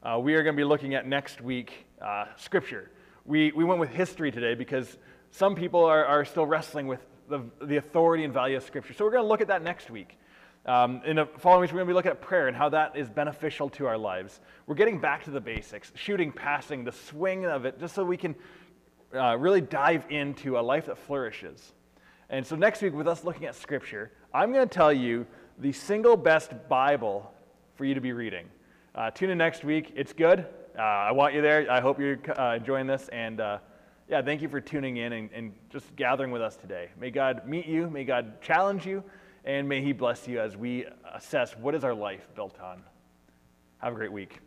Uh, 0.02 0.18
we 0.18 0.34
are 0.34 0.42
going 0.42 0.56
to 0.56 0.60
be 0.60 0.64
looking 0.64 0.94
at 0.94 1.06
next 1.06 1.40
week 1.40 1.86
uh, 2.02 2.26
Scripture. 2.36 2.90
We, 3.24 3.52
we 3.52 3.62
went 3.62 3.78
with 3.78 3.90
history 3.90 4.32
today 4.32 4.54
because 4.56 4.98
some 5.30 5.54
people 5.54 5.84
are, 5.84 6.04
are 6.04 6.24
still 6.24 6.44
wrestling 6.44 6.88
with 6.88 6.98
the, 7.28 7.44
the 7.62 7.76
authority 7.76 8.24
and 8.24 8.34
value 8.34 8.56
of 8.56 8.64
Scripture. 8.64 8.92
So 8.92 9.04
we're 9.04 9.12
going 9.12 9.22
to 9.22 9.28
look 9.28 9.40
at 9.40 9.46
that 9.48 9.62
next 9.62 9.88
week. 9.88 10.18
Um, 10.64 11.00
in 11.06 11.14
the 11.14 11.26
following 11.38 11.60
weeks, 11.60 11.72
we're 11.72 11.78
going 11.78 11.86
to 11.86 11.92
be 11.92 11.94
looking 11.94 12.10
at 12.10 12.20
prayer 12.20 12.48
and 12.48 12.56
how 12.56 12.70
that 12.70 12.96
is 12.96 13.08
beneficial 13.08 13.70
to 13.70 13.86
our 13.86 13.96
lives. 13.96 14.40
We're 14.66 14.74
getting 14.74 15.00
back 15.00 15.22
to 15.24 15.30
the 15.30 15.40
basics 15.40 15.92
shooting, 15.94 16.32
passing, 16.32 16.82
the 16.82 16.92
swing 16.92 17.46
of 17.46 17.66
it, 17.66 17.78
just 17.78 17.94
so 17.94 18.04
we 18.04 18.16
can 18.16 18.34
uh, 19.14 19.36
really 19.38 19.60
dive 19.60 20.06
into 20.10 20.58
a 20.58 20.60
life 20.60 20.86
that 20.86 20.98
flourishes. 20.98 21.72
And 22.28 22.44
so, 22.44 22.56
next 22.56 22.82
week, 22.82 22.94
with 22.94 23.06
us 23.06 23.22
looking 23.22 23.44
at 23.46 23.54
Scripture, 23.54 24.10
I'm 24.34 24.52
going 24.52 24.68
to 24.68 24.74
tell 24.74 24.92
you 24.92 25.24
the 25.58 25.72
single 25.72 26.16
best 26.16 26.52
Bible 26.68 27.32
for 27.74 27.84
you 27.84 27.94
to 27.94 28.00
be 28.00 28.12
reading. 28.12 28.46
Uh, 28.94 29.10
tune 29.10 29.30
in 29.30 29.38
next 29.38 29.64
week. 29.64 29.92
It's 29.96 30.12
good. 30.12 30.46
Uh, 30.78 30.82
I 30.82 31.12
want 31.12 31.34
you 31.34 31.42
there. 31.42 31.70
I 31.70 31.80
hope 31.80 31.98
you're 31.98 32.18
uh, 32.38 32.56
enjoying 32.56 32.86
this. 32.86 33.08
And 33.08 33.40
uh, 33.40 33.58
yeah, 34.08 34.22
thank 34.22 34.42
you 34.42 34.48
for 34.48 34.60
tuning 34.60 34.98
in 34.98 35.12
and, 35.12 35.30
and 35.32 35.52
just 35.70 35.94
gathering 35.96 36.30
with 36.30 36.42
us 36.42 36.56
today. 36.56 36.90
May 36.98 37.10
God 37.10 37.46
meet 37.46 37.66
you, 37.66 37.88
may 37.88 38.04
God 38.04 38.40
challenge 38.42 38.86
you, 38.86 39.02
and 39.44 39.68
may 39.68 39.80
He 39.80 39.92
bless 39.92 40.28
you 40.28 40.40
as 40.40 40.56
we 40.56 40.86
assess 41.14 41.56
what 41.56 41.74
is 41.74 41.84
our 41.84 41.94
life 41.94 42.26
built 42.34 42.60
on. 42.60 42.82
Have 43.78 43.92
a 43.92 43.96
great 43.96 44.12
week. 44.12 44.40